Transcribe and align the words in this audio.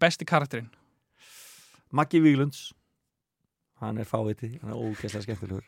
besti 0.00 0.24
karakterinn? 0.24 0.70
Maggi 1.92 2.20
Víglunds. 2.22 2.72
Hann 3.80 3.98
er 3.98 4.04
fáviti, 4.08 4.58
hann 4.60 4.72
er 4.72 4.78
ógeðslega 4.80 5.24
skemmtilegur. 5.24 5.64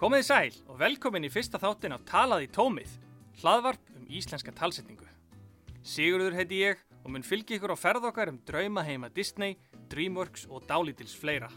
Komið 0.00 0.22
í 0.22 0.26
sæl 0.26 0.54
og 0.66 0.78
velkomin 0.80 1.28
í 1.28 1.32
fyrsta 1.32 1.60
þáttin 1.60 1.94
af 1.94 2.04
Talað 2.08 2.46
í 2.46 2.48
tómið, 2.52 2.96
hlaðvarp 3.40 3.92
um 3.96 4.08
íslenska 4.08 4.52
talsetningu. 4.56 5.06
Sigurður 5.84 6.36
heiti 6.36 6.64
ég 6.64 6.80
og 7.04 7.12
mun 7.12 7.24
fylgi 7.24 7.56
ykkur 7.56 7.72
á 7.72 7.78
ferð 7.78 8.08
okkar 8.08 8.32
um 8.32 8.40
drauma 8.48 8.82
heima 8.84 9.08
Disney, 9.12 9.56
Dreamworks 9.90 10.46
og 10.48 10.64
dálítils 10.68 11.16
fleira. 11.18 11.50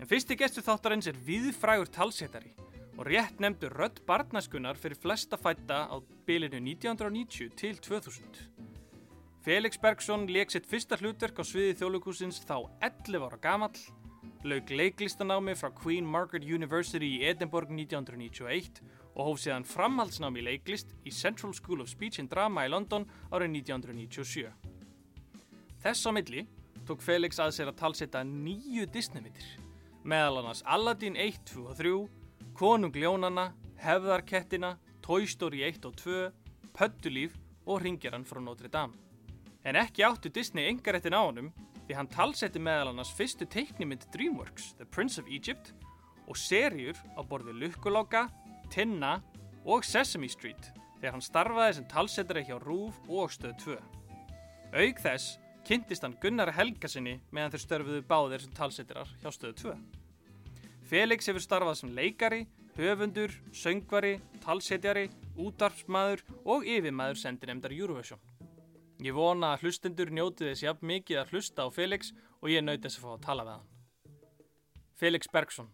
En 0.00 0.08
fyrsti 0.08 0.36
gestur 0.38 0.64
þáttarins 0.64 1.10
er 1.10 1.18
viðfrægur 1.26 1.90
talsetari 1.92 2.54
og 2.96 3.06
rétt 3.08 3.40
nefndur 3.42 3.74
rödd 3.76 4.02
barnaskunar 4.08 4.78
fyrir 4.80 4.98
flesta 5.00 5.36
fætta 5.40 5.86
á 5.88 5.96
bilinu 6.26 6.60
1990 6.60 7.54
til 7.56 7.78
2000. 7.80 8.40
Felix 9.44 9.80
Bergson 9.80 10.26
leik 10.28 10.52
sitt 10.52 10.68
fyrsta 10.68 10.98
hlutverk 11.00 11.40
á 11.40 11.44
sviði 11.44 11.78
þjóðlugúsins 11.80 12.42
þá 12.44 12.58
11 12.84 13.24
ára 13.24 13.40
gamall 13.40 13.80
lauk 14.44 14.70
leiklistanámi 14.70 15.54
frá 15.56 15.68
Queen 15.76 16.06
Margaret 16.06 16.44
University 16.44 17.08
í 17.18 17.24
Edinborg 17.28 17.68
1991 17.72 18.80
og 19.14 19.26
hóf 19.26 19.40
síðan 19.42 19.66
framhaldsnámi 19.68 20.40
í 20.40 20.46
leiklist 20.46 20.94
í 21.04 21.12
Central 21.12 21.52
School 21.56 21.82
of 21.84 21.90
Speech 21.92 22.20
and 22.22 22.32
Drama 22.32 22.64
í 22.64 22.70
London 22.72 23.04
árið 23.28 23.52
1997. 23.60 24.48
Þess 25.80 26.08
á 26.08 26.10
milli 26.16 26.46
tók 26.90 27.02
Felix 27.06 27.38
að 27.38 27.52
sér 27.54 27.68
að 27.70 27.76
talsetta 27.78 28.20
nýju 28.26 28.82
Disney-myndir, 28.90 29.46
meðal 30.02 30.40
annars 30.40 30.62
Aladdin 30.66 31.14
1, 31.14 31.36
2 31.52 31.62
og 31.70 31.76
3, 31.78 31.90
Konung 32.58 32.96
Ljónana, 32.98 33.52
Hefðarkettina, 33.78 34.72
Toy 35.04 35.28
Story 35.30 35.62
1 35.68 35.86
og 35.86 35.94
2, 36.00 36.24
Pöttulíf 36.74 37.36
og 37.68 37.84
Ringjaran 37.84 38.24
frá 38.26 38.40
Notre 38.42 38.66
Dame. 38.72 38.98
En 39.62 39.78
ekki 39.78 40.02
áttu 40.02 40.32
Disney 40.34 40.66
engarettin 40.66 41.14
á 41.14 41.22
honum 41.22 41.52
því 41.84 41.94
hann 41.94 42.10
talsetti 42.10 42.58
meðal 42.58 42.90
annars 42.90 43.12
fyrstu 43.14 43.46
teiknimynd 43.46 44.08
DreamWorks, 44.10 44.72
The 44.80 44.88
Prince 44.88 45.20
of 45.22 45.30
Egypt 45.30 45.70
og 46.26 46.38
serjur 46.40 46.98
á 47.14 47.22
borði 47.22 47.54
Lukkuláka, 47.54 48.24
Tinna 48.72 49.20
og 49.62 49.86
Sesame 49.86 50.30
Street 50.32 50.72
þegar 50.98 51.14
hann 51.14 51.28
starfaði 51.28 51.78
sem 51.78 51.86
talsettari 51.92 52.42
hjá 52.48 52.58
RÚF 52.64 52.98
og 53.06 53.30
Stöð 53.30 53.54
2. 53.62 53.78
Aug 54.80 55.04
þess 55.06 55.38
kynntist 55.70 56.02
hann 56.02 56.16
Gunnar 56.18 56.50
Helgasinni 56.50 57.20
meðan 57.30 57.52
þeir 57.52 57.62
störfuðu 57.62 58.00
báðir 58.08 58.42
sem 58.42 58.54
talsettirar 58.56 59.10
hjá 59.20 59.30
Stöð 59.30 59.52
2. 59.60 59.74
Felix 60.90 61.30
hefur 61.30 61.44
starfað 61.44 61.76
sem 61.78 61.92
leikari, 61.94 62.40
höfundur, 62.74 63.36
söngvari, 63.54 64.16
talsetjari, 64.42 65.04
útarpsmaður 65.38 66.24
og 66.42 66.66
yfirmaður 66.66 67.20
sendinemdar 67.22 67.76
Eurovision. 67.76 68.18
Ég 68.98 69.14
vona 69.14 69.52
að 69.54 69.68
hlustendur 69.68 70.10
njóti 70.10 70.48
þess 70.48 70.64
jafn 70.66 70.90
mikið 70.90 71.22
að 71.22 71.36
hlusta 71.36 71.62
á 71.62 71.68
Felix 71.70 72.10
og 72.40 72.50
ég 72.50 72.66
naut 72.66 72.82
þess 72.82 72.98
að 72.98 73.06
fá 73.06 73.12
að 73.14 73.24
tala 73.28 73.46
við 73.46 73.54
hann. 73.54 73.70
Felix 74.98 75.30
Bergson, 75.30 75.70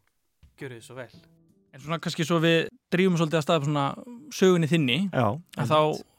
gjör 0.60 0.76
þið 0.76 0.84
svo 0.90 0.98
vel. 1.00 1.08
En 1.72 1.86
svona 1.86 2.02
kannski 2.04 2.28
svo 2.28 2.42
við 2.44 2.68
drýjum 2.92 3.16
svolítið 3.16 3.40
að 3.40 3.48
staða 3.48 3.64
svona 3.64 3.86
sögunni 4.34 4.68
þinni 4.70 4.98
Já, 5.10 5.36
að 5.58 5.70
þá 5.70 5.78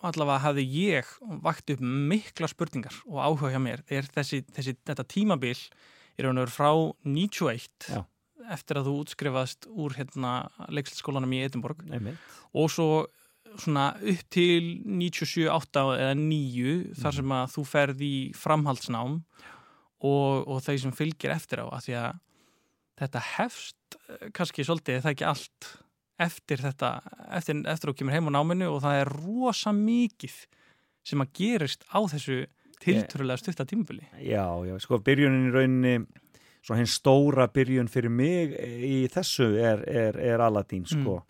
allavega 0.10 0.44
hafði 0.46 0.66
ég 0.72 1.12
vakt 1.44 1.74
upp 1.74 1.84
mikla 1.84 2.50
spurningar 2.52 2.96
og 3.08 3.22
áhuga 3.24 3.54
hjá 3.56 3.62
mér. 3.64 3.84
Er 3.92 4.08
þessi, 4.14 4.44
þessi 4.56 4.78
þetta 4.88 5.08
tímabil 5.08 5.56
í 5.58 6.26
raun 6.26 6.40
og 6.40 6.48
veru 6.48 6.56
frá 6.56 6.72
91 7.06 7.92
Já. 7.92 8.02
eftir 8.54 8.80
að 8.80 8.90
þú 8.90 8.96
útskrifaðist 9.04 9.70
úr 9.70 9.98
hérna 9.98 10.34
leikslskólanum 10.74 11.36
í 11.38 11.44
Edinborg 11.46 11.84
og 12.54 12.72
svo 12.74 12.90
svona 13.58 13.90
upp 13.96 14.24
til 14.34 14.78
97, 14.84 15.48
8 15.50 15.84
eða 15.98 16.16
9 16.20 16.78
þar 17.00 17.16
sem 17.20 17.36
að 17.38 17.52
þú 17.56 17.66
ferð 17.70 18.04
í 18.06 18.16
framhaldsnám 18.38 19.20
og, 20.06 20.48
og 20.48 20.62
þeir 20.66 20.82
sem 20.84 20.96
fylgir 20.96 21.34
eftir 21.34 21.64
á 21.64 21.68
að 21.72 21.88
því 21.88 21.98
að 22.02 22.24
þetta 22.98 23.24
hefst 23.38 23.98
eh, 24.10 24.30
kannski 24.36 24.66
svolítið, 24.66 25.02
það 25.04 25.12
er 25.12 25.16
ekki 25.16 25.30
allt 25.32 25.70
eftir 26.22 26.62
þetta, 26.64 26.92
eftir, 27.38 27.60
eftir 27.70 27.92
að 27.92 27.98
kemur 28.00 28.16
heim 28.16 28.30
á 28.34 28.36
náminu 28.38 28.70
og 28.74 28.84
það 28.86 29.02
er 29.02 29.12
rosa 29.22 29.74
mikið 29.76 30.38
sem 31.08 31.24
að 31.24 31.34
gerist 31.40 31.86
á 31.94 32.00
þessu 32.10 32.46
tiltrúlega 32.84 33.42
stutta 33.42 33.66
tímabili. 33.66 34.06
Já, 34.22 34.46
já, 34.68 34.76
sko 34.82 35.00
byrjunin 35.02 35.50
í 35.50 35.54
rauninni 35.54 35.96
svo 36.66 36.78
hinn 36.78 36.90
stóra 36.90 37.48
byrjun 37.54 37.90
fyrir 37.90 38.12
mig 38.14 38.54
í 38.58 39.08
þessu 39.14 39.54
er, 39.62 39.84
er, 39.88 40.20
er 40.20 40.44
Aladdin 40.44 40.86
sko. 40.90 41.22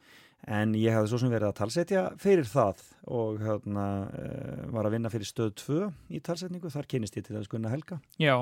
En 0.47 0.71
ég 0.79 0.95
hafði 0.95 1.11
svo 1.11 1.19
sem 1.19 1.31
verið 1.33 1.49
að 1.49 1.57
talsetja 1.57 2.03
fyrir 2.21 2.47
það 2.47 2.83
og 3.11 3.41
hérna 3.43 3.87
uh, 4.07 4.61
var 4.71 4.87
að 4.87 4.95
vinna 4.95 5.11
fyrir 5.11 5.27
stöð 5.27 5.51
2 5.59 5.81
í 6.15 6.21
talsetningu, 6.23 6.71
þar 6.71 6.87
kynist 6.87 7.17
ég 7.19 7.25
til 7.27 7.35
þess 7.35 7.51
Gunnar 7.51 7.75
Helga. 7.75 7.99
Já, 8.21 8.37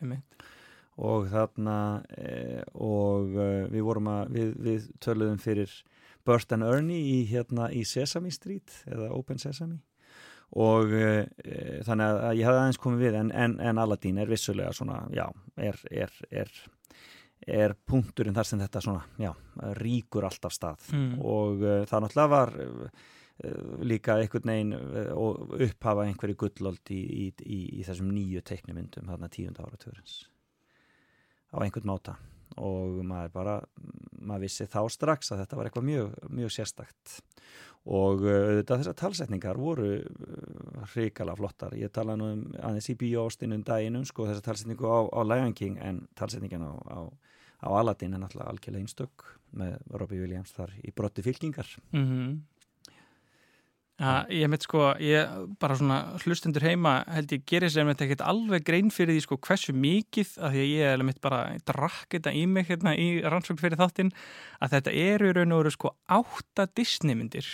einmitt 0.00 0.48
og 1.00 1.28
þarna 1.32 1.76
uh, 2.04 2.64
og 2.76 3.36
uh, 3.38 3.68
við 3.72 3.84
vorum 3.86 4.10
að 4.12 4.34
við, 4.36 4.50
við 4.66 4.88
töluðum 5.02 5.38
fyrir 5.40 5.76
Burt 6.26 6.52
and 6.52 6.66
Ernie 6.66 7.00
í, 7.00 7.20
hérna, 7.30 7.70
í 7.72 7.84
Sesame 7.88 8.32
Street 8.34 8.82
eða 8.90 9.08
Open 9.16 9.40
Sesame. 9.40 9.80
Og 10.60 10.92
uh, 10.92 11.22
þannig 11.86 12.18
að 12.26 12.40
ég 12.40 12.48
hafði 12.48 12.64
aðeins 12.64 12.82
komið 12.82 13.06
við 13.06 13.16
en, 13.22 13.30
en, 13.32 13.56
en 13.64 13.80
Aladdin 13.80 14.18
er 14.20 14.30
vissulega 14.30 14.74
svona, 14.76 15.04
já, 15.14 15.26
er, 15.56 15.80
er, 15.90 16.20
er 16.42 16.52
er 17.48 17.72
punkturinn 17.88 18.36
þar 18.36 18.44
sem 18.44 18.60
þetta 18.60 18.82
svona, 18.84 19.00
já, 19.16 19.30
ríkur 19.78 20.26
alltaf 20.28 20.52
stað. 20.52 20.90
Mm. 20.92 21.14
og 21.24 21.62
uh, 21.64 21.78
það 21.88 22.04
náttúrulega 22.04 22.32
var 22.34 22.52
uh, 22.60 23.06
líka 23.88 24.18
einhvern 24.20 24.52
veginn 24.52 24.74
og 25.16 25.54
upphafa 25.56 26.04
einhverju 26.04 26.36
gullöld 26.42 26.92
í, 26.92 27.00
í, 27.00 27.30
í, 27.40 27.60
í 27.80 27.86
þessum 27.86 28.12
nýju 28.12 28.44
teiknumyndum 28.44 29.08
þarna 29.08 29.32
tíunda 29.32 29.64
áratörins 29.64 30.18
á 31.50 31.56
einhvern 31.62 31.90
máta. 31.90 32.16
Og 32.60 33.00
maður 33.06 33.32
bara, 33.34 33.56
maður 34.18 34.46
vissi 34.46 34.66
þá 34.68 34.82
strax 34.90 35.32
að 35.32 35.44
þetta 35.44 35.58
var 35.58 35.68
eitthvað 35.68 35.88
mjög, 35.88 36.14
mjög 36.40 36.54
sérstakt. 36.54 37.16
Og 37.90 38.26
uh, 38.26 38.34
auðvitað 38.50 38.82
þessar 38.82 38.98
talsetningar 39.00 39.60
voru 39.60 39.90
uh, 40.02 40.82
hrikala 40.92 41.36
flottar, 41.38 41.76
ég 41.80 41.92
tala 41.94 42.18
nú 42.18 42.28
um 42.34 42.42
aðeins 42.58 42.90
í 42.92 42.98
bíóstinum 43.00 43.64
daginum 43.66 44.04
sko 44.08 44.28
þessar 44.28 44.50
talsetningu 44.50 44.90
á, 44.90 44.98
á 45.08 45.20
Lion 45.24 45.56
King 45.56 45.80
en 45.80 46.02
talsetningin 46.18 46.66
á, 46.66 46.72
á, 46.76 46.98
á 47.64 47.68
Aladdin 47.80 48.18
er 48.18 48.20
náttúrulega 48.20 48.52
algjörlega 48.52 48.84
einstök 48.84 49.24
með 49.56 49.78
Robbie 49.96 50.20
Williams 50.20 50.52
þar 50.56 50.76
í 50.84 50.92
brotti 50.92 51.24
fylkingar. 51.24 51.72
Mm 51.94 52.42
Ja, 54.00 54.12
ég 54.32 54.48
mitt 54.48 54.64
sko, 54.64 54.94
ég 55.04 55.28
bara 55.60 55.74
svona 55.76 55.98
hlustendur 56.22 56.64
heima 56.64 57.02
held 57.12 57.34
ég 57.34 57.42
gerir 57.48 57.68
sem 57.68 57.88
þetta 57.90 58.06
ekkert 58.06 58.22
alveg 58.30 58.64
grein 58.64 58.88
fyrir 58.94 59.12
því 59.12 59.24
sko 59.26 59.36
hversu 59.44 59.74
mikið 59.76 60.30
að 60.40 60.54
því 60.54 60.62
að 60.62 60.70
ég 60.70 60.92
er 60.94 61.04
mitt 61.04 61.20
bara 61.20 61.40
drakk 61.68 62.16
þetta 62.16 62.32
í 62.32 62.46
mig 62.48 62.70
hérna 62.70 62.94
í 62.96 63.10
rannsókn 63.20 63.60
fyrir 63.60 63.76
þáttinn 63.76 64.14
að 64.64 64.78
þetta 64.78 64.94
eru 65.04 65.34
raun 65.36 65.52
og 65.52 65.60
veru 65.60 65.74
sko 65.74 65.92
átta 66.16 66.64
Disneymyndir 66.72 67.50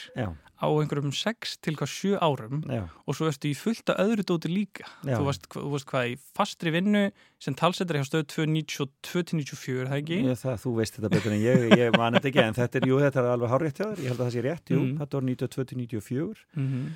á 0.56 0.66
einhverjum 0.72 1.12
sex 1.12 1.56
til 1.60 1.74
hvað 1.76 1.90
sjö 1.92 2.18
árum 2.24 2.62
já, 2.64 2.82
og 3.04 3.16
svo 3.18 3.28
ertu 3.28 3.50
í 3.50 3.56
fullt 3.58 3.90
af 3.92 4.00
öðru 4.04 4.24
dóti 4.24 4.48
líka. 4.52 4.86
Já. 5.04 5.18
þú 5.18 5.26
varst, 5.28 5.48
þú 5.52 5.72
varst 5.74 5.88
hvað 5.90 6.12
í 6.12 6.14
fastri 6.36 6.72
vinnu 6.72 7.02
sem 7.42 7.56
talsettar 7.58 7.98
hjá 8.00 8.06
stöð 8.08 8.24
292-94 8.32 9.90
það 9.90 9.98
ekki? 10.00 10.20
ég, 10.30 10.38
það, 10.40 10.56
þú 10.64 10.72
veist 10.78 10.96
þetta 10.96 11.12
betur 11.16 11.34
en 11.36 11.42
ég, 11.44 11.66
ég 11.76 11.98
man 11.98 12.16
þetta 12.16 12.30
ekki 12.32 12.44
en 12.46 12.56
þetta 12.56 12.80
er, 12.80 12.88
jú, 12.88 13.02
þetta 13.04 13.22
er 13.22 13.28
alveg 13.34 13.52
hárrétt 13.52 13.82
hjá 13.82 13.86
þér, 13.90 14.00
ég 14.00 14.08
held 14.12 14.20
að 14.20 14.24
það 14.26 14.34
sé 14.38 14.46
rétt, 14.48 14.72
jú, 14.72 14.80
Mm. 14.86 14.96
þetta 15.02 15.20
var 15.20 15.28
92-94 15.32 16.46
Mm 16.56 16.88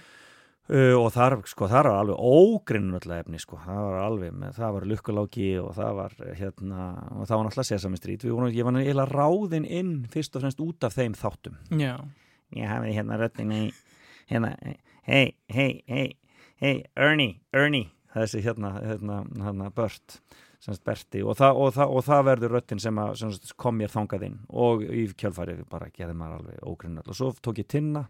Uh, 0.70 0.94
og 1.00 1.08
þar, 1.10 1.34
sko, 1.50 1.66
þar 1.66 1.88
var 1.90 1.96
alveg 1.98 2.20
ógrinnullega 2.22 3.24
efni, 3.24 3.40
sko, 3.42 3.56
það 3.58 3.78
var 3.88 3.96
alveg 4.04 4.34
með, 4.38 4.52
það 4.54 4.74
var 4.76 4.84
lukkuláki 4.86 5.46
og 5.58 5.72
það 5.74 5.96
var 5.98 6.12
eh, 6.22 6.34
hérna, 6.38 6.84
og 7.16 7.24
það 7.26 7.40
var 7.40 7.48
náttúrulega 7.48 8.20
við 8.20 8.34
vorum, 8.36 8.52
ég 8.54 8.68
var 8.68 8.78
eiginlega 8.78 9.10
ráðin 9.10 9.66
inn 9.66 9.90
fyrst 10.12 10.36
og 10.38 10.44
fremst 10.44 10.62
út 10.62 10.86
af 10.86 10.94
þeim 10.94 11.16
þáttum. 11.18 11.56
Já, 11.74 11.96
ég 12.56 12.70
hafi 12.70 12.94
hérna 12.96 13.18
röddin 13.20 13.52
í 13.54 13.62
hérna, 14.30 14.54
hei, 15.06 15.36
hei, 15.52 15.82
hei 15.88 16.08
hei, 16.60 16.84
Ernie, 16.96 17.40
Ernie 17.56 17.88
þessi 18.14 18.42
hérna, 18.44 18.74
hérna, 18.82 19.20
hérna 19.44 19.70
Bört 19.74 20.20
semst 20.60 20.84
Berti. 20.84 21.22
Og 21.24 21.38
það, 21.38 21.56
og 21.62 21.70
það, 21.76 21.94
og 21.94 22.04
það 22.04 22.26
verður 22.28 22.54
röddin 22.56 22.82
sem, 22.82 22.98
að, 23.00 23.14
sem 23.20 23.54
kom 23.60 23.78
mér 23.80 23.92
þangað 23.92 24.26
inn. 24.26 24.36
Og 24.52 24.84
í 24.84 25.06
kjölfarið 25.16 25.62
bara 25.70 25.88
gerði 25.94 26.16
maður 26.20 26.40
alveg 26.40 26.66
ógrinnulegt 26.68 27.08
og 27.08 27.16
svo 27.16 27.30
tók 27.40 27.62
ég 27.62 27.70
Tinna 27.70 28.04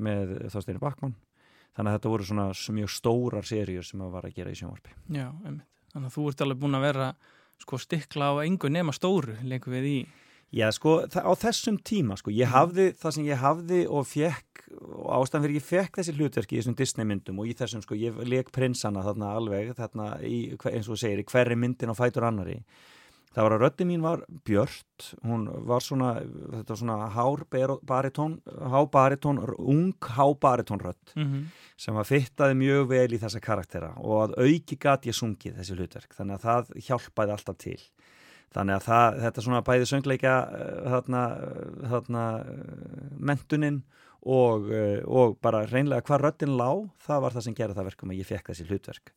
með 0.00 0.36
Þorsteinu 0.52 0.82
Bakmann 0.82 1.16
þannig 1.74 1.90
að 1.90 1.96
þetta 1.96 2.12
voru 2.12 2.28
svona 2.28 2.46
mjög 2.76 2.94
stórar 2.94 3.46
seríur 3.46 3.86
sem 3.86 4.02
að 4.04 4.14
var 4.14 4.28
að 4.28 4.38
gera 4.38 4.52
í 4.52 4.58
sjónvarpi. 4.60 4.94
Já, 5.16 5.28
einmitt. 5.44 5.68
Þannig 5.90 6.06
að 6.06 6.14
þú 6.14 6.24
ert 6.30 6.42
alveg 6.44 6.60
búin 6.62 6.78
að 6.78 6.86
vera 6.86 7.12
sko 7.60 7.78
stikla 7.82 8.30
á 8.30 8.34
engu 8.44 8.70
nema 8.70 8.94
stóru 8.94 9.34
leikum 9.42 9.74
við 9.74 9.88
í 9.90 9.96
Já, 10.50 10.66
sko, 10.74 10.96
á 11.06 11.32
þessum 11.38 11.76
tíma, 11.86 12.16
sko, 12.18 12.32
ég 12.34 12.50
hafði 12.50 12.90
það 12.98 13.16
sem 13.16 13.26
ég 13.28 13.38
hafði 13.38 13.84
og 13.86 14.06
fekk 14.10 14.64
og 14.80 15.10
ástæðan 15.20 15.44
fyrir 15.46 15.58
ég 15.60 15.66
fekk 15.66 15.98
þessi 16.00 16.14
hlutverki 16.16 16.56
í 16.56 16.60
þessum 16.60 16.78
Disney 16.78 17.06
myndum 17.06 17.38
og 17.42 17.50
í 17.50 17.54
þessum, 17.58 17.82
sko, 17.84 17.98
ég 17.98 18.18
leik 18.26 18.50
prinsana 18.54 19.04
þarna 19.06 19.34
alveg, 19.38 19.74
þarna 19.78 20.08
í, 20.26 20.40
eins 20.72 20.90
og 20.90 20.98
segir, 20.98 21.22
í 21.22 21.28
hverri 21.30 21.58
myndin 21.58 21.94
á 21.94 21.98
fætur 21.98 22.26
annari 22.26 22.58
það 23.30 23.46
var 23.46 23.54
að 23.54 23.62
röddi 23.62 23.86
mín 23.86 24.02
var 24.02 24.22
björt 24.46 25.10
hún 25.26 25.46
var 25.68 25.84
svona, 25.84 26.10
þetta 26.24 26.72
var 26.72 26.80
svona 26.80 26.96
hár 27.14 27.44
baritón, 27.86 28.36
há 28.42 28.80
baritón 28.90 29.40
ung 29.54 29.94
há 30.02 30.26
baritón 30.34 30.82
rödd 30.82 31.14
mm 31.14 31.26
-hmm. 31.26 31.44
sem 31.76 31.94
að 31.94 32.10
fittaði 32.10 32.54
mjög 32.58 32.88
vel 32.88 33.12
í 33.14 33.20
þessa 33.22 33.40
karaktera 33.40 33.92
og 33.98 34.16
að 34.24 34.38
auki 34.42 34.76
gat 34.76 35.06
ég 35.06 35.14
sungið 35.14 35.58
þessi 35.58 35.76
hlutverk, 35.78 36.14
þannig 36.14 36.34
að 36.34 36.42
það 36.42 36.86
hjálpaði 36.86 37.32
alltaf 37.32 37.56
til 37.56 37.80
þannig 38.54 38.76
að 38.76 38.86
það, 38.88 39.18
þetta 39.24 39.44
svona 39.46 39.64
bæði 39.66 39.88
söngleika 39.90 40.34
þarna, 40.94 41.24
þarna 41.92 42.24
mentuninn 43.30 43.82
og, 44.20 44.66
og 45.06 45.36
bara 45.40 45.62
reynlega 45.70 46.04
hvað 46.08 46.24
röddinn 46.26 46.56
lá, 46.58 46.70
það 47.06 47.22
var 47.24 47.36
það 47.36 47.46
sem 47.46 47.56
gerði 47.60 47.78
það 47.78 47.88
verkum 47.92 48.12
að 48.12 48.20
ég 48.20 48.28
fekk 48.28 48.50
þessi 48.50 48.66
hlutverk. 48.68 49.14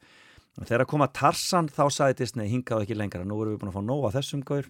Og 0.62 0.70
þegar 0.70 0.86
að 0.86 1.14
Tarsan 1.18 1.70
þá 1.74 1.84
sagði 1.90 2.20
Disney 2.22 2.52
hingaðu 2.52 2.86
ekki 2.86 2.98
lengra, 2.98 3.26
nú 3.26 3.40
erum 3.42 3.56
við 3.56 3.64
búin 3.64 3.72
að 3.72 3.78
fá 3.80 3.86
nóga 3.88 4.14
þessum 4.14 4.44
gaur 4.46 4.70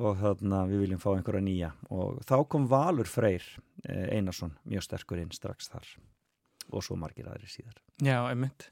og 0.00 0.20
þannig 0.20 0.56
að 0.56 0.70
við 0.70 0.82
viljum 0.84 1.02
fá 1.02 1.10
einhverja 1.12 1.44
nýja. 1.44 1.70
Og 1.92 2.20
þá 2.24 2.36
kom 2.48 2.68
Valur 2.70 3.10
Freyr 3.10 3.44
eh, 3.84 4.16
Einarsson 4.16 4.54
mjög 4.70 4.86
sterkur 4.86 5.20
inn 5.20 5.32
strax 5.34 5.68
þar 5.72 5.88
og 6.70 6.84
svo 6.86 6.96
margir 6.96 7.28
aðri 7.28 7.50
síðar. 7.50 7.76
Já, 7.98 8.22
einmitt. 8.30 8.70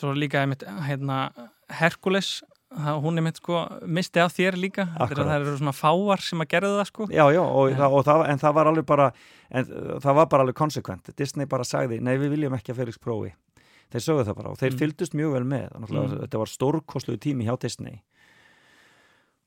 Svo 0.00 0.14
líka 0.16 0.40
einmitt, 0.42 0.64
hérna, 0.88 1.28
Herkules 1.70 2.40
hún 2.72 3.18
einmitt 3.20 3.38
sko 3.38 3.60
misti 3.86 4.22
af 4.22 4.34
þér 4.34 4.58
líka 4.58 4.86
það 4.98 5.34
eru 5.36 5.56
svona 5.58 5.74
fáar 5.76 6.22
sem 6.24 6.42
að 6.42 6.50
gera 6.50 6.72
það 6.74 6.88
sko 6.90 7.06
Já, 7.10 7.24
já, 7.34 7.42
og, 7.42 7.70
ja. 7.70 7.76
það, 7.78 7.96
og 7.98 8.06
það, 8.08 8.24
en 8.32 8.42
það 8.42 8.56
var 8.58 8.70
alveg 8.70 8.86
bara 8.88 9.08
en 9.50 9.68
það 10.02 10.18
var 10.18 10.28
bara 10.32 10.46
alveg 10.46 10.58
konsekvent 10.58 11.12
Disney 11.18 11.46
bara 11.50 11.66
sagði, 11.68 12.00
nei 12.02 12.16
við 12.18 12.34
viljum 12.34 12.56
ekki 12.58 12.74
að 12.74 12.82
Felix 12.82 12.98
prófi 12.98 13.34
þeir 13.92 14.06
sögðu 14.08 14.26
það 14.26 14.38
bara 14.40 14.54
og 14.54 14.58
þeir 14.58 14.72
mm. 14.72 14.80
fylgdust 14.82 15.14
mjög 15.14 15.36
vel 15.36 15.44
með 15.52 15.78
mm. 15.78 16.18
þetta 16.24 16.42
var 16.42 16.52
stórkosluðu 16.54 17.22
tími 17.28 17.46
hjá 17.46 17.54
Disney 17.62 18.00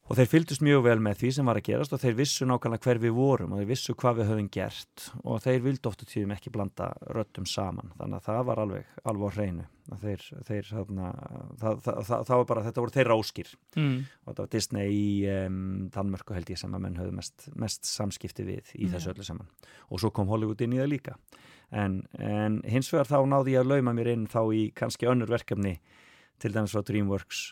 og 0.07 0.15
þeir 0.15 0.29
fylgdust 0.31 0.63
mjög 0.63 0.83
vel 0.85 0.99
með 1.03 1.21
því 1.21 1.31
sem 1.35 1.49
var 1.49 1.59
að 1.59 1.67
gerast 1.67 1.95
og 1.95 2.01
þeir 2.01 2.17
vissu 2.17 2.47
nákvæmlega 2.47 2.87
hver 2.87 2.99
við 3.03 3.15
vorum 3.17 3.53
og 3.53 3.61
þeir 3.61 3.71
vissu 3.71 3.95
hvað 3.99 4.21
við 4.21 4.29
höfum 4.31 4.51
gert 4.55 5.07
og 5.23 5.41
þeir 5.43 5.65
vildi 5.65 5.89
ofta 5.89 6.07
tíðum 6.07 6.35
ekki 6.37 6.53
blanda 6.53 6.91
röttum 7.15 7.47
saman. 7.49 7.91
Þannig 7.97 8.21
að 8.21 8.29
það 8.29 8.45
var 8.47 8.61
alveg 8.63 8.93
alveg 9.03 9.27
á 9.27 9.35
hreinu 9.35 9.67
þeir, 10.01 10.23
þeir, 10.47 10.69
þarna, 10.69 11.09
það, 11.59 11.81
það, 11.83 11.99
það, 12.07 12.23
það 12.29 12.41
var 12.41 12.47
bara, 12.51 12.63
þetta 12.67 12.83
voru 12.83 12.95
þeirra 12.95 13.17
áskýr 13.17 13.51
mm. 13.75 13.97
og 14.23 14.31
þetta 14.31 14.45
var 14.45 14.53
Disney 14.55 14.95
í 14.95 15.11
um, 15.33 15.59
Danmörku 15.95 16.35
held 16.35 16.51
ég 16.51 16.59
sem 16.59 16.75
að 16.75 16.83
menn 16.83 16.97
höfðu 16.99 17.19
mest, 17.19 17.47
mest 17.59 17.87
samskipti 17.87 18.47
við 18.47 18.73
í 18.75 18.89
þessu 18.91 19.13
öllu 19.13 19.27
saman. 19.27 19.51
Og 19.91 20.03
svo 20.03 20.11
kom 20.15 20.31
Hollywood 20.31 20.63
inn 20.63 20.75
í 20.75 20.81
það 20.81 20.91
líka. 20.91 21.15
En, 21.75 22.01
en 22.23 22.59
hins 22.67 22.91
vegar 22.93 23.09
þá 23.09 23.19
náði 23.27 23.55
ég 23.55 23.63
að 23.63 23.71
lauma 23.73 23.95
mér 23.95 24.13
inn 24.13 24.27
þá 24.31 24.41
í 24.55 24.67
kannski 24.75 25.07
önnur 25.11 25.31
verkefni 25.31 25.77
til 26.39 26.53
dæmis 26.55 26.75
á 26.75 26.83
DreamWorks 26.83 27.49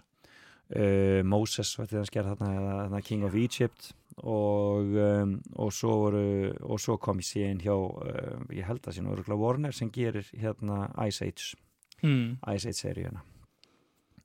uh, 0.73 1.21
Moses 1.27 1.75
var 1.79 1.91
til 1.91 2.01
að 2.01 2.09
skera 2.09 2.33
þarna, 2.33 2.79
þarna 2.85 3.03
King 3.05 3.27
of 3.27 3.37
Egypt 3.39 3.91
og, 4.23 4.95
um, 4.95 5.37
og, 5.59 5.71
svo, 5.75 5.99
voru, 6.05 6.25
og 6.63 6.79
svo 6.81 6.97
kom 7.01 7.19
ég 7.19 7.29
síðan 7.29 7.61
hjá 7.63 7.75
uh, 7.75 8.41
ég 8.55 8.67
held 8.67 8.85
að 8.85 8.97
síðan 8.97 9.13
Örgla 9.13 9.39
Warner 9.39 9.75
sem 9.75 9.91
gerir 9.93 10.27
hérna 10.33 10.87
Ice 11.07 11.27
Age 11.27 11.55
hmm. 12.01 12.37
Ice 12.55 12.71
Age 12.71 12.79
seríuna 12.79 13.25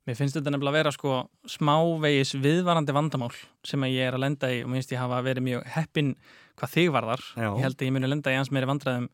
Mér 0.09 0.17
finnst 0.17 0.33
þetta 0.33 0.49
nefnilega 0.49 0.73
að 0.73 0.79
vera 0.79 0.91
sko 0.95 1.17
smávegis 1.45 2.31
viðvarandi 2.41 2.93
vandamál 2.95 3.35
sem 3.67 3.83
ég 3.85 4.07
er 4.07 4.15
að 4.17 4.23
lenda 4.23 4.49
í 4.49 4.63
og 4.65 4.71
minnst 4.73 4.93
ég 4.95 5.01
hafa 5.01 5.19
verið 5.21 5.45
mjög 5.45 5.67
heppin 5.75 6.15
hvað 6.57 6.71
þig 6.73 6.89
varðar. 6.95 7.23
Já. 7.37 7.49
Ég 7.51 7.65
held 7.67 7.77
að 7.77 7.85
ég 7.85 7.93
muni 7.93 8.07
að 8.07 8.13
lenda 8.15 8.33
í 8.33 8.39
hans 8.39 8.49
meiri 8.49 8.69
vandræðum 8.71 9.05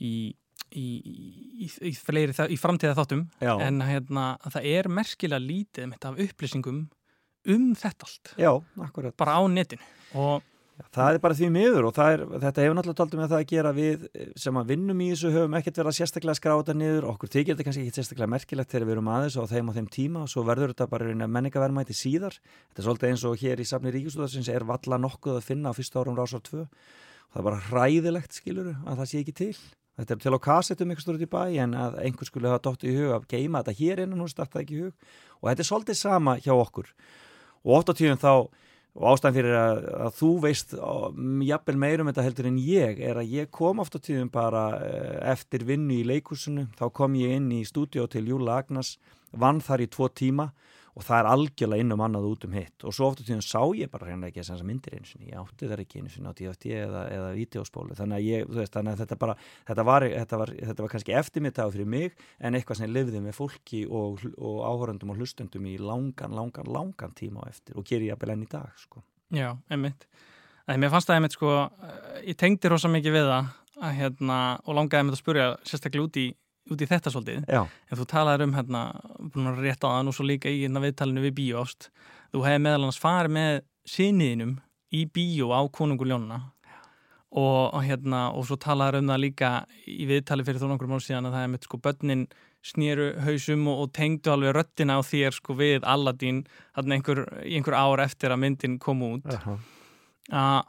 í, 0.00 0.12
í, 0.72 0.86
í, 1.66 1.70
í, 1.90 1.94
fleiri, 1.94 2.34
í 2.52 2.58
framtíða 2.60 2.96
þáttum 2.98 3.24
Já. 3.40 3.54
en 3.62 3.80
hérna, 3.86 4.26
það 4.48 4.68
er 4.72 4.90
merkilega 4.92 5.42
lítið 5.42 5.94
þetta 5.94 6.12
af 6.12 6.20
upplýsingum 6.26 6.82
um 7.54 7.70
þetta 7.78 8.10
allt 8.10 8.34
Já, 8.40 8.52
bara 9.16 9.38
á 9.38 9.42
netinu 9.46 9.82
og 10.16 10.44
Það 10.92 11.14
er 11.14 11.20
bara 11.24 11.36
því 11.36 11.46
miður 11.54 11.86
og 11.88 11.98
er, 12.04 12.22
þetta 12.42 12.62
hefur 12.62 12.74
náttúrulega 12.76 12.98
taldið 12.98 13.20
með 13.20 13.30
það 13.30 13.38
að 13.38 13.46
gera 13.52 13.70
við 13.72 14.02
sem 14.42 14.58
að 14.60 14.72
vinnum 14.74 14.98
í 15.00 15.06
þessu 15.08 15.30
höfum 15.32 15.56
ekkert 15.56 15.78
verið 15.80 15.90
að 15.90 15.96
sérstaklega 15.96 16.36
skráta 16.36 16.74
niður, 16.76 17.06
okkur 17.14 17.30
þykir 17.32 17.54
þetta 17.54 17.66
kannski 17.68 17.84
ekki 17.86 17.96
sérstaklega 17.96 18.32
merkilegt 18.34 18.74
þegar 18.74 18.84
við 18.84 18.94
erum 18.96 19.08
aðeins 19.14 19.38
og 19.40 19.48
þeim 19.48 19.70
á 19.72 19.76
þeim 19.78 19.88
tíma 19.96 20.24
og 20.26 20.28
svo 20.32 20.44
verður 20.44 20.74
þetta 20.74 20.88
bara 20.92 21.30
menningaverðmæti 21.38 21.96
síðar. 21.96 22.36
Þetta 22.68 22.82
er 22.82 22.88
svolítið 22.90 23.14
eins 23.14 23.24
og 23.24 23.40
hér 23.40 23.64
í 23.64 23.68
safni 23.72 23.94
Ríkisúðarsins 23.96 24.52
er 24.52 24.68
valla 24.68 25.00
nokkuð 25.00 25.40
að 25.40 25.48
finna 25.48 25.72
á 25.72 25.76
fyrsta 25.78 26.04
árum 26.04 26.20
rásar 26.20 26.44
2 26.44 26.60
og 26.60 26.68
það 27.32 27.40
er 27.40 27.48
bara 27.48 27.64
hræðilegt 27.70 28.36
skiluru 28.36 28.76
að 28.84 29.00
það 29.00 29.12
sé 29.14 29.24
ekki 29.24 29.36
til. 29.40 29.52
Þetta 29.96 30.14
er 30.14 30.20
til 30.20 30.36
á 30.36 30.46
kassetum 30.46 30.90
eitthvað 30.92 31.06
stort 31.06 31.24
í 31.24 31.30
bæ 31.32 31.42
en 31.64 31.74
að 31.80 31.98
einhvers 32.04 32.28
skulle 32.28 32.50
hafa 32.52 32.64
dótt 32.66 32.84
í 32.84 32.92
hug 32.98 33.14
að 33.16 33.28
geima 33.32 33.62
þetta 33.64 33.78
hér 33.80 34.02
innan 34.04 34.24
og 34.26 34.32
starta 34.32 34.60
ekki 34.60 34.76
í 34.76 34.84
hug. 34.84 35.10
Og 35.40 35.48
þetta 35.48 35.64
er 35.64 35.70
svolítið 35.70 35.98
sama 36.02 36.36
hjá 36.44 36.52
okkur. 36.52 36.90
Og 37.64 37.78
oft 37.78 37.92
á 37.92 37.94
tíðum 37.96 38.20
þá 38.20 38.32
og 38.96 39.10
ástæðan 39.12 39.36
fyrir 39.36 39.56
að, 39.60 39.78
að 40.06 40.14
þú 40.16 40.30
veist 40.40 40.70
jafnvel 41.44 41.76
meirum 41.80 42.08
þetta 42.08 42.24
heldur 42.24 42.48
en 42.48 42.60
ég 42.62 43.00
er 43.04 43.20
að 43.20 43.34
ég 43.34 43.50
kom 43.52 43.82
oft 43.82 43.98
á 43.98 44.00
tíðum 44.00 44.30
bara 44.32 44.62
eh, 44.80 45.18
eftir 45.32 45.66
vinnu 45.68 45.98
í 45.98 46.06
leikursunu 46.08 46.66
þá 46.78 46.86
kom 46.96 47.18
ég 47.20 47.36
inn 47.36 47.50
í 47.52 47.60
stúdíu 47.68 48.06
til 48.08 48.24
Júla 48.30 48.62
Agnars 48.62 48.94
vann 49.36 49.60
þar 49.60 49.84
í 49.84 49.90
tvo 49.92 50.08
tíma 50.08 50.48
og 50.96 51.04
það 51.04 51.18
er 51.18 51.26
algjörlega 51.28 51.84
inn 51.84 51.92
um 51.92 52.02
annað 52.06 52.26
út 52.30 52.44
um 52.46 52.54
hitt. 52.56 52.84
Og 52.88 52.94
svo 52.96 53.10
ofta 53.10 53.24
tíðan 53.26 53.42
sá 53.44 53.60
ég 53.76 53.90
bara 53.92 54.08
hérna 54.08 54.30
ekki 54.30 54.40
þess 54.40 54.54
að 54.54 54.68
myndir 54.70 54.94
eins 54.96 55.10
og 55.12 55.24
ég 55.26 55.40
átti 55.42 55.68
þar 55.68 55.82
ekki 55.82 56.00
eins 56.00 56.14
og 56.16 56.28
á 56.28 56.32
DFT 56.38 56.70
eða, 56.72 57.02
eða 57.12 57.32
videospólu 57.36 57.96
þannig 57.98 58.16
að, 58.16 58.28
ég, 58.30 58.46
veist, 58.56 58.72
þannig 58.72 58.94
að 58.94 59.02
þetta, 59.02 59.18
bara, 59.20 59.34
þetta, 59.68 59.84
var, 59.90 60.06
þetta, 60.14 60.38
var, 60.40 60.52
þetta 60.70 60.86
var 60.86 60.94
kannski 60.94 61.16
eftirmittag 61.20 61.74
fyrir 61.74 61.90
mig 61.96 62.16
en 62.40 62.56
eitthvað 62.56 62.80
sem 62.80 62.94
lifði 62.96 63.20
með 63.26 63.36
fólki 63.36 63.82
og, 63.84 64.24
og 64.40 64.62
áhöröndum 64.64 65.12
og 65.12 65.20
hlustundum 65.20 65.68
í 65.68 65.76
langan, 65.82 66.32
langan, 66.38 66.72
langan 66.72 67.12
tíma 67.18 67.44
á 67.44 67.52
eftir. 67.52 67.76
Og 67.76 67.84
gerir 67.84 68.08
ég 68.08 68.16
að 68.16 68.24
byrja 68.24 68.38
enn 68.38 68.48
í 68.48 68.50
dag 68.56 68.80
sko. 68.80 69.04
Já, 69.36 69.50
einmitt. 69.68 70.08
Æ, 70.64 70.78
Mér 70.80 70.94
fannst 70.94 71.12
það 71.12 71.20
einmitt 71.20 71.36
sko 71.36 71.52
ég 72.24 72.40
tengdi 72.40 72.72
rosa 72.72 72.88
mikið 72.88 73.18
við 73.20 73.28
það 73.28 73.52
að, 73.76 73.94
hérna, 74.00 74.40
og 74.64 74.80
langaði 74.80 75.04
einmitt 75.04 75.18
að 75.18 75.24
spurja 75.26 75.52
sérstaklega 75.68 76.08
út 76.08 76.20
í 76.24 76.26
út 76.70 76.82
í 76.82 76.88
þetta 76.90 77.12
svolítið 77.12 77.46
Já. 77.48 77.62
en 77.66 78.00
þú 78.00 78.06
talaður 78.10 78.46
um 78.46 78.56
hérna, 78.56 78.82
rétt 79.60 79.86
á 79.86 79.88
þann 79.88 80.10
og 80.10 80.16
svo 80.16 80.26
líka 80.26 80.50
í 80.50 80.64
hérna 80.64 80.82
viðtalinu 80.84 81.24
við 81.28 81.36
bíóst 81.40 81.90
þú 82.34 82.44
hefði 82.46 82.64
meðal 82.64 82.82
annars 82.82 83.00
farið 83.02 83.36
með 83.36 83.62
síniðinum 83.86 84.56
í 84.96 85.06
bíó 85.14 85.52
á 85.54 85.60
konunguljónuna 85.70 86.40
og, 87.36 87.74
og 87.74 87.80
hérna 87.84 88.26
og 88.34 88.46
svo 88.48 88.58
talaður 88.60 89.02
um 89.02 89.12
það 89.12 89.22
líka 89.24 89.52
í 89.90 90.06
viðtali 90.08 90.46
fyrir 90.46 90.62
þú 90.62 90.72
nokkur 90.72 90.90
mál 90.90 91.02
síðan 91.04 91.28
að 91.30 91.36
það 91.36 91.46
er 91.46 91.52
með 91.54 91.66
sko 91.68 91.80
börnin 91.82 92.26
snýru 92.66 93.08
hausum 93.22 93.66
og, 93.70 93.82
og 93.84 93.92
tengdu 93.94 94.32
alveg 94.32 94.56
röttina 94.56 94.98
á 94.98 95.00
þér 95.06 95.36
sko 95.36 95.56
við 95.58 95.86
Alladín 95.86 96.44
einhver, 96.78 97.26
einhver 97.44 97.76
ár 97.78 98.02
eftir 98.02 98.34
að 98.34 98.42
myndin 98.42 98.78
kom 98.82 99.04
út 99.06 99.26
uh 99.30 99.46
-huh. 99.46 100.64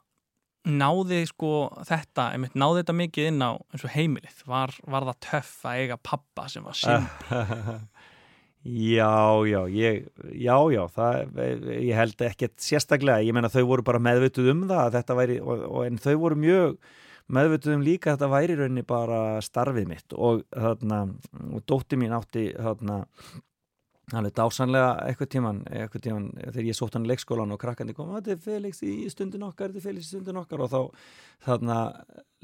Að 0.67 0.75
náði 0.81 1.23
sko 1.29 1.51
þetta, 1.87 2.29
einmitt, 2.35 2.57
náði 2.59 2.83
þetta 2.83 2.97
mikið 3.01 3.31
inn 3.31 3.43
á 3.43 3.51
eins 3.55 3.87
og 3.87 3.93
heimilið, 3.95 4.43
var, 4.49 4.75
var 4.85 5.07
það 5.09 5.19
töff 5.29 5.55
að 5.65 5.83
eiga 5.83 5.99
pappa 6.11 6.47
sem 6.51 6.67
var 6.67 6.77
simpl 6.77 7.79
Já, 8.67 9.47
já, 9.47 9.61
ég, 9.71 10.07
já, 10.35 10.55
já, 10.73 10.81
það, 10.91 11.37
ég 11.71 11.95
held 11.95 12.23
ekkert 12.27 12.55
sérstaklega, 12.59 13.23
ég 13.23 13.35
menna 13.35 13.51
þau 13.53 13.61
voru 13.69 13.85
bara 13.85 14.01
meðvituð 14.03 14.49
um 14.51 14.63
það, 14.67 14.89
þetta 14.97 15.15
væri, 15.15 15.37
og, 15.39 15.61
og, 15.69 15.83
en 15.85 15.99
þau 16.03 16.15
voru 16.25 16.39
mjög 16.41 16.73
meðvituð 17.37 17.75
um 17.77 17.85
líka 17.85 18.11
að 18.11 18.17
þetta 18.17 18.29
væri 18.33 18.57
rauninni 18.59 18.83
bara 18.87 19.21
starfið 19.45 19.87
mitt. 19.87 20.15
Og 20.19 20.43
þarna, 20.51 20.99
og 21.47 21.63
dótti 21.69 21.99
mín 22.01 22.15
átti 22.17 22.49
þarna 22.57 22.99
alveg 24.15 24.35
dásanlega 24.37 24.91
eitthvað 25.03 25.29
tíman, 25.33 25.57
eitthvað 25.67 26.03
tíman 26.05 26.27
þegar 26.39 26.67
ég 26.69 26.77
sótt 26.77 26.95
hann 26.95 27.07
í 27.07 27.09
leikskólan 27.11 27.51
og 27.51 27.59
krakkandi 27.59 27.95
kom 27.97 28.13
þetta 28.15 28.35
er 28.37 28.43
Felix 28.45 28.79
í 28.87 28.93
stundin 29.11 29.43
okkar, 29.43 29.73
þetta 29.73 29.81
er 29.81 29.87
Felix 29.89 30.07
í 30.07 30.13
stundin 30.13 30.39
okkar. 30.39 30.63
Og 30.63 30.71
þá 30.71 31.49
þarna 31.49 31.79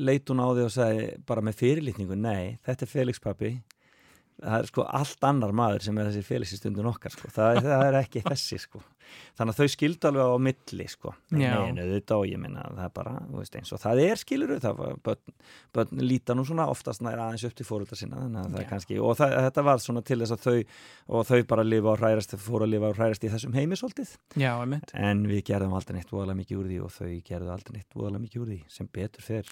leit 0.03 0.27
hún 0.27 0.43
á 0.43 0.47
því 0.51 0.65
og 0.65 0.73
segi 0.75 1.05
bara 1.29 1.45
með 1.45 1.59
fyrirlitningu 1.61 2.17
nei, 2.19 2.57
þetta 2.67 2.83
er 2.83 2.91
Felix 2.91 3.23
pappi 3.23 3.53
það 4.41 4.57
er 4.57 4.69
sko 4.71 4.85
allt 4.99 5.29
annar 5.29 5.55
maður 5.55 5.85
sem 5.87 5.97
er 6.01 6.09
þessi 6.09 6.27
Felix 6.27 6.55
í 6.55 6.59
stundin 6.59 6.89
okkar 6.89 7.13
sko, 7.15 7.31
það, 7.31 7.61
það 7.63 7.85
er 7.87 7.99
ekki 8.01 8.23
þessi 8.25 8.59
sko 8.65 8.83
þannig 9.37 9.53
að 9.53 9.59
þau 9.59 9.73
skildu 9.73 10.09
alveg 10.09 10.31
á 10.33 10.37
milli 10.47 10.87
sko, 10.91 11.13
neina 11.33 11.85
þetta 11.89 12.17
og 12.19 12.27
ég 12.29 12.41
minna 12.41 12.63
það 12.69 12.83
er 12.85 12.93
bara, 12.95 13.13
þú 13.27 13.41
veist 13.41 13.57
eins 13.59 13.73
og 13.75 13.81
það 13.83 14.01
er 14.05 14.21
skiluru 14.21 14.59
það 14.63 14.79
var, 14.79 14.95
börn, 15.05 15.35
börn 15.75 16.03
líta 16.07 16.37
nú 16.37 16.45
svona 16.47 16.67
oftast 16.71 17.03
næra 17.05 17.27
aðeins 17.27 17.45
upp 17.49 17.57
til 17.59 17.67
fóröldar 17.67 17.99
sína 17.99 18.45
kannski, 18.69 18.99
og 19.03 19.17
það, 19.19 19.35
þetta 19.47 19.65
var 19.69 19.83
svona 19.83 20.03
til 20.07 20.19
þess 20.23 20.35
að 20.37 20.47
þau 20.47 21.17
og 21.19 21.27
þau 21.29 21.43
bara 21.53 21.67
lifa 21.67 21.93
á 21.93 21.99
hrærast 21.99 22.37
fóru 22.41 22.67
að 22.67 22.73
lifa 22.75 22.93
á 22.93 22.97
hrærast 22.97 23.27
í 23.27 23.31
þessum 23.33 23.57
heimisóltið 23.57 24.15
en 24.97 25.25
við 25.29 25.43
gerðum 25.51 25.75
aldrei 25.77 25.99
neitt 25.99 26.13
voðalega 26.13 26.39
mikið 26.39 26.61
úr 26.61 26.71
því 26.71 26.79
og 26.83 26.93
þau 26.95 27.11
gerðu 27.27 27.53
aldrei 27.53 27.77
neitt 27.77 27.97
voðalega 27.97 28.23
mikið 28.23 28.43
úr 28.45 28.53
því 28.53 28.59
sem 28.71 28.89
betur 28.93 29.25
fer, 29.25 29.51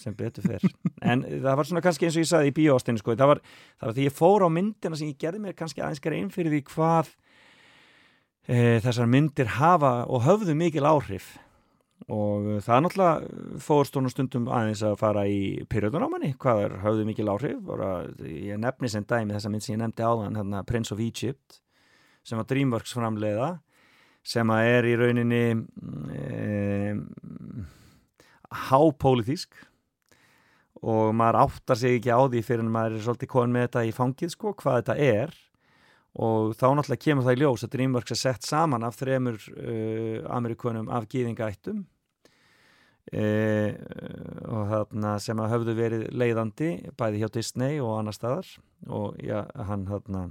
sem 0.00 0.16
betur 0.16 0.46
fer. 0.46 0.66
en 1.12 1.24
það 1.26 1.60
var 1.60 1.68
svona 1.68 1.84
kannski 1.84 2.08
eins 2.08 2.16
og 2.16 2.24
ég 2.24 2.30
saði 2.30 2.50
í 2.50 2.56
bíóastinu 2.56 3.02
sko, 3.02 3.16
það 3.16 3.26
það 3.80 3.88
var 3.88 3.96
því 3.96 4.06
ég 4.06 4.16
fór 4.16 4.46
á 4.46 4.48
myndina 4.52 4.98
sem 4.98 5.10
ég 5.10 5.20
gerði 5.20 5.42
mér 5.42 5.56
kannski 5.58 5.82
aðeins 5.82 6.02
grein 6.04 6.32
fyrir 6.34 6.54
því 6.54 6.62
hvað 6.72 7.14
e, 8.46 8.78
þessar 8.84 9.10
myndir 9.10 9.50
hafa 9.58 10.06
og 10.10 10.24
höfðu 10.26 10.56
mikil 10.58 10.86
áhrif. 10.88 11.34
Og 12.12 12.60
það 12.62 12.74
er 12.74 12.82
náttúrulega 12.84 13.60
fórstónu 13.64 14.10
stundum 14.12 14.50
aðeins 14.52 14.82
að 14.84 14.98
fara 15.00 15.24
í 15.26 15.64
periódunámanni, 15.70 16.34
hvað 16.38 16.62
er 16.66 16.74
höfðu 16.84 17.06
mikil 17.08 17.30
áhrif? 17.32 17.62
Bara, 17.66 17.92
ég 18.22 18.60
nefni 18.62 18.90
sem 18.92 19.06
dæmi 19.08 19.34
þessa 19.34 19.50
mynd 19.50 19.64
sem 19.64 19.74
ég 19.74 19.80
nefndi 19.82 20.04
áðan, 20.06 20.36
hérna 20.38 20.62
Prince 20.68 20.94
of 20.94 21.02
Egypt 21.02 21.62
sem 22.26 22.38
var 22.38 22.46
Dreamworks 22.50 22.94
framleiða 22.94 23.56
sem 24.26 24.50
að 24.50 24.68
er 24.72 24.88
í 24.90 24.94
rauninni 24.98 25.42
um, 25.54 27.00
hápólitísk. 28.66 29.54
Og 30.86 31.14
maður 31.16 31.40
áttar 31.46 31.78
sig 31.80 31.96
ekki 31.96 32.12
á 32.12 32.20
því 32.26 32.42
fyrir 32.44 32.62
en 32.66 32.72
maður 32.74 32.98
er 32.98 33.04
svolítið 33.06 33.32
konið 33.32 33.54
með 33.54 33.66
þetta 33.66 33.84
í 33.86 33.94
fangið 33.96 34.32
sko, 34.34 34.52
hvað 34.58 34.80
þetta 34.80 34.96
er 35.02 35.36
og 36.16 36.54
þá 36.56 36.70
náttúrulega 36.72 37.04
kemur 37.04 37.26
það 37.26 37.36
í 37.36 37.40
ljós 37.42 37.64
að 37.66 37.72
Dreamworks 37.74 38.14
er 38.14 38.20
sett 38.20 38.46
saman 38.46 38.86
af 38.86 38.96
þremur 38.96 39.36
uh, 39.52 40.24
amerikunum 40.32 40.88
af 40.88 41.08
gýðingaættum 41.12 41.82
uh, 43.12 43.70
og 44.48 44.72
þarna 44.72 45.12
sem 45.22 45.42
að 45.42 45.52
höfðu 45.52 45.76
verið 45.76 46.06
leiðandi 46.16 46.70
bæði 46.96 47.20
hjá 47.20 47.28
Disney 47.36 47.82
og 47.84 47.98
annar 47.98 48.16
staðar. 48.16 48.48
Og 48.88 49.20
já, 49.20 49.44
hann 49.68 49.86
þarna 49.90 50.30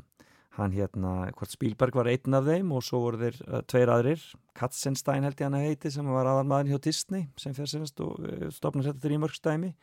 hann 0.55 0.71
hérna, 0.71 1.27
hvort 1.35 1.51
Spielberg 1.51 1.97
var 1.99 2.07
einn 2.07 2.37
af 2.37 2.45
þeim 2.47 2.69
og 2.71 2.83
svo 2.87 3.01
voru 3.03 3.19
þeir 3.25 3.39
uh, 3.43 3.61
tveir 3.67 3.91
aðrir. 3.91 4.25
Katzenstein 4.57 5.27
held 5.27 5.37
ég 5.37 5.49
hann 5.49 5.59
að 5.59 5.67
heiti 5.67 5.91
sem 5.91 6.07
var 6.07 6.31
aðal 6.31 6.47
maður 6.47 6.73
hjá 6.73 6.85
Disney 6.87 7.27
sem 7.37 7.53
fyrir 7.53 7.73
semst 7.73 7.99
og 8.01 8.15
stofnur 8.55 8.87
þetta 8.87 9.03
Dreamworks 9.03 9.43
dæmi 9.43 9.75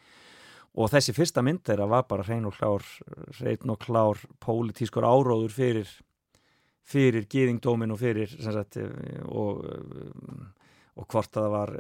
og 0.73 0.89
þessi 0.93 1.13
fyrsta 1.17 1.43
mynd 1.45 1.65
þeirra 1.67 1.89
var 1.91 2.07
bara 2.09 2.25
hrein 2.25 2.49
og 2.49 2.57
klár 2.57 2.87
hrein 3.39 3.73
og 3.75 3.79
klár 3.83 4.23
pólitískur 4.41 5.05
áróður 5.05 5.53
fyrir 5.53 5.91
fyrir 6.89 7.29
gýðingdómin 7.31 7.95
og 7.95 8.01
fyrir 8.01 8.33
sagt, 8.43 8.79
og, 9.31 9.63
og 10.99 11.07
hvort 11.13 11.33
það 11.33 11.49
var 11.53 11.73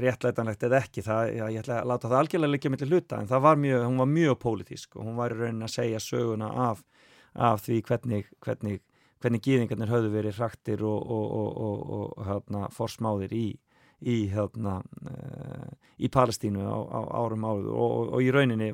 réttlætanlegt 0.00 0.66
eða 0.68 0.82
ekki. 0.82 1.04
Það, 1.06 1.32
já, 1.36 1.44
ég 1.54 1.62
ætla 1.62 1.80
að 1.82 1.90
láta 1.92 2.10
það 2.10 2.18
algjörlega 2.22 2.54
liggja 2.54 2.72
millir 2.74 2.92
hluta 2.92 3.20
en 3.20 3.30
það 3.30 3.44
var 3.46 3.62
mjög, 3.62 3.86
hún 3.86 4.02
var 4.02 4.12
mjög 4.12 4.38
pólitísk 4.44 4.98
og 4.98 5.08
hún 5.08 5.18
var 5.20 5.34
í 5.34 5.38
raunin 5.38 5.68
að 5.68 5.74
segja 5.76 6.02
söguna 6.02 6.50
af, 6.68 6.82
af 7.34 7.64
því 7.66 7.80
hvernig 7.88 8.28
hvernig, 8.44 8.82
hvernig 9.22 9.44
gýðingarnir 9.46 9.94
höfðu 9.94 10.12
verið 10.16 10.42
hraktir 10.42 10.84
og, 10.86 11.14
og, 11.14 11.64
og 11.98 12.28
hérna, 12.28 12.66
forsmáðir 12.74 13.34
í 13.36 13.46
í, 13.98 14.18
hérna, 14.30 14.78
uh, 15.10 15.70
í 15.98 16.10
Palestínu 16.12 16.62
á, 16.62 16.78
á 16.78 17.00
árum 17.18 17.46
áður 17.48 17.70
og, 17.72 17.88
og, 17.88 18.10
og 18.14 18.22
í 18.22 18.28
rauninni 18.34 18.68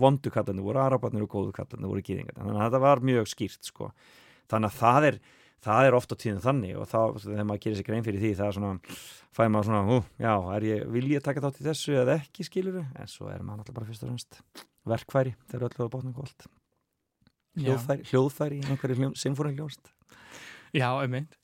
vondu 0.00 0.32
kattarnir 0.34 0.66
voru 0.66 0.82
arabarnir 0.82 1.26
og 1.26 1.30
góðu 1.30 1.54
kattarnir 1.54 1.90
voru 1.90 2.02
gýðingar 2.02 2.40
þannig 2.40 2.56
að 2.58 2.64
þetta 2.66 2.82
var 2.86 3.04
mjög 3.10 3.30
skýrt 3.30 3.70
sko. 3.70 3.92
þannig 4.50 4.72
að 4.72 4.80
það 4.80 5.08
er, 5.10 5.20
það 5.66 5.88
er 5.88 5.98
ofta 6.00 6.18
tíðan 6.18 6.44
þannig 6.48 6.80
og 6.80 6.90
þá, 6.90 7.00
þegar 7.26 7.48
maður 7.50 7.64
gerir 7.66 7.80
sér 7.80 7.88
grein 7.90 8.06
fyrir 8.08 8.24
því 8.24 8.32
það 8.40 8.48
er 8.48 8.58
svona, 8.58 8.96
fæði 9.38 9.54
maður 9.54 9.70
svona 9.70 9.84
hú, 9.86 10.00
já, 10.18 10.34
ég, 10.66 10.86
vil 10.96 11.06
ég 11.12 11.26
taka 11.26 11.44
þátt 11.46 11.60
í 11.62 11.68
þessu 11.68 11.98
eða 12.02 12.18
ekki 12.18 12.48
skiluru, 12.48 12.86
en 12.98 13.10
svo 13.10 13.30
er 13.30 13.44
maður 13.46 13.62
alltaf 13.62 13.78
bara 13.78 13.90
fyrst 13.90 14.06
og 14.06 14.10
fremst 14.10 14.40
verkfæri, 14.90 15.36
eru 15.54 15.68
alltaf 15.68 15.86
á 15.86 15.92
bátnum 15.94 16.16
gólt 16.16 16.50
hljóðfæri, 17.60 18.06
hljóðfæri 18.10 18.62
einhverju 18.66 19.12
sinfóri 19.18 19.54
hljóðst 19.54 19.90
Já, 20.74 20.86
einmitt 21.02 21.39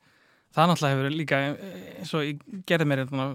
það 0.57 0.71
náttúrulega 0.71 0.97
hefur 0.97 1.17
líka 1.17 1.41
eins 1.47 2.13
og 2.17 2.25
ég 2.25 2.45
gerði 2.69 2.89
mér 2.89 3.03
hérna, 3.05 3.27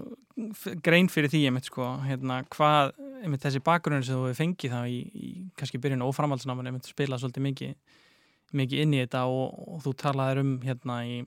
grein 0.84 1.10
fyrir 1.12 1.30
því 1.32 1.42
einmitt 1.48 1.68
sko 1.70 1.88
hérna, 2.02 2.40
hvað 2.52 2.94
einmitt 3.22 3.44
þessi 3.44 3.62
bakgrunni 3.64 4.06
sem 4.06 4.18
þú 4.18 4.26
hefur 4.28 4.40
fengið 4.40 4.74
þá 4.74 4.80
í, 4.90 4.98
í 5.14 5.30
kannski 5.58 5.80
byrjun 5.82 6.02
og 6.06 6.16
framhaldsnáman 6.16 6.80
spila 6.86 7.20
svolítið 7.20 7.46
mikið, 7.46 7.76
mikið 8.58 8.84
inn 8.84 8.96
í 8.96 9.02
þetta 9.04 9.24
og, 9.30 9.62
og 9.76 9.84
þú 9.86 9.94
talaður 10.02 10.42
um 10.42 10.54
hérna 10.66 10.98
í, 11.06 11.20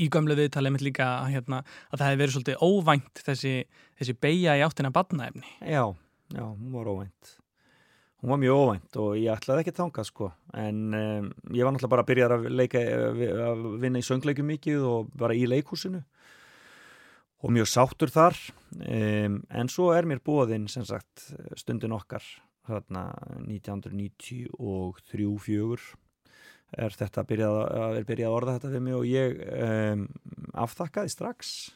í 0.00 0.08
gömlu 0.12 0.38
viðtali 0.38 0.72
líka 0.80 1.10
hérna, 1.28 1.62
að 1.90 1.98
það 2.00 2.06
hefur 2.08 2.22
verið 2.24 2.36
svolítið 2.38 2.62
óvænt 2.70 3.24
þessi, 3.28 3.56
þessi 4.00 4.20
beigja 4.20 4.56
í 4.56 4.64
áttina 4.64 4.94
badnaefni 4.94 5.58
Já, 5.60 5.84
já, 6.32 6.44
hún 6.46 6.72
var 6.72 6.94
óvænt 6.94 7.36
hún 8.26 8.34
var 8.34 8.42
mjög 8.42 8.58
óvænt 8.58 8.96
og 8.98 9.14
ég 9.14 9.30
ætlaði 9.30 9.62
ekki 9.62 9.70
að 9.70 9.78
tanga 9.78 10.02
sko. 10.02 10.34
En 10.58 10.90
um, 10.98 11.30
ég 11.54 11.62
var 11.62 11.70
náttúrulega 11.70 11.92
bara 11.92 12.02
að 12.02 12.08
byrja 12.08 12.26
að, 12.26 12.50
leika, 12.50 12.80
að 13.46 13.78
vinna 13.84 14.00
í 14.02 14.06
söngleikum 14.06 14.48
mikið 14.50 14.82
og 14.82 15.14
bara 15.14 15.30
í 15.38 15.46
leikhúsinu. 15.46 16.02
Og 17.46 17.54
mjög 17.54 17.70
sáttur 17.70 18.10
þar. 18.10 18.34
Um, 18.80 19.46
en 19.46 19.70
svo 19.70 19.94
er 19.94 20.02
mér 20.10 20.18
bóðinn 20.26 20.66
sem 20.72 20.82
sagt 20.88 21.28
stundin 21.54 21.94
okkar 21.94 22.24
hérna 22.66 23.14
1993-4 23.46 24.50
er 26.82 26.90
þetta 26.98 27.22
að 27.22 27.28
byrja 27.30 27.46
að, 27.62 28.02
byrja 28.08 28.26
að 28.26 28.36
orða 28.40 28.56
þetta 28.56 28.72
við 28.72 28.82
mig 28.88 28.96
og 28.96 29.04
ég 29.06 29.38
um, 29.54 30.02
aftakkaði 30.66 31.10
strax. 31.14 31.70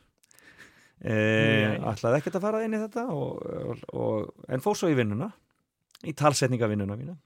Ætlaði 0.98 2.18
ekkert 2.18 2.34
að 2.40 2.42
fara 2.42 2.64
inn 2.66 2.74
í 2.74 2.82
þetta 2.82 3.06
og, 3.14 3.38
og, 3.38 3.78
og, 3.94 4.34
en 4.50 4.58
fór 4.66 4.74
svo 4.76 4.90
í 4.90 4.98
vinnuna 4.98 5.30
í 6.06 6.14
talsetningavinnuna 6.16 6.96
mína 6.96 7.16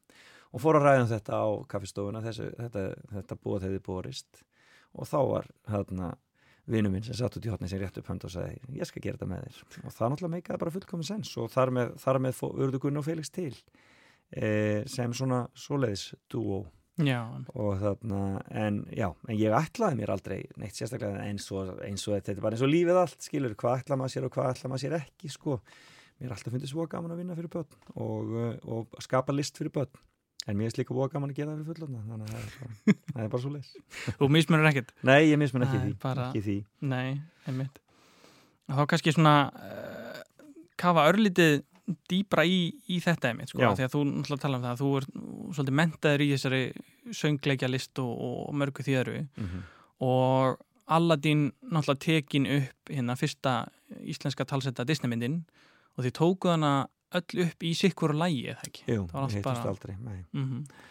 og 0.54 0.62
fór 0.62 0.78
að 0.78 0.87
ræða 0.88 1.04
um 1.04 1.11
þetta 1.11 1.38
á 1.40 1.47
kaffistofuna 1.71 2.23
þessu, 2.25 2.50
þetta, 2.59 2.85
þetta 3.14 3.38
búið 3.43 3.64
þegar 3.64 3.75
þið 3.75 3.87
borist. 3.88 4.45
Og 4.95 5.09
þá 5.11 5.19
var 5.26 5.49
hérna 5.66 6.12
vinnu 6.71 6.93
minn 6.93 7.04
sem 7.04 7.16
satt 7.19 7.35
út 7.37 7.45
í 7.45 7.50
hotni 7.52 7.69
sem 7.69 7.81
rétt 7.83 7.99
upp 8.00 8.07
hönd 8.09 8.25
og 8.25 8.33
sagði 8.33 8.78
ég 8.78 8.88
skal 8.88 9.02
gera 9.04 9.19
þetta 9.19 9.31
með 9.33 9.49
þér. 9.49 9.81
Og 9.83 9.97
það 9.97 10.12
náttúrulega 10.12 10.35
meikaði 10.37 10.62
bara 10.62 10.75
fullkominn 10.76 11.09
sens 11.09 11.35
og 11.40 11.50
þar 11.52 11.75
með, 11.76 11.90
þar 12.04 12.21
með 12.25 12.40
urðu 12.52 12.81
Gunn 12.85 13.02
og 13.02 13.07
Felix 13.09 13.35
til 13.35 13.50
e, 14.31 14.49
sem 14.90 15.16
svona 15.16 15.45
svoleiðis 15.59 16.07
dúó. 16.33 16.62
Og 17.59 17.81
þarna 17.83 18.21
en 18.54 18.85
já, 18.95 19.09
en 19.26 19.35
ég 19.35 19.57
ætlaði 19.59 19.99
mér 19.99 20.14
aldrei 20.14 20.38
neitt 20.62 20.78
sérstaklega 20.78 21.25
eins 21.26 21.49
og, 21.50 21.75
eins 21.83 22.07
og 22.07 22.14
þetta 22.14 22.37
er 22.37 22.45
bara 22.45 22.54
eins 22.54 22.62
og 22.62 22.71
lífið 22.71 23.00
allt, 23.00 23.19
skilur, 23.26 23.57
hvað 23.59 23.83
ætla 23.83 23.99
maður 23.99 24.14
sér 24.14 24.28
og 24.28 24.37
hvað 24.37 24.52
ætla 24.52 24.71
maður 24.71 24.85
sér 24.85 24.97
ekki, 25.00 25.33
sko 25.35 25.59
mér 26.25 26.33
er 26.33 26.38
alltaf 26.38 26.54
fundið 26.54 26.73
svo 26.73 26.87
gaman 26.88 27.12
að 27.12 27.21
vinna 27.21 27.37
fyrir 27.37 27.52
börn 27.52 27.78
og, 28.00 28.31
uh, 28.33 28.54
og 28.64 29.04
skapa 29.04 29.35
list 29.37 29.61
fyrir 29.61 29.73
börn. 29.75 29.93
En 30.49 30.57
mér 30.57 30.73
er 30.73 30.81
líka 30.81 30.97
búið 30.97 31.12
gaman 31.12 31.33
að 31.33 31.38
gera 31.40 31.52
það 31.52 31.61
fyrir 31.61 31.78
fullotna 31.78 32.00
þannig 32.09 32.33
að 32.33 32.49
það 33.12 33.23
er 33.25 33.31
bara, 33.33 33.43
svo 33.45 33.52
leis 33.52 33.71
Þú 34.21 34.28
mismunir 34.33 34.71
ekkert? 34.71 34.90
Nei, 35.04 35.21
ég 35.31 35.40
mismun 35.40 35.64
ekki, 35.66 35.81
því, 35.83 35.93
bara, 36.02 36.26
ekki 36.31 36.43
því. 36.45 36.57
Nei, 36.88 37.14
einmitt. 37.49 37.81
Þá 38.73 38.83
kannski 38.88 39.14
svona 39.14 39.37
uh, 39.52 40.19
kafa 40.81 41.07
örlítið 41.12 41.62
dýbra 42.09 42.47
í, 42.49 42.59
í 42.88 42.99
þetta 43.04 43.31
einmitt 43.31 43.52
sko, 43.52 43.61
því 43.61 43.85
að 43.85 43.93
þú 43.93 44.04
náttúrulega 44.09 44.45
tala 44.47 44.59
um 44.59 44.64
það 44.64 44.71
að 44.71 44.81
þú 44.81 44.93
er 44.97 45.07
svolítið 45.57 45.76
mentaður 45.81 46.25
í 46.25 46.28
þessari 46.33 46.62
söngleikja 47.21 47.69
list 47.69 48.00
og, 48.00 48.12
og 48.25 48.54
mörgu 48.57 48.87
þýðaru 48.87 49.19
mm 49.21 49.50
-hmm. 49.50 49.66
og 50.09 50.62
Aladdin 50.97 51.52
náttúrulega 51.61 52.04
tekin 52.07 52.47
upp 52.47 52.93
hérna 52.93 53.16
fyrsta 53.21 53.69
íslenska 54.00 54.45
talsetta 54.45 54.85
Disneymyndin 54.85 55.45
og 55.95 56.05
þið 56.07 56.17
tókuð 56.19 56.55
hana 56.55 56.75
öll 57.15 57.47
upp 57.47 57.65
í 57.65 57.73
sikkur 57.79 58.15
lægi, 58.19 58.43
eða 58.53 58.67
ekki? 58.69 58.85
Jú, 58.91 59.07
ég 59.07 59.17
heitist 59.23 59.47
bara... 59.47 59.71
aldrei, 59.71 59.95
nei. 60.03 60.21
Mm 60.35 60.45
-hmm. 60.45 60.85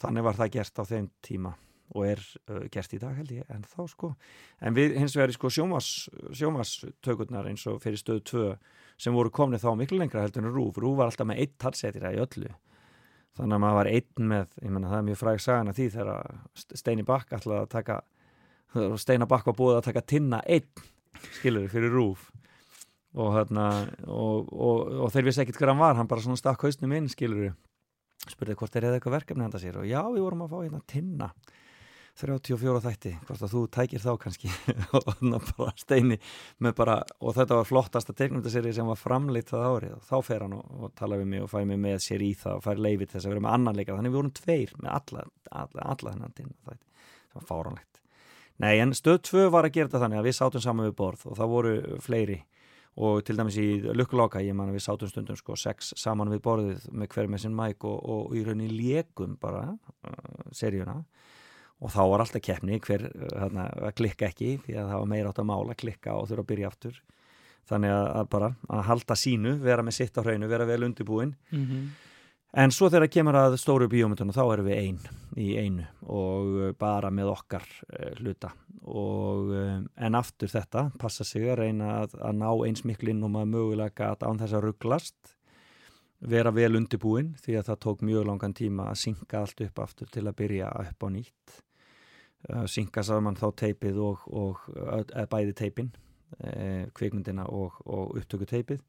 Þannig 0.00 0.26
var 0.26 0.36
það 0.36 0.52
gert 0.56 0.78
á 0.80 0.84
þeim 0.84 1.08
tíma 1.24 1.54
og 1.94 2.06
er 2.06 2.20
uh, 2.50 2.64
gert 2.72 2.92
í 2.92 2.98
dag 2.98 3.14
held 3.14 3.30
ég, 3.30 3.44
en 3.48 3.62
þá 3.62 3.88
sko. 3.88 4.14
En 4.60 4.74
við 4.74 4.96
hins 4.98 5.14
vegar 5.16 5.32
sko 5.32 5.50
sjómastökurnar 5.50 7.46
eins 7.46 7.66
og 7.66 7.80
fyrir 7.82 8.00
stöðu 8.00 8.22
2 8.30 8.56
sem 8.98 9.14
voru 9.14 9.30
komnið 9.30 9.62
þá 9.62 9.76
miklu 9.76 9.98
lengra 9.98 10.24
heldur 10.24 10.42
en 10.42 10.54
Rúf. 10.54 10.78
Rúf 10.78 10.96
var 10.96 11.06
alltaf 11.06 11.26
með 11.26 11.38
eitt 11.44 11.58
talsetira 11.58 12.12
í 12.12 12.18
öllu. 12.18 12.50
Þannig 13.36 13.54
að 13.54 13.60
maður 13.60 13.76
var 13.76 13.86
einn 13.92 14.28
með, 14.32 14.46
ég 14.62 14.70
menna 14.70 14.88
það 14.88 14.98
er 14.98 15.08
mjög 15.10 15.18
fræg 15.20 15.40
sagan 15.40 15.68
að 15.68 15.76
því 15.76 15.88
þegar 15.90 16.40
Steini 16.74 17.04
Bakk 17.04 17.32
ætlaði 17.36 17.60
að 17.60 17.68
taka, 17.68 18.00
Steina 18.96 19.26
Bakk 19.26 19.46
var 19.46 19.54
búið 19.56 19.76
að 19.76 19.84
taka 19.84 20.00
tinna 20.00 20.40
einn, 20.48 20.86
skilur, 21.38 21.68
fyrir 21.68 21.92
Rúf 21.92 22.30
og, 23.16 23.30
hérna, 23.34 23.66
og, 24.06 24.50
og, 24.52 24.96
og 25.06 25.12
þeir 25.14 25.30
vissi 25.30 25.42
ekkert 25.44 25.60
hver 25.60 25.72
hann 25.72 25.82
var 25.82 25.96
hann 25.98 26.10
bara 26.10 26.24
svona 26.24 26.40
stakk 26.40 26.66
hausnum 26.66 26.94
inn 26.96 27.08
skilur 27.12 27.54
spurði 28.30 28.56
hvort 28.58 28.74
þeir 28.74 28.88
hefði 28.88 28.98
eitthvað 29.00 29.16
verkefni 29.20 29.46
handa 29.46 29.60
sér 29.62 29.78
og 29.80 29.86
já 29.88 30.00
við 30.08 30.24
vorum 30.24 30.44
að 30.46 30.52
fá 30.52 30.58
hérna 30.62 30.82
tinna. 30.90 31.30
34 32.16 32.80
þætti, 32.80 33.10
hvort 33.28 33.42
að 33.44 33.50
þú 33.52 33.62
tækir 33.76 34.00
þá 34.00 34.12
kannski. 34.22 34.48
Og 34.96 35.02
þannig 35.04 35.50
bara 35.58 35.72
steini 35.76 36.16
bara, 36.78 36.94
og 37.20 37.34
þetta 37.36 37.58
var 37.58 37.68
flottasta 37.68 38.14
teiknumdaseri 38.16 38.72
sem 38.72 38.88
var 38.88 38.96
framleitt 38.96 39.52
það 39.52 39.66
árið. 39.66 39.92
Og 39.98 40.06
þá 40.08 40.14
fer 40.24 40.46
hann 40.46 40.54
og, 40.56 40.70
og 40.80 40.94
tala 40.96 41.18
við 41.20 41.28
mig 41.34 41.44
og 41.44 41.50
fæði 41.52 41.68
mig 41.74 41.82
með 41.84 41.98
sér 42.06 42.24
í 42.24 42.30
það 42.40 42.56
og 42.56 42.64
fær 42.64 42.80
leifið 42.86 43.12
þess 43.12 43.28
að 43.28 43.34
vera 43.34 43.44
með 43.44 43.58
annan 43.58 43.76
leikar 43.76 43.98
þannig 43.98 44.14
við 44.14 44.20
vorum 44.22 44.34
tveir 44.40 44.74
með 44.80 44.90
alla, 44.94 45.26
alla, 45.50 45.86
alla 45.92 46.14
þennan 46.14 46.36
tinna 46.40 46.56
það 46.64 46.80
var 47.36 47.48
fáranlegt 47.52 48.02
Nei 48.64 48.78
en 48.80 48.96
stöð 48.96 49.18
2 49.28 49.48
var 49.52 49.68
að 49.68 49.74
gera 49.74 49.90
þetta 49.90 50.04
þannig 50.06 50.22
að 50.22 50.28
við 50.30 50.36
sátum 50.38 50.62
saman 50.64 50.88
við 50.88 50.94
borð 50.96 51.26
og 51.28 51.36
það 51.36 51.52
voru 51.52 51.74
fleiri 52.00 52.38
og 52.96 53.20
til 53.28 53.36
dæmis 53.36 53.58
í 53.60 53.66
lukkuláka 53.92 54.40
ég 54.40 54.56
man 54.56 54.70
að 54.70 54.78
við 54.78 54.84
sátum 54.86 55.10
stundum 55.10 55.36
sko 55.36 55.56
sex 55.60 55.92
saman 56.00 56.30
við 56.32 56.40
borðið 56.46 56.86
með 56.96 57.10
hver 57.12 57.28
með 57.28 57.42
sinn 57.44 57.56
mæk 57.56 57.84
og, 57.84 57.98
og 58.00 58.36
í 58.36 58.44
rauninni 58.46 58.72
lékum 58.72 59.34
bara 59.40 59.66
uh, 59.74 60.46
seríuna. 60.56 61.02
Og 61.84 61.92
þá 61.92 62.00
var 62.08 62.24
alltaf 62.24 62.40
keppni 62.40 62.78
hver 62.80 63.04
hérna, 63.12 63.66
að 63.84 63.98
klikka 63.98 64.30
ekki 64.30 64.54
því 64.64 64.78
að 64.80 64.88
það 64.88 65.02
var 65.02 65.10
meira 65.12 65.32
átt 65.32 65.42
að 65.42 65.48
mála, 65.50 65.76
klikka 65.76 66.16
og 66.16 66.30
þurfa 66.30 66.46
að 66.46 66.50
byrja 66.54 66.70
aftur. 66.72 67.02
Þannig 67.68 67.92
að, 67.92 68.06
að 68.16 68.30
bara 68.32 68.50
að 68.72 68.82
halda 68.88 69.16
sínu, 69.20 69.52
vera 69.60 69.84
með 69.84 69.98
sitt 69.98 70.16
á 70.16 70.24
hraunu, 70.24 70.48
vera 70.48 70.68
vel 70.70 70.86
undirbúin. 70.86 71.34
Mm 71.52 71.66
-hmm. 71.66 71.86
En 72.56 72.72
svo 72.72 72.88
þegar 72.88 73.10
kemur 73.12 73.36
að 73.36 73.54
stóru 73.60 73.86
bíómyndunum 73.92 74.32
þá 74.32 74.44
erum 74.46 74.68
við 74.70 74.78
einn 74.80 75.00
í 75.36 75.48
einu 75.60 75.84
og 76.08 76.54
uh, 76.56 76.70
bara 76.78 77.10
með 77.12 77.34
okkar 77.34 77.66
uh, 77.90 78.14
hluta. 78.16 78.48
Og 78.88 79.50
um, 79.52 79.82
en 79.92 80.16
aftur 80.16 80.48
þetta 80.48 80.86
passa 80.96 81.26
sig 81.28 81.44
að 81.50 81.60
reyna 81.60 81.90
að, 81.98 82.14
að 82.16 82.38
ná 82.40 82.48
eins 82.64 82.86
miklinn 82.88 83.20
og 83.26 83.34
maður 83.34 83.50
mögulega 83.52 84.08
að 84.14 84.24
án 84.24 84.40
þess 84.40 84.56
að 84.56 84.64
rugglast 84.70 85.34
vera 86.32 86.54
vel 86.56 86.72
undirbúin 86.80 87.34
því 87.44 87.58
að 87.60 87.68
það 87.68 87.80
tók 87.84 88.06
mjög 88.08 88.26
langan 88.30 88.56
tíma 88.56 88.88
að 88.88 89.02
synga 89.02 89.42
allt 89.42 89.60
upp 89.66 89.84
aftur 89.84 90.08
til 90.16 90.24
að 90.24 90.38
byrja 90.40 90.72
upp 90.80 91.04
á 91.04 91.08
nýtt. 91.12 91.56
Synga 92.72 93.02
saman 93.04 93.36
þá 93.36 93.46
teipið 93.58 94.00
og, 94.00 94.24
og 94.32 94.64
bæði 95.28 95.52
teipin 95.58 95.92
kvikmyndina 96.96 97.44
og, 97.52 97.76
og 97.84 98.16
upptöku 98.16 98.48
teipið 98.48 98.80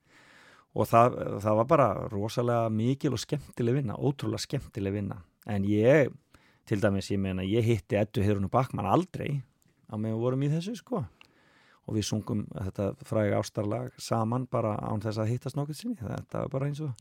og 0.78 0.88
það, 0.90 1.18
það 1.42 1.60
var 1.60 1.68
bara 1.72 1.90
rosalega 2.12 2.70
mikil 2.74 3.16
og 3.18 3.22
skemmtileg 3.24 3.80
vinna, 3.80 3.98
ótrúlega 3.98 4.44
skemmtileg 4.46 4.94
vinna. 4.94 5.20
En 5.50 5.66
ég, 5.68 6.12
til 6.70 6.82
dæmis 6.84 7.10
ég 7.14 7.22
meina, 7.22 7.46
ég 7.46 7.66
hitti 7.66 7.98
Eddu 7.98 8.24
Hirunu 8.26 8.52
Bakmann 8.54 8.90
aldrei 8.90 9.42
á 9.90 9.96
meðan 9.96 10.18
við 10.18 10.26
vorum 10.26 10.46
í 10.46 10.52
þessu 10.52 10.76
sko. 10.78 11.04
Og 11.88 11.96
við 11.96 12.04
sungum 12.10 12.44
þetta 12.52 12.92
fræga 13.08 13.40
ástarlag 13.40 13.94
saman 14.02 14.46
bara 14.52 14.76
án 14.84 15.02
þess 15.02 15.22
að 15.24 15.32
hittast 15.32 15.56
nokkur 15.56 15.78
sinni 15.78 15.96
þetta 16.02 16.44
var 16.44 16.52
bara 16.52 16.68
eins 16.68 16.82
og 16.84 16.92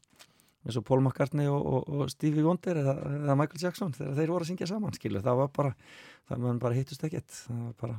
eins 0.66 0.78
og 0.78 0.84
Paul 0.86 1.00
McCartney 1.02 1.46
og, 1.50 1.62
og, 1.62 1.88
og 1.90 2.10
Stevie 2.10 2.44
Wonder 2.46 2.80
eða, 2.80 2.94
eða 3.20 3.36
Michael 3.38 3.62
Jackson 3.62 3.94
þegar 3.94 4.16
þeir 4.18 4.32
voru 4.32 4.46
að 4.46 4.50
syngja 4.50 4.68
saman 4.70 4.96
skilu, 4.96 5.22
það 5.22 5.40
var 5.42 5.50
bara, 5.54 5.72
það 6.30 6.46
var 6.46 6.60
bara 6.64 6.78
hittust 6.78 7.06
ekkert. 7.06 7.28
Það 7.46 7.60
var 7.60 7.76
bara, 7.82 7.98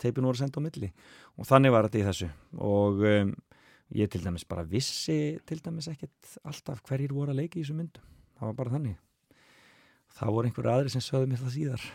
teipin 0.00 0.28
voru 0.28 0.40
sendt 0.40 0.56
á 0.56 0.60
milli. 0.64 0.88
Og 1.36 1.48
þannig 1.48 1.74
var 1.74 1.88
þetta 1.88 2.00
í 2.00 2.06
þessu. 2.06 2.30
Og 2.64 3.04
um, 3.10 3.34
ég 3.96 4.10
til 4.12 4.22
dæmis 4.24 4.44
bara 4.48 4.66
vissi 4.68 5.38
til 5.48 5.62
dæmis 5.64 5.88
ekkert 5.92 6.36
alltaf 6.44 6.82
hverjir 6.88 7.14
voru 7.16 7.32
að 7.32 7.42
leika 7.42 7.58
í 7.58 7.62
þessu 7.62 7.78
myndum. 7.78 8.04
Það 8.38 8.50
var 8.50 8.58
bara 8.60 8.74
þannig. 8.76 9.00
Það 10.18 10.34
voru 10.34 10.50
einhverju 10.50 10.74
aðri 10.74 10.94
sem 10.94 11.04
sögðu 11.04 11.30
mér 11.32 11.42
það 11.44 11.56
síðar. 11.56 11.88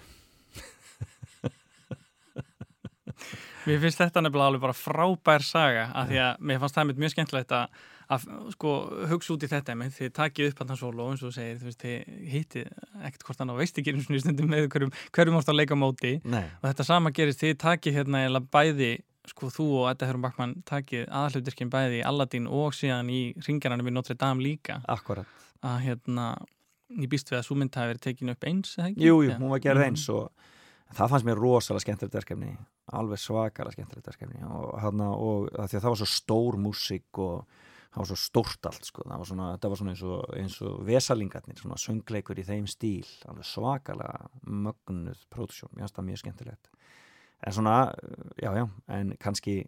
Mér 3.63 3.79
finnst 3.79 4.01
þetta 4.01 4.23
nefnilega 4.23 4.51
alveg 4.51 4.63
bara 4.65 4.75
frábær 4.75 5.43
saga 5.47 5.85
af 5.95 6.09
því 6.09 6.17
að 6.19 6.41
mér 6.50 6.57
fannst 6.59 6.75
það 6.75 6.89
mjög 7.00 7.13
skemmtilegt 7.13 7.53
að, 7.55 7.77
að 8.12 8.25
sko, 8.55 8.73
hugsa 9.12 9.31
út 9.35 9.45
í 9.45 9.50
þetta 9.53 9.75
með 9.79 9.93
því 9.97 10.09
takið 10.17 10.50
upp 10.50 10.63
hann 10.63 10.79
solo 10.81 11.05
eins 11.12 11.23
og 11.23 11.35
segir 11.35 11.62
þú 11.62 11.69
veist, 11.69 11.85
þið 11.85 12.27
hitti 12.33 12.65
ekkert 13.07 13.23
hvort 13.27 13.43
hann 13.43 13.53
á 13.55 13.59
veist 13.62 13.79
ekki 13.79 13.93
eins 13.93 14.09
og 14.09 14.19
stundum 14.25 14.51
með 14.51 14.67
hverjum, 14.73 14.91
hverjum 15.15 15.39
ást 15.39 15.53
að 15.53 15.59
leika 15.62 15.79
móti. 15.79 16.13
Nei. 16.27 16.43
og 16.59 16.67
þetta 16.67 16.88
sama 16.89 17.13
gerist 17.15 17.43
þið 17.43 17.55
takið 17.63 18.00
hérna 18.01 18.25
eða 18.27 18.43
bæði 18.51 18.91
sko 19.27 19.48
þú 19.53 19.65
og 19.82 19.89
Edda 19.92 20.08
Hörun 20.10 20.22
Backmann 20.25 20.56
takið 20.68 21.06
aðhlutirkinn 21.10 21.70
bæði 21.74 22.01
í 22.01 22.06
Aladdin 22.06 22.48
og 22.48 22.74
síðan 22.75 23.10
í 23.13 23.22
ringjarnanum 23.48 23.88
í 23.88 23.94
Notre 23.96 24.15
Dame 24.20 24.44
líka. 24.44 24.82
Akkurat. 24.92 25.25
Að 25.63 25.80
hérna 25.88 26.25
ég 26.92 27.10
býst 27.10 27.32
við 27.32 27.39
að 27.39 27.46
svo 27.48 27.56
mynd 27.58 27.74
hafi 27.80 27.94
verið 27.94 28.03
tekinu 28.08 28.36
upp 28.36 28.44
eins 28.50 28.75
ekki? 28.77 29.00
Jú, 29.08 29.22
hún 29.39 29.50
var 29.50 29.60
gerð 29.63 29.80
Mhm. 29.80 29.88
eins 29.94 30.10
og 30.10 30.32
það 30.94 31.10
fannst 31.10 31.25
mér 31.25 31.39
rosalega 31.39 31.86
skemmtilegt 31.86 32.13
verkefni 32.20 32.58
alveg 32.94 33.18
svakalega 33.18 33.72
skemmtilegt 33.72 34.06
verkefni. 34.12 34.44
Og, 34.44 34.80
hana, 34.82 35.12
og 35.15 35.50
að 35.56 35.70
því 35.72 35.77
að 35.77 35.82
það 35.82 35.94
var 35.94 36.01
svo 36.03 36.10
stór 36.12 36.58
músík 36.60 37.18
og 37.18 37.46
það 37.94 37.98
var 37.98 38.06
svo 38.12 38.18
stórt 38.20 38.65
allt 38.65 38.86
sko. 38.86 39.03
það 39.08 39.18
var 39.18 39.25
svona, 39.25 39.48
var 39.62 39.77
svona 39.77 39.94
eins 39.94 40.03
og, 40.03 40.36
eins 40.36 40.62
og 40.62 40.86
vesalingarnir, 40.86 41.58
svona 41.62 41.77
söngleikur 41.80 42.38
í 42.38 42.46
þeim 42.46 42.68
stíl. 42.68 43.08
Alveg 43.30 43.46
svakalega 43.46 44.27
mögnuð 44.46 45.25
pródusjón, 45.32 45.72
mér 45.74 45.88
finnst 45.88 45.96
það 45.96 46.08
mjög 46.10 46.22
skemmtilegt 46.24 46.70
en 47.43 47.55
svona, 47.55 47.77
já 48.41 48.51
já 48.55 48.65
en 48.97 49.13
kannski 49.19 49.59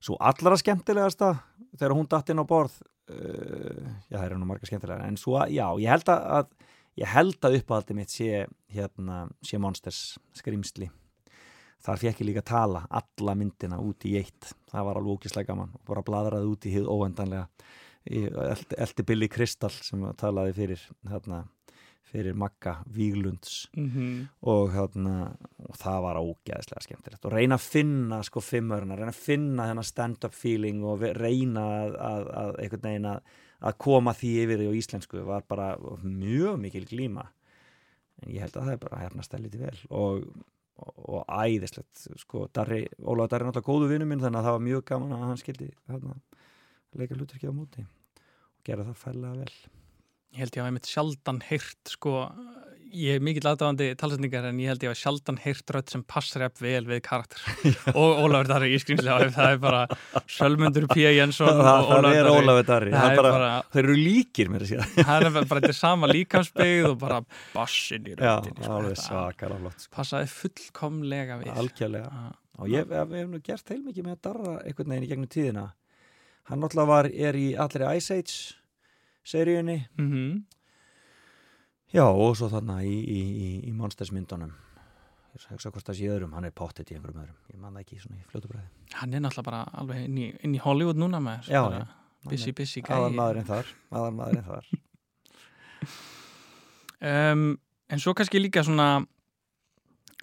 svo 0.00 0.18
allra 0.20 0.58
skemmtilegasta 0.60 1.34
þegar 1.78 1.96
hún 1.96 2.10
datt 2.10 2.30
inn 2.30 2.42
á 2.42 2.46
borð 2.46 2.76
uh, 3.10 3.86
já 4.10 4.18
það 4.18 4.26
eru 4.28 4.38
nú 4.42 4.50
marga 4.50 4.68
skemmtilegar 4.68 5.06
en 5.06 5.16
svo, 5.20 5.38
já, 5.48 5.66
ég 5.80 5.90
held 5.90 6.12
að, 6.12 6.52
ég 7.00 7.10
held 7.14 7.40
að 7.48 7.58
uppáhaldi 7.62 7.96
mitt 7.98 8.12
sé 8.12 8.46
hérna, 8.72 9.26
sé 9.42 9.58
Monsters 9.62 10.18
skrimsli 10.36 10.90
þar 11.86 12.00
fekk 12.02 12.22
ég 12.22 12.30
líka 12.30 12.42
að 12.42 12.50
tala 12.50 12.84
alla 13.00 13.34
myndina 13.38 13.80
út 13.82 14.06
í 14.08 14.16
eitt. 14.20 14.52
Það 14.70 14.88
var 14.88 15.00
alveg 15.00 15.18
ógislega 15.18 15.52
gaman. 15.52 15.74
Og 15.76 15.84
bara 15.90 16.04
bladraði 16.06 16.50
út 16.50 16.66
í 16.66 16.72
hið 16.74 16.88
óendanlega. 16.90 17.46
Eldi 18.06 19.04
Billy 19.06 19.28
Crystal 19.30 19.72
sem 19.74 20.02
talaði 20.18 20.54
fyrir 20.56 20.82
hérna, 21.10 21.42
fyrir 22.16 22.36
Magga 22.36 22.76
Víglunds. 22.92 23.68
Mm 23.76 23.90
-hmm. 23.90 24.26
og, 24.40 24.72
hérna, 24.72 25.36
og 25.68 25.76
það 25.76 26.02
var 26.02 26.16
ógeðslega 26.16 26.82
skemmtilegt. 26.82 27.24
Og 27.24 27.32
reyna 27.32 27.54
að 27.54 27.68
finna 27.68 28.22
sko 28.22 28.40
fimmörna, 28.40 28.96
reyna 28.96 29.12
að 29.12 29.24
finna 29.28 29.68
þennan 29.68 29.84
stand-up 29.84 30.34
feeling 30.34 30.84
og 30.84 31.00
reyna 31.00 31.60
að, 31.60 31.96
að, 32.10 32.28
að 32.42 32.60
einhvern 32.60 32.82
veginn 32.88 33.10
að, 33.12 33.20
að 33.60 33.78
koma 33.78 34.12
því 34.12 34.32
yfir 34.42 34.66
á 34.68 34.78
íslensku 34.80 35.24
var 35.24 35.42
bara 35.48 35.76
mjög 36.02 36.60
mikil 36.60 36.84
glíma. 36.84 37.26
En 38.22 38.32
ég 38.32 38.40
held 38.40 38.56
að 38.56 38.64
það 38.64 38.72
er 38.72 38.84
bara 38.84 39.02
hefnast 39.04 39.32
það 39.32 39.42
lítið 39.44 39.60
vel. 39.60 39.78
Og, 39.90 40.26
og, 40.76 40.92
og 41.08 41.24
æðislegt 41.28 42.08
sko, 42.16 42.48
Darri, 42.52 42.86
Ólaður 43.02 43.28
Darri 43.28 43.44
er 43.44 43.48
náttúrulega 43.50 43.72
góðu 43.72 43.88
vinnu 43.92 44.06
minn 44.08 44.20
þannig 44.24 44.40
að 44.40 44.46
það 44.48 44.56
var 44.56 44.68
mjög 44.68 44.84
gaman 44.84 45.12
að 45.12 45.26
hann 45.28 45.42
skildi 45.42 45.72
hérna, 45.88 46.20
leika 46.96 47.14
hluturki 47.14 47.50
á 47.50 47.52
móti. 47.52 47.86
Og 48.56 48.62
gera 48.64 48.84
það 48.88 49.02
færlega 49.04 49.42
vel 49.42 49.54
ég 50.34 50.42
held 50.42 50.56
ég 50.56 50.62
að 50.62 50.70
ég 50.70 50.76
mitt 50.76 50.88
sjaldan 50.90 51.42
heyrt 51.46 51.92
sko, 51.92 52.14
ég 52.96 53.18
er 53.18 53.22
mikill 53.24 53.46
aðdáðandi 53.50 53.88
talsetningar 53.98 54.46
en 54.48 54.58
ég 54.60 54.70
held 54.70 54.84
ég 54.84 54.92
að 54.92 54.98
sjaldan 55.00 55.38
heyrt 55.42 55.72
rödd 55.74 55.92
sem 55.92 56.02
passar 56.08 56.46
epp 56.46 56.60
vel 56.62 56.82
við 56.88 57.00
karakter. 57.06 57.42
Og 57.98 58.22
Ólafur 58.24 58.50
Darri 58.50 58.70
í 58.74 58.80
skrýmslega 58.80 59.30
það 59.34 59.54
er 59.54 59.60
bara 59.62 59.82
Sölmundur 60.30 60.88
P. 60.92 61.04
Jensson 61.16 61.50
það, 61.60 61.88
það 61.90 62.08
er. 62.10 62.30
Ólaður 62.32 62.68
Darri 62.70 62.92
er 62.92 63.16
bara, 63.20 63.32
bara, 63.36 63.52
þeir 63.74 63.82
eru 63.84 63.96
líkir 64.00 64.52
mér 64.52 64.66
að 64.66 64.72
segja. 64.72 64.88
Það 65.06 65.28
er 65.28 65.36
bara 65.36 65.62
þetta 65.62 65.78
sama 65.78 66.10
líkamsbyggð 66.10 66.90
og 66.90 66.98
bara 67.00 67.22
bassin 67.54 68.06
í 68.06 68.18
röddinni 68.18 68.66
sko, 68.66 69.22
sko. 69.76 69.88
passaði 69.96 70.30
fullkomlega 70.32 71.40
við 71.42 71.56
algjörlega. 71.56 72.12
Ah, 72.12 72.36
og 72.60 72.70
ég, 72.72 72.86
ég, 72.86 73.16
hefum 73.16 73.34
nú 73.34 73.42
gert 73.44 73.72
heilmikið 73.74 74.06
með 74.06 74.16
að 74.16 74.22
darra 74.28 74.54
einhvern 74.62 74.94
veginn 74.94 75.08
í 75.08 75.10
gegnum 75.10 75.32
tíðina. 75.32 75.66
Hann 76.46 76.62
náttúrulega 76.62 76.92
var, 76.92 77.10
er 77.10 77.38
í 77.38 77.48
allri 77.58 77.90
Ice 77.98 78.16
Age 78.16 78.65
seríunni. 79.26 79.80
Mhm. 79.98 80.44
já 81.94 82.04
og 82.06 82.36
svo 82.36 82.48
þarna 82.52 82.80
í, 82.84 82.96
í, 83.02 83.20
í, 83.46 83.50
í 83.68 83.72
Monsters 83.74 84.12
myndunum. 84.12 84.54
Ég 85.36 85.44
að 85.44 85.52
hugsa 85.56 85.70
hvort 85.70 85.86
það 85.86 85.98
sé 85.98 86.08
öðrum, 86.08 86.32
hann 86.32 86.48
er 86.48 86.54
pottet 86.56 86.90
í 86.90 86.96
einhverjum 86.96 87.22
öðrum. 87.22 87.40
Ég 87.52 87.60
man 87.60 87.74
það 87.74 87.82
ekki 87.84 87.98
svona 88.00 88.20
í 88.20 88.26
fljótubræði 88.30 88.68
hann 88.96 89.14
er 89.14 89.22
náttúrulega 89.22 89.46
bara 89.50 89.62
alveg 89.80 90.04
inn 90.06 90.18
í, 90.20 90.26
inn 90.44 90.54
í 90.56 90.60
Hollywood 90.62 90.98
núna 91.00 91.20
með 91.22 91.50
busy 92.26 92.52
busy 92.56 92.82
gæi 92.84 93.10
maðurinn 93.14 93.46
þar, 93.48 93.68
aðal 93.92 94.14
maðurinn 94.20 94.46
þar. 94.50 94.70
Um, 96.96 97.58
en 97.92 98.00
svo 98.00 98.14
kannski 98.16 98.40
líka 98.40 98.62
svona 98.64 99.02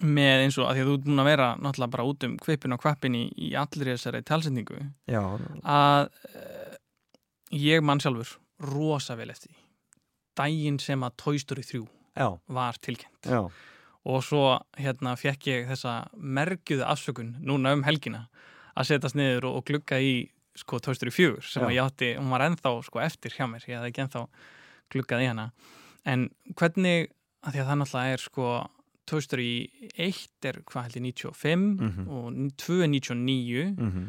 með 0.02 0.40
eins 0.42 0.56
og 0.58 0.66
að 0.66 0.74
því 0.74 0.82
að 0.82 0.88
þú 0.88 0.94
ert 0.96 1.04
búin 1.04 1.22
að 1.22 1.28
vera 1.28 1.46
náttúrulega 1.54 1.92
bara 1.92 2.06
út 2.10 2.24
um 2.26 2.32
kvipin 2.42 2.74
og 2.74 2.80
kvappin 2.82 3.14
í, 3.14 3.20
í 3.38 3.52
allir 3.54 3.92
þessari 3.92 4.24
talsetningu 4.26 4.80
já, 5.06 5.20
að 5.62 6.08
uh, 6.34 6.74
ég 7.54 7.84
mann 7.86 8.02
sjálfur 8.02 8.34
rosa 8.60 9.16
vel 9.16 9.30
eftir 9.30 9.52
daginn 10.36 10.78
sem 10.82 11.00
að 11.06 11.14
Toy 11.16 11.38
Story 11.38 11.62
3 11.62 11.80
já, 12.18 12.28
var 12.48 12.74
tilkynnt. 12.82 13.22
Já. 13.30 13.44
Og 14.04 14.20
svo 14.26 14.58
hérna 14.76 15.14
fekk 15.16 15.46
ég 15.46 15.68
þessa 15.70 16.08
merkjuðu 16.18 16.84
afsökun 16.84 17.36
núna 17.40 17.72
um 17.72 17.84
helgina 17.86 18.26
að 18.76 18.88
setjast 18.90 19.14
niður 19.16 19.46
og, 19.48 19.56
og 19.60 19.64
glugga 19.70 20.00
í 20.02 20.28
sko 20.58 20.78
Toy 20.82 20.94
Story 20.94 21.10
4 21.14 21.38
sem 21.42 21.62
Já. 21.62 21.66
að 21.68 21.74
ég 21.76 21.84
átti, 21.86 22.10
hún 22.18 22.30
var 22.34 22.44
ennþá 22.48 22.72
sko 22.86 23.00
eftir 23.02 23.30
hjá 23.34 23.46
mér, 23.50 23.62
ég 23.70 23.78
hafði 23.78 23.92
ekki 23.92 24.02
ennþá 24.04 24.24
gluggað 24.94 25.22
í 25.24 25.28
hana. 25.30 25.46
En 26.04 26.26
hvernig, 26.58 27.08
að 27.46 27.54
því 27.56 27.62
að 27.62 27.70
það 27.70 27.80
náttúrulega 27.80 28.12
er 28.18 28.24
sko 28.26 28.48
Toy 29.06 29.20
Story 29.24 29.48
1 29.94 30.20
er 30.50 30.60
hvað 30.66 30.82
held 30.88 30.98
ég 30.98 31.06
95 31.14 31.80
Mhm. 31.80 32.08
og 32.08 32.52
2 32.58 32.82
er 32.82 32.88
99 32.88 33.74
mm 33.78 34.04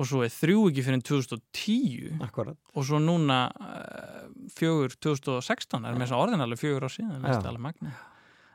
og 0.00 0.08
svo 0.08 0.22
er 0.24 0.32
3 0.32 0.54
ekki 0.70 0.84
fyrir 0.86 1.02
2010 1.04 2.22
akkurat. 2.24 2.56
Og 2.72 2.86
svo 2.88 3.00
núna 3.02 3.42
uh, 3.52 4.30
4 4.56 4.96
2016 4.96 5.84
er 5.84 5.98
með 5.98 6.06
þess 6.06 6.16
að 6.16 6.24
orðin 6.24 6.44
alveg 6.46 6.62
4 6.62 6.80
ár 6.80 6.94
síðan, 6.94 7.92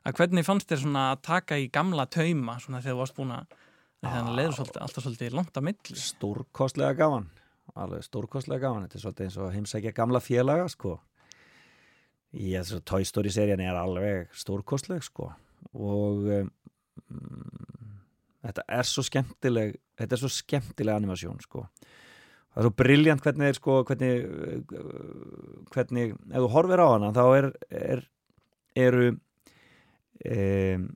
að 0.06 0.18
hvernig 0.20 0.46
fannst 0.46 0.70
þér 0.70 0.84
svona 0.84 1.04
að 1.14 1.22
taka 1.26 1.58
í 1.58 1.70
gamla 1.74 2.06
tauma 2.14 2.60
svona 2.62 2.82
þegar 2.84 2.94
þú 2.94 3.00
varst 3.02 3.16
búin 3.18 3.34
að 3.34 3.56
hann 4.06 4.36
leiður 4.38 4.60
svolítið, 4.60 4.82
alltaf 4.86 5.06
svolítið 5.06 5.38
langt 5.40 5.58
að 5.58 5.66
milli? 5.66 5.98
Stórkostlega 5.98 6.98
gaman. 7.00 7.28
Alveg 7.74 8.06
stórkostlega 8.06 8.68
gaman. 8.68 8.86
Þetta 8.86 9.00
er 9.00 9.04
svolítið 9.06 9.26
eins 9.26 9.38
og 9.42 9.54
heimsækja 9.56 9.94
gamla 9.98 10.22
félaga 10.22 10.68
sko. 10.70 11.00
Í 12.36 12.52
þessu 12.54 12.82
Toy 12.86 13.08
Story 13.08 13.32
serían 13.34 13.64
er 13.64 13.80
alveg 13.80 14.30
stórkostleg 14.38 15.02
sko. 15.08 15.32
Og 15.74 16.30
um, 16.38 16.52
þetta 18.46 18.66
er 18.78 18.90
svo 18.90 19.04
skemmtileg 19.06 19.78
þetta 20.00 20.16
er 20.18 20.22
svo 20.22 20.32
skemmtileg 20.32 21.00
animasjón 21.00 21.42
sko. 21.44 21.66
Það 22.56 22.62
er 22.62 22.68
svo 22.68 22.74
briljant 22.80 23.24
hvernig 23.24 23.50
er 23.52 23.58
sko 23.58 23.80
hvernig, 23.88 24.14
uh, 24.26 25.64
hvernig 25.74 26.14
ef 26.14 26.38
þú 26.38 26.52
horfir 26.54 26.84
á 26.84 26.88
hana 26.94 27.12
þá 27.16 27.24
er, 27.26 27.50
er 27.70 28.06
eru 28.76 29.10
um, 29.16 30.88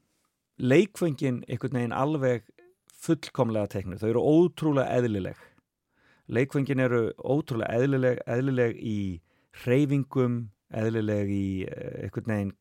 leikföngin 0.60 1.44
einhvern 1.48 1.80
veginn 1.80 1.96
alveg 1.96 2.48
fullkomlega 3.00 3.72
teknur, 3.72 4.00
þau 4.00 4.10
eru 4.10 4.24
ótrúlega 4.28 5.00
eðlileg. 5.00 5.38
Leikföngin 6.30 6.84
eru 6.84 7.06
ótrúlega 7.24 7.80
eðlileg, 7.80 8.20
eðlileg 8.28 8.76
í 8.84 9.00
hreyfingum 9.64 10.42
eðlileg 10.76 11.32
í 11.34 11.46
eh, 11.66 12.04
einhvern 12.06 12.30
veginn 12.30 12.52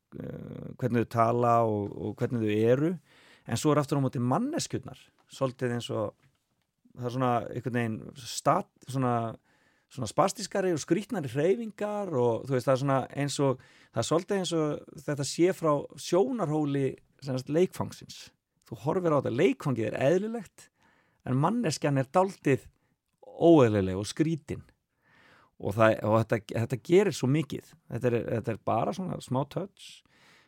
hvernig 0.80 1.04
þau 1.04 1.10
tala 1.12 1.54
og, 1.68 1.90
og 1.92 2.14
hvernig 2.16 2.46
þau 2.46 2.60
eru 2.72 2.92
en 3.48 3.60
svo 3.60 3.72
er 3.72 3.80
aftur 3.80 4.00
á 4.00 4.04
móti 4.04 4.20
manneskjurnar 4.20 5.00
svolítið 5.32 5.76
eins 5.78 5.88
og 5.92 6.12
það 6.98 7.08
er 7.08 7.14
svona 7.14 7.34
einhvern 7.54 7.78
veginn 7.78 7.98
stat, 8.20 8.70
svona, 8.86 9.14
svona 9.92 10.08
spastískari 10.10 10.72
og 10.74 10.82
skrítnari 10.82 11.30
hreyfingar 11.32 12.12
og 12.12 12.48
þú 12.48 12.56
veist 12.56 12.68
það 12.68 12.74
er 12.74 12.82
svona 12.82 12.98
eins 13.22 13.38
og 13.44 13.62
það 13.92 14.00
er 14.02 14.08
svolítið 14.08 14.40
eins 14.40 14.54
og 14.58 15.04
þetta 15.06 15.28
sé 15.28 15.54
frá 15.56 15.70
sjónarhóli 16.08 16.88
leikfangsins. 17.48 18.28
Þú 18.68 18.80
horfir 18.84 19.14
á 19.14 19.18
þetta, 19.18 19.36
leikfangið 19.36 19.86
er 19.90 20.00
eðlilegt 20.08 20.66
en 21.28 21.38
manneskjan 21.40 22.00
er 22.00 22.10
daldið 22.12 22.66
óeðlileg 23.24 23.98
og 23.98 24.08
skrítin 24.08 24.66
og, 25.58 25.72
það, 25.74 25.96
og 26.04 26.18
þetta, 26.20 26.40
þetta 26.52 26.80
gerir 26.90 27.16
svo 27.16 27.30
mikið. 27.32 27.72
Þetta 27.88 28.10
er, 28.10 28.18
þetta 28.36 28.54
er 28.54 28.60
bara 28.68 28.94
svona 28.94 29.18
smá 29.24 29.42
touch 29.50 30.04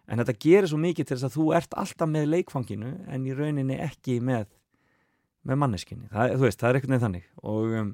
en 0.09 0.23
þetta 0.23 0.39
gerir 0.47 0.71
svo 0.71 0.79
mikið 0.81 1.09
til 1.09 1.17
þess 1.17 1.29
að 1.29 1.37
þú 1.37 1.51
ert 1.59 1.77
alltaf 1.83 2.11
með 2.11 2.31
leikfanginu 2.35 2.95
en 3.11 3.27
í 3.29 3.37
rauninni 3.37 3.77
ekki 3.85 4.21
með 4.25 4.49
með 5.49 5.61
manneskinni, 5.63 6.09
það, 6.13 6.35
veist, 6.43 6.61
það 6.61 6.71
er 6.71 6.79
einhvern 6.79 6.95
veginn 6.95 7.07
þannig. 7.07 7.29
Og 7.49 7.77
um, 7.81 7.93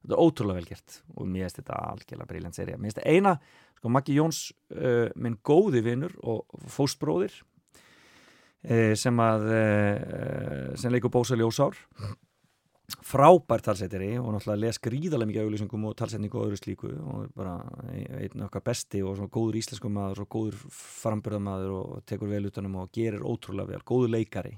þetta 0.00 0.16
er 0.16 0.24
ótrúlega 0.24 0.60
vel 0.60 0.70
gert. 0.70 0.96
Og 1.14 1.28
mér 1.28 1.46
finnst 1.46 1.60
þetta 1.60 1.82
algjörlega 1.90 2.30
briljant 2.32 2.58
serið 2.58 2.80
mér 2.80 2.90
finnst 2.90 3.00
þetta 3.00 3.14
eina, 3.14 3.34
sko 3.78 3.92
Maggi 3.94 4.16
Jóns 4.16 4.40
uh, 4.74 5.06
minn 5.14 5.38
góði 5.46 5.84
vinnur 5.86 6.16
og 6.20 6.66
fóstbróðir 6.72 7.36
uh, 7.36 8.96
sem 8.98 9.22
að 9.24 9.46
uh, 9.54 10.66
sem 10.80 10.92
leikur 10.92 11.14
Bósa 11.14 11.38
Ljósár 11.38 11.78
frábær 13.04 13.62
talsetjari 13.64 14.14
og 14.20 14.30
náttúrulega 14.34 14.62
les 14.64 14.80
gríðarlega 14.82 15.30
mikið 15.30 15.44
auðlýsingum 15.44 15.84
og 15.88 15.96
talsetningu 15.98 16.38
og 16.38 16.48
öðru 16.48 16.58
slíku 16.60 16.90
og 16.90 17.28
bara 17.36 17.58
einn 17.92 18.46
okkar 18.46 18.64
besti 18.66 19.02
og 19.04 19.18
svona 19.18 19.32
góður 19.32 19.58
íslensku 19.60 19.90
maður 19.92 20.24
og 20.24 20.30
góður 20.34 20.58
frambyrðamaður 20.74 21.76
og 21.76 22.02
tekur 22.08 22.32
vel 22.32 22.48
utanum 22.50 22.80
og 22.82 22.90
gerir 22.94 23.22
ótrúlega 23.26 23.74
vel, 23.74 23.84
góður 23.86 24.14
leikari. 24.16 24.56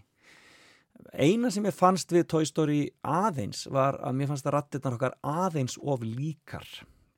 Eina 1.13 1.51
sem 1.51 1.67
ég 1.67 1.75
fannst 1.75 2.13
við 2.15 2.29
Toy 2.31 2.47
Story 2.49 2.81
aðeins 3.03 3.67
var 3.73 3.99
að 4.01 4.19
mér 4.19 4.33
fannst 4.33 4.49
að 4.49 4.57
rattirnar 4.59 4.99
okkar 4.99 5.19
aðeins 5.27 5.79
of 5.83 6.05
líkar 6.07 6.69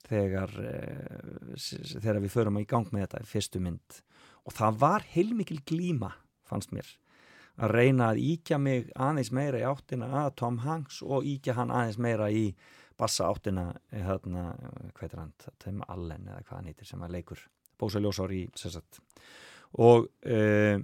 þegar, 0.09 0.53
e, 0.61 1.57
þegar 2.00 2.22
við 2.24 2.35
förum 2.35 2.61
í 2.61 2.66
gang 2.68 2.90
með 2.92 3.07
þetta 3.07 3.24
fyrstu 3.29 3.62
mynd. 3.64 4.03
Og 4.44 4.57
það 4.57 4.81
var 4.83 5.09
heilmikil 5.14 5.61
glíma 5.66 6.14
fannst 6.48 6.72
mér 6.74 6.88
að 7.55 7.75
reyna 7.77 8.11
að 8.12 8.23
íkja 8.25 8.59
mig 8.59 8.88
aðeins 8.99 9.31
meira 9.35 9.61
í 9.61 9.67
áttina 9.69 10.09
að 10.25 10.33
Tom 10.40 10.59
Hanks 10.64 11.03
og 11.07 11.27
íkja 11.29 11.55
hann 11.59 11.71
aðeins 11.75 12.01
meira 12.03 12.31
í 12.31 12.49
bassa 12.99 13.29
áttina 13.31 13.69
hérna, 13.90 14.53
hvað 14.95 15.12
er 15.12 15.21
hann, 15.23 15.33
Tim 15.62 15.83
Allen 15.88 16.29
eða 16.29 16.43
hvað 16.43 16.57
hann 16.59 16.71
heitir 16.71 16.90
sem 16.90 17.03
að 17.03 17.17
leikur 17.19 17.47
Bósa 17.79 18.03
Ljósár 18.03 18.35
í 18.35 18.45
sérsagt 18.59 19.01
og 19.83 20.07
e, 20.23 20.79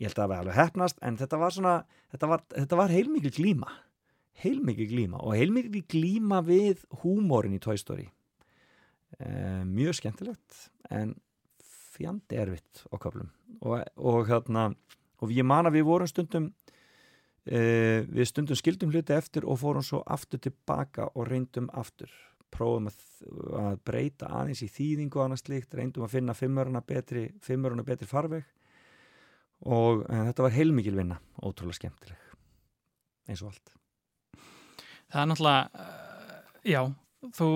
ég 0.00 0.06
held 0.06 0.14
að 0.14 0.22
það 0.22 0.30
var 0.30 0.38
alveg 0.42 0.56
hefnast 0.56 1.02
en 1.04 1.18
þetta 1.20 1.40
var 1.40 1.56
svona, 1.56 1.74
þetta 2.14 2.30
var, 2.30 2.44
þetta 2.54 2.80
var 2.80 2.94
heilmikið 2.94 3.36
glíma. 3.40 3.74
Heilmikið 4.36 4.90
glíma 4.92 5.20
og 5.24 5.36
heilmikið 5.36 5.86
glíma 5.92 6.42
við 6.44 6.84
húmórin 7.02 7.56
í 7.56 7.60
Toy 7.62 7.76
Story. 7.80 8.06
E, 9.16 9.28
mjög 9.68 9.96
skemmtilegt 10.00 10.66
en 10.92 11.14
fjandi 11.96 12.36
erfitt 12.40 12.84
okkarlum 12.92 13.30
og, 13.62 13.80
og 13.96 14.26
hérna 14.28 14.68
og 15.22 15.32
ég 15.34 15.46
man 15.46 15.68
að 15.68 15.78
við 15.78 15.86
vorum 15.88 16.10
stundum 16.10 16.50
e, 17.44 17.60
við 18.06 18.30
stundum 18.30 18.58
skildum 18.58 18.92
hluti 18.94 19.16
eftir 19.16 19.46
og 19.46 19.60
fórum 19.60 19.84
svo 19.86 20.02
aftur 20.06 20.42
tilbaka 20.42 21.10
og 21.14 21.28
reyndum 21.30 21.70
aftur. 21.72 22.10
Prófum 22.52 22.90
að, 22.90 23.00
að 23.58 23.80
breyta 23.84 24.28
aðeins 24.30 24.62
í 24.62 24.70
þýðingu 24.70 25.18
og 25.18 25.24
annað 25.24 25.42
slikt, 25.42 25.74
reyndum 25.74 26.06
að 26.06 26.14
finna 26.14 26.36
fimmöruna 26.36 26.82
betri, 26.86 27.26
betri 27.40 28.06
farveg. 28.06 28.46
Og 29.66 30.04
þetta 30.04 30.44
var 30.44 30.54
heilmikil 30.54 30.94
vinna 30.96 31.18
ótrúlega 31.40 31.80
skemmtileg 31.80 32.26
eins 33.26 33.42
og 33.42 33.50
allt. 33.50 33.72
Það 35.10 35.20
er 35.22 35.28
náttúrulega 35.30 35.82
uh, 35.82 36.40
já, 36.66 36.80
þú 37.36 37.48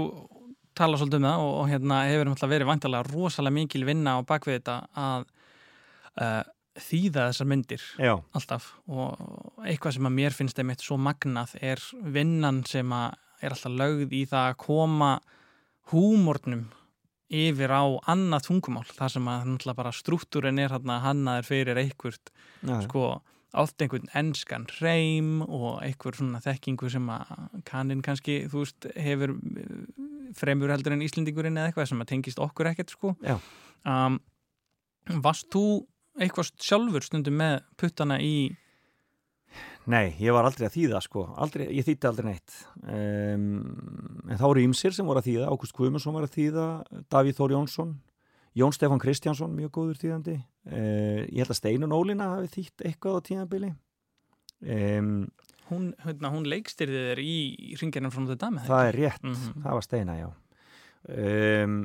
tala 0.78 0.98
svolítið 0.98 1.20
um 1.20 1.28
það 1.28 1.44
og, 1.44 1.52
og 1.60 1.68
hérna 1.70 2.00
hefur 2.08 2.28
náttúrulega 2.28 2.54
verið 2.54 2.70
vantilega 2.70 3.08
rosalega 3.10 3.56
mikil 3.58 3.84
vinna 3.88 4.16
á 4.16 4.20
bakvið 4.26 4.56
þetta 4.58 4.76
að 5.04 5.26
uh, 5.26 6.42
þýða 6.78 7.28
þessar 7.30 7.48
myndir 7.50 7.84
já. 7.98 8.14
alltaf. 8.36 8.68
Og 8.90 9.64
eitthvað 9.66 9.96
sem 9.96 10.10
að 10.10 10.16
mér 10.18 10.36
finnst 10.36 10.60
einmitt 10.62 10.84
svo 10.84 10.98
magnað 11.00 11.56
er 11.60 11.82
vinnan 12.02 12.62
sem 12.68 12.92
að 12.94 13.16
er 13.40 13.56
alltaf 13.56 13.72
lögð 13.72 14.14
í 14.14 14.26
það 14.28 14.50
að 14.50 14.60
koma 14.60 15.10
húmórnum 15.90 16.68
yfir 17.30 17.72
á 17.72 17.82
annað 18.10 18.46
tungumál. 18.48 18.86
Þar 18.86 19.16
sem 19.16 19.28
að 19.30 19.48
náttúrulega 19.48 19.80
bara 19.80 19.96
struktúrin 19.96 20.62
er 20.62 20.74
hann 20.74 20.94
að 20.94 21.04
hannaður 21.06 21.50
fyrir 21.50 21.82
einhvert 21.82 22.32
sko 22.86 23.04
oft 23.58 23.82
einhvern 23.82 24.10
ennskan 24.14 24.66
reym 24.78 25.40
og 25.42 25.80
einhver 25.82 26.14
svona 26.14 26.40
þekkingu 26.44 26.90
sem 26.92 27.06
að 27.10 27.30
kannin 27.66 28.02
kannski, 28.06 28.44
þú 28.50 28.62
veist, 28.62 28.86
hefur 28.94 29.32
eh, 29.34 29.72
fremur 30.38 30.70
heldur 30.70 30.94
en 30.94 31.02
Íslendingurinn 31.02 31.58
eða 31.58 31.70
eitthvað 31.70 31.90
sem 31.90 32.04
að 32.04 32.12
tengist 32.12 32.42
okkur 32.42 32.70
ekkert 32.70 32.94
sko. 32.94 33.14
Um, 33.82 34.20
Varst 35.24 35.48
þú 35.50 35.64
eitthvað 36.20 36.52
sjálfur 36.60 37.06
stundum 37.06 37.38
með 37.40 37.62
puttana 37.80 38.20
í 38.22 38.34
Nei, 39.90 40.12
ég 40.20 40.34
var 40.36 40.46
aldrei 40.46 40.68
að 40.68 40.76
þýða 40.76 41.00
sko, 41.02 41.24
aldrei, 41.40 41.64
ég 41.72 41.86
þýtti 41.86 42.06
aldrei 42.06 42.26
neitt. 42.28 42.52
Um, 42.84 43.46
en 44.28 44.38
þá 44.38 44.44
eru 44.50 44.62
ymsir 44.62 44.94
sem 44.94 45.08
voru 45.08 45.22
að 45.22 45.30
þýða, 45.30 45.48
Ágúst 45.50 45.74
Guðmundsson 45.74 46.14
var 46.14 46.26
að 46.28 46.36
þýða 46.36 46.66
Davíð 47.10 47.38
Þór 47.40 47.54
Jónsson 47.56 47.94
Jón 48.60 48.74
Stefán 48.74 49.00
Kristjánsson, 49.02 49.54
mjög 49.56 49.72
góður 49.78 50.00
þýðandi. 50.02 50.36
Uh, 50.68 51.22
ég 51.30 51.40
held 51.42 51.54
að 51.54 51.60
Steinun 51.60 51.96
Ólína 51.96 52.28
hafi 52.34 52.52
þýtt 52.58 52.84
eitthvað 52.90 53.16
á 53.16 53.20
tíðanbili 53.30 53.70
um, 54.60 55.14
Hún, 55.70 55.92
hérna, 56.02 56.32
hún 56.34 56.48
leikstyrði 56.50 57.02
þér 57.06 57.20
í 57.22 57.34
ringjarnum 57.78 58.12
frá 58.12 58.24
þetta 58.26 58.50
þetta? 58.50 58.66
Það 58.66 58.88
er 58.88 58.96
rétt, 58.98 59.22
mm 59.22 59.34
-hmm. 59.36 59.62
það 59.64 59.76
var 59.78 59.86
Steina, 59.86 60.16
já 60.18 60.28
um, 61.08 61.78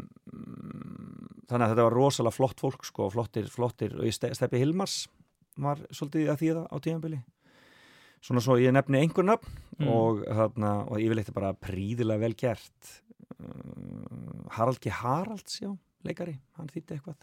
þannig 1.45 1.65
að 1.65 1.71
þetta 1.71 1.85
var 1.87 1.95
rosalega 1.95 2.35
flott 2.35 2.63
fólk 2.63 2.87
sko, 2.87 3.09
flottir, 3.13 3.47
flottir. 3.51 3.95
Og 3.99 4.11
Steppi 4.15 4.59
Hilmars 4.61 5.05
var 5.61 5.79
svolítið 5.91 6.33
að 6.33 6.41
þýða 6.43 6.65
á 6.67 6.75
tíðanbili 6.83 7.21
svona 8.25 8.41
svo 8.41 8.57
ég 8.59 8.73
nefni 8.73 9.01
einhver 9.03 9.27
nöfn 9.27 9.57
mm. 9.79 9.89
og, 9.91 10.23
þarna, 10.25 10.73
og 10.89 11.01
ég 11.01 11.11
vil 11.11 11.21
eitthvað 11.21 11.39
bara 11.39 11.55
príðilega 11.61 12.23
vel 12.23 12.35
gert. 12.39 12.91
Uh, 13.37 14.45
Harald 14.55 14.81
G. 14.81 14.93
Haralds 14.93 15.59
já, 15.61 15.71
leikari, 16.07 16.37
hann 16.57 16.71
þýtti 16.71 16.97
eitthvað. 16.97 17.19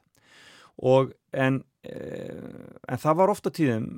Og 0.89 1.13
en 1.35 1.63
uh, 1.89 2.75
en 2.89 3.03
það 3.03 3.19
var 3.23 3.33
ofta 3.33 3.53
tíðum 3.55 3.97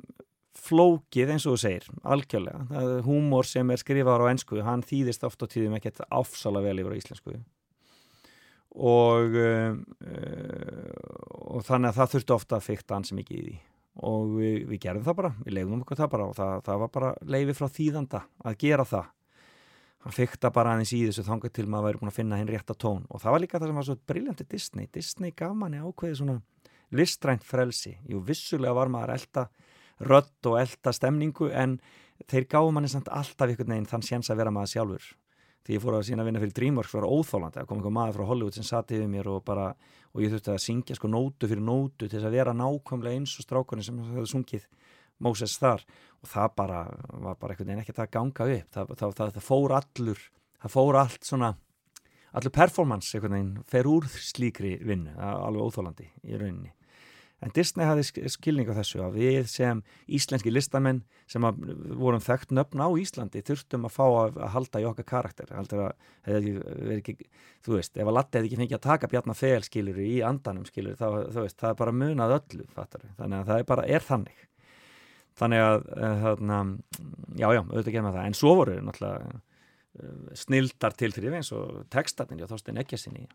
flókið 0.65 1.33
eins 1.33 1.45
og 1.45 1.57
þú 1.57 1.61
segir, 1.61 1.87
algjörlega. 2.07 2.63
Það 2.71 2.93
er 2.93 3.05
húmor 3.05 3.47
sem 3.47 3.73
er 3.73 3.81
skrifaður 3.81 4.25
á 4.25 4.31
ennsku 4.31 4.61
hann 4.65 4.85
þýðist 4.87 5.25
ofta 5.27 5.49
tíðum 5.51 5.75
ekkert 5.77 6.01
áfsala 6.07 6.63
vel 6.63 6.79
yfir 6.81 6.95
á 6.95 6.99
íslensku 7.01 7.35
og 8.75 9.35
uh, 9.39 9.77
og 11.55 11.63
þannig 11.63 11.91
að 11.91 11.99
það 11.99 12.13
þurfti 12.13 12.35
ofta 12.35 12.57
að 12.57 12.65
fykta 12.65 12.97
hans 12.97 13.13
mikið 13.15 13.37
í 13.37 13.43
því. 13.45 13.57
Og 14.05 14.31
við, 14.35 14.55
við 14.67 14.79
gerðum 14.83 15.05
það 15.05 15.19
bara, 15.21 15.29
við 15.45 15.55
leiðum 15.55 15.83
okkur 15.85 15.99
það 16.01 16.09
bara 16.11 16.25
og 16.27 16.33
það, 16.35 16.55
það 16.65 16.81
var 16.81 16.89
bara 16.97 17.11
leiði 17.31 17.55
frá 17.55 17.67
þýðanda 17.77 18.21
að 18.43 18.57
gera 18.65 18.85
það. 18.89 19.11
Hann 20.05 20.15
fyrta 20.15 20.51
bara 20.53 20.73
aðeins 20.75 20.91
í 20.93 20.99
þessu 21.07 21.23
þangað 21.25 21.53
til 21.55 21.65
maður 21.71 21.87
væri 21.87 22.01
búin 22.01 22.11
að 22.11 22.17
finna 22.17 22.39
hinn 22.41 22.51
rétta 22.51 22.75
tón. 22.77 23.05
Og 23.09 23.23
það 23.23 23.35
var 23.35 23.43
líka 23.45 23.61
það 23.61 23.71
sem 23.71 23.79
var 23.79 23.87
svo 23.87 23.95
brilljandi 24.11 24.47
Disney. 24.51 24.89
Disney 24.93 25.33
gaf 25.33 25.55
manni 25.57 25.79
ákveði 25.79 26.19
svona 26.19 26.35
listrænt 26.95 27.47
frelsi, 27.47 27.95
jú 28.05 28.19
vissulega 28.27 28.75
var 28.75 28.91
maður 28.93 29.15
elda 29.15 29.47
rött 30.05 30.49
og 30.51 30.59
elda 30.59 30.93
stemningu 30.93 31.49
en 31.55 31.79
þeir 32.29 32.49
gáðu 32.51 32.75
manni 32.75 32.91
samt 32.91 33.09
alltaf 33.09 33.55
ykkur 33.55 33.71
neginn 33.71 33.87
þann 33.89 34.05
séns 34.05 34.29
að 34.29 34.43
vera 34.43 34.53
maður 34.53 34.75
sjálfur 34.75 35.07
því 35.65 35.75
ég 35.75 35.81
fór 35.81 35.97
að 35.97 36.05
sína 36.07 36.23
að 36.23 36.29
vinna 36.29 36.41
fyrir 36.43 36.55
Dreamworks 36.59 36.93
var 36.93 37.07
óþólandi 37.09 37.61
að 37.61 37.67
koma 37.69 37.81
einhver 37.81 37.95
maður 37.95 38.17
frá 38.19 38.29
Hollywood 38.29 38.57
sem 38.57 38.67
satt 38.67 38.93
yfir 38.93 39.09
mér 39.09 39.29
og 39.33 39.41
bara 39.47 39.71
og 40.13 40.21
ég 40.23 40.31
þurfti 40.31 40.53
að 40.53 40.61
syngja 40.63 40.97
sko 40.99 41.09
nótu 41.11 41.49
fyrir 41.49 41.65
nótu 41.65 42.05
til 42.05 42.13
þess 42.13 42.29
að 42.29 42.37
vera 42.37 42.53
nákvæmlega 42.55 43.19
eins 43.19 43.33
og 43.39 43.47
strákunni 43.47 43.85
sem 43.85 43.97
hefði 44.13 44.29
sungið 44.31 44.69
Moses 45.25 45.57
þar. 45.59 45.83
Og 46.21 46.29
það 46.29 46.55
bara 46.61 46.79
var 47.09 47.37
bara 47.41 47.55
einhvern 47.55 47.71
veginn 47.71 47.83
ekkert 47.83 48.01
að 48.05 48.13
ganga 48.13 48.47
upp. 48.55 48.71
Það, 48.75 48.95
það, 49.01 49.17
það, 49.19 49.35
það 49.35 49.47
fór 49.49 49.75
allur 49.79 50.23
það 50.61 50.75
fór 50.75 50.99
allt 51.01 51.27
svona 51.27 51.51
allur 52.35 52.55
performance 52.55 53.11
einhvern 53.15 53.37
veginn 53.37 53.67
fer 53.67 53.89
úr 53.89 54.07
slíkri 54.13 54.77
vinnu. 54.85 55.17
Alveg 55.17 55.67
óþólandi 55.67 56.09
í 56.23 56.39
rauninni 56.39 56.73
En 57.43 57.51
Disney 57.53 57.85
hafði 57.85 58.29
skilning 58.31 58.69
á 58.71 58.77
þessu 58.77 59.01
að 59.03 59.17
við 59.19 59.49
sem 59.51 59.81
íslenski 60.07 60.53
listamenn 60.53 61.01
sem 61.29 61.43
vorum 61.43 62.23
þekkt 62.23 62.53
nöfn 62.55 62.81
á 62.81 62.89
Íslandi 62.95 63.43
þurftum 63.45 63.87
að 63.89 63.93
fá 63.97 64.03
að, 64.05 64.39
að 64.39 64.53
halda 64.55 64.81
í 64.81 64.87
okkar 64.89 65.07
karakter. 65.09 65.51
Ekki, 66.25 67.15
þú 67.65 67.75
veist, 67.75 67.93
ef 67.97 68.07
að 68.07 68.17
Latti 68.17 68.39
hefði 68.39 68.49
ekki 68.49 68.61
fengið 68.61 68.79
að 68.79 68.85
taka 68.87 69.11
bjarnar 69.11 69.39
fel 69.39 69.61
skilur 69.67 70.01
í 70.01 70.11
andanum 70.25 70.65
skilur 70.69 70.97
þá, 70.99 71.07
veist, 71.41 71.59
það 71.59 71.71
er 71.73 71.79
bara 71.83 71.95
munað 72.01 72.37
öllu 72.39 72.67
fattar. 72.73 73.05
þannig 73.19 73.41
að 73.41 73.51
það 73.51 73.63
er 73.63 73.69
bara, 73.73 73.87
er 73.87 74.09
þannig. 74.09 74.43
Þannig 75.35 75.65
að, 75.65 75.89
eh, 75.99 76.19
þarna, 76.23 76.59
já, 77.35 77.47
já, 77.51 77.61
auðvitað 77.65 77.95
gerum 77.97 78.07
við 78.07 78.15
það. 78.15 78.27
En 78.29 78.37
svo 78.39 78.53
voru 78.55 78.75
náttúrulega 78.79 79.33
eh, 79.35 80.35
snildar 80.39 80.95
til 80.95 81.11
þrjum 81.11 81.41
eins 81.41 81.51
og 81.51 81.81
textatinn, 81.91 82.39
já, 82.39 82.47
þóstein 82.47 82.79
ekki 82.79 82.95
að 82.95 83.03
sinni 83.03 83.27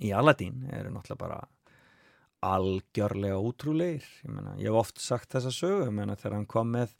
í 0.00 0.14
Aladín 0.16 0.64
eru 0.72 0.94
náttúrulega 0.94 1.20
bara 1.20 1.42
algjörlega 2.42 3.38
ótrúleir 3.38 4.02
ég, 4.02 4.30
meina, 4.30 4.56
ég 4.58 4.68
hef 4.70 4.80
oft 4.82 5.02
sagt 5.02 5.32
þessa 5.34 5.52
sögu 5.54 5.92
meina, 5.94 6.16
þegar 6.18 6.36
hann 6.38 6.48
kom 6.50 6.72
með 6.74 6.90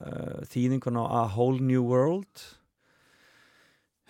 uh, 0.00 0.42
þýðingun 0.50 0.98
á 0.98 1.04
A 1.06 1.22
Whole 1.36 1.62
New 1.62 1.84
World 1.86 2.42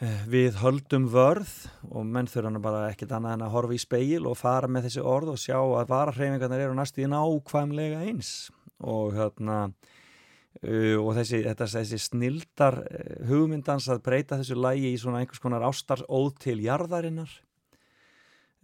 uh, 0.01 0.25
við 0.33 0.59
höldum 0.63 1.11
vörð 1.13 1.53
og 1.91 2.09
menn 2.09 2.31
þurfa 2.31 2.51
hann 2.51 2.65
bara 2.65 2.87
ekkert 2.91 3.15
annað 3.19 3.37
en 3.37 3.47
að 3.49 3.55
horfa 3.57 3.77
í 3.77 3.83
speil 3.85 4.27
og 4.27 4.39
fara 4.41 4.71
með 4.71 4.89
þessi 4.89 5.07
orð 5.15 5.35
og 5.35 5.43
sjá 5.45 5.59
að 5.61 5.93
vararhefingarnir 5.93 6.67
eru 6.67 6.79
næstu 6.79 7.05
í 7.05 7.11
nákvæmlega 7.13 8.03
eins. 8.09 8.51
Og 8.83 9.13
hérna 9.15 9.61
uh, 9.69 10.99
og 10.99 11.13
þessi, 11.21 11.45
þetta, 11.45 11.71
þessi 11.77 12.01
snildar 12.09 12.81
uh, 12.83 13.15
hugmyndans 13.29 13.93
að 13.93 14.05
breyta 14.09 14.41
þessu 14.41 14.59
lægi 14.59 14.93
í 14.95 15.01
svona 15.01 15.23
einhvers 15.23 15.43
konar 15.43 15.69
ástaróð 15.69 16.37
til 16.43 16.61
jarðarinnar 16.65 17.41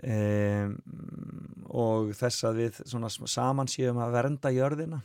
um, 0.03 0.77
og 1.69 2.13
þess 2.17 2.47
að 2.49 2.61
við 2.63 2.83
svona 2.85 3.11
saman 3.11 3.71
séum 3.71 3.99
að 4.03 4.15
vernda 4.19 4.53
jörðina 4.55 5.01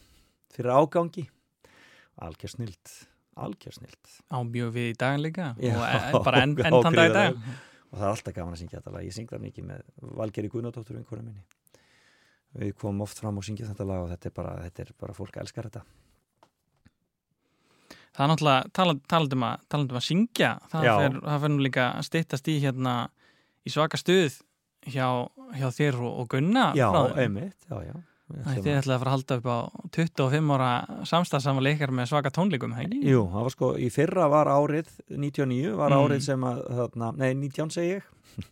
fyrir 0.54 0.76
ágangi. 0.76 1.26
Algjör 2.22 2.54
snild 2.54 2.94
algjör 3.40 3.74
snild 3.78 4.14
á 4.30 4.38
mjög 4.46 4.74
við 4.76 4.92
í 4.92 4.98
dag 5.00 5.18
líka 5.22 5.54
Já, 5.58 5.74
og 5.74 6.20
e- 6.20 6.24
bara 6.26 6.44
enn 6.46 6.56
þann 6.58 6.94
dag 6.94 7.10
í 7.10 7.14
dag. 7.16 7.42
og 7.90 7.98
það 7.98 8.06
er 8.06 8.12
alltaf 8.12 8.36
gaman 8.36 8.54
að 8.54 8.62
syngja 8.62 8.80
þetta 8.80 8.94
lag. 8.94 9.04
Ég 9.08 9.16
syng 9.16 9.28
það 9.30 9.44
mikið 9.48 9.68
með 9.72 9.84
Valgeri 10.20 10.54
Guðnadóttur 10.54 10.98
vinkona 10.98 11.26
minni. 11.26 11.44
Við 12.54 12.76
komum 12.78 13.04
oft 13.06 13.18
fram 13.18 13.38
og 13.38 13.46
syngja 13.46 13.70
þetta 13.70 13.88
lag 13.90 14.06
og 14.06 14.10
þetta 14.14 14.30
er 14.30 14.36
bara, 14.38 14.56
þetta 14.68 14.86
er 14.86 14.94
bara 15.02 15.18
fólk 15.18 15.38
elskar 15.42 15.70
þetta. 15.70 15.84
Það 18.14 18.24
er 18.24 18.30
náttúrulega 18.30 18.74
taland, 18.78 19.04
taland, 19.10 19.34
um, 19.34 19.44
að, 19.48 19.78
um 19.80 19.98
að 19.98 20.06
syngja. 20.06 20.50
Það 20.70 21.40
fer 21.42 21.54
nú 21.54 21.64
líka 21.66 21.88
að 21.98 22.10
styttast 22.12 22.50
í 22.54 22.60
hérna 22.62 22.98
í 23.66 23.74
svaka 23.74 23.98
stuð 23.98 24.38
hjá, 24.88 25.08
hjá 25.60 25.68
þér 25.78 26.00
og, 26.02 26.20
og 26.24 26.28
Gunna 26.34 26.74
já, 26.78 26.90
einmitt, 27.16 27.56
já, 27.70 27.78
já 27.92 27.94
Þið 28.34 28.66
að- 28.66 28.78
ætlaði 28.80 28.96
að 28.96 29.02
fara 29.04 29.12
að 29.12 29.14
halda 29.14 29.36
upp 29.38 29.48
á 29.52 29.58
25 29.94 30.54
ára 30.56 30.70
samstæðsama 31.06 31.62
leikar 31.62 31.92
með 31.94 32.08
svaka 32.10 32.32
tónleikum, 32.34 32.72
hegi? 32.74 33.02
Jú, 33.06 33.28
það 33.30 33.44
var 33.46 33.54
sko, 33.54 33.68
í 33.78 33.90
fyrra 33.94 34.30
var 34.32 34.48
árið 34.50 34.88
99 35.12 35.76
var 35.78 35.92
Mm. 35.92 36.00
árið 36.08 36.22
sem 36.24 36.42
að 36.42 36.62
þarna, 36.80 37.12
nei, 37.20 37.34
19 37.36 37.70
segi 37.70 37.92
ég 38.00 38.04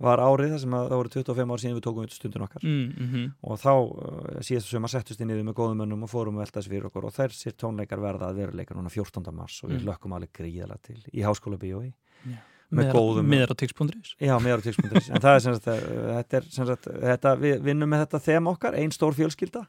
var 0.00 0.18
árið 0.24 0.50
þar 0.56 0.60
sem 0.64 0.74
að 0.74 0.88
það 0.88 0.96
voru 0.98 1.12
25 1.14 1.52
ár 1.54 1.60
síðan 1.62 1.76
við 1.78 1.84
tókum 1.86 2.02
við 2.08 2.16
stundin 2.16 2.42
okkar 2.48 2.64
Mm, 2.64 2.90
mm 2.96 3.26
og 3.44 3.60
þá 3.60 3.70
uh, 3.76 4.40
síðast 4.40 4.72
sem 4.72 4.82
að 4.88 4.94
settust 4.96 5.20
inn 5.20 5.28
niður 5.30 5.46
með 5.52 5.58
góðum 5.60 5.78
mönnum 5.84 6.02
og 6.08 6.10
fórum 6.10 6.34
að 6.40 6.46
velta 6.48 6.58
þessu 6.58 6.72
fyrir 6.74 6.88
okkur 6.90 7.04
og 7.06 7.14
þær 7.14 7.36
sér 7.36 7.54
tónleikar 7.60 8.00
verða 8.02 8.32
að 8.32 8.40
veruleika 8.40 8.74
núna 8.74 8.90
14. 8.90 9.30
mars 9.36 9.60
og 9.62 9.70
við 9.70 9.84
Mm. 9.84 9.90
lökkum 9.92 10.16
alveg 10.16 10.32
gríðala 10.32 10.80
til 10.82 10.98
í 11.12 11.22
háskóla 11.22 11.60
bíói 11.60 11.92
Já. 12.26 12.40
Með 12.70 12.92
góðum 12.94 13.30
tix.is 13.58 14.14
Já, 14.20 14.34
tíkspunkturis, 14.38 15.10
en 15.10 15.22
það 15.22 15.34
er 15.34 15.44
sem 15.44 15.56
sagt, 15.56 15.70
uh, 15.70 16.10
þetta 16.16 16.38
er 16.38 16.50
sem 16.54 16.68
sagt, 16.68 16.90
þetta, 17.02 17.32
við 17.40 17.62
vinnum 17.66 17.90
með 17.90 18.04
þetta 18.04 18.20
þem 18.26 18.50
okkar, 18.52 18.76
ein 18.78 18.94
stór 18.94 19.16
fjölskylda. 19.18 19.64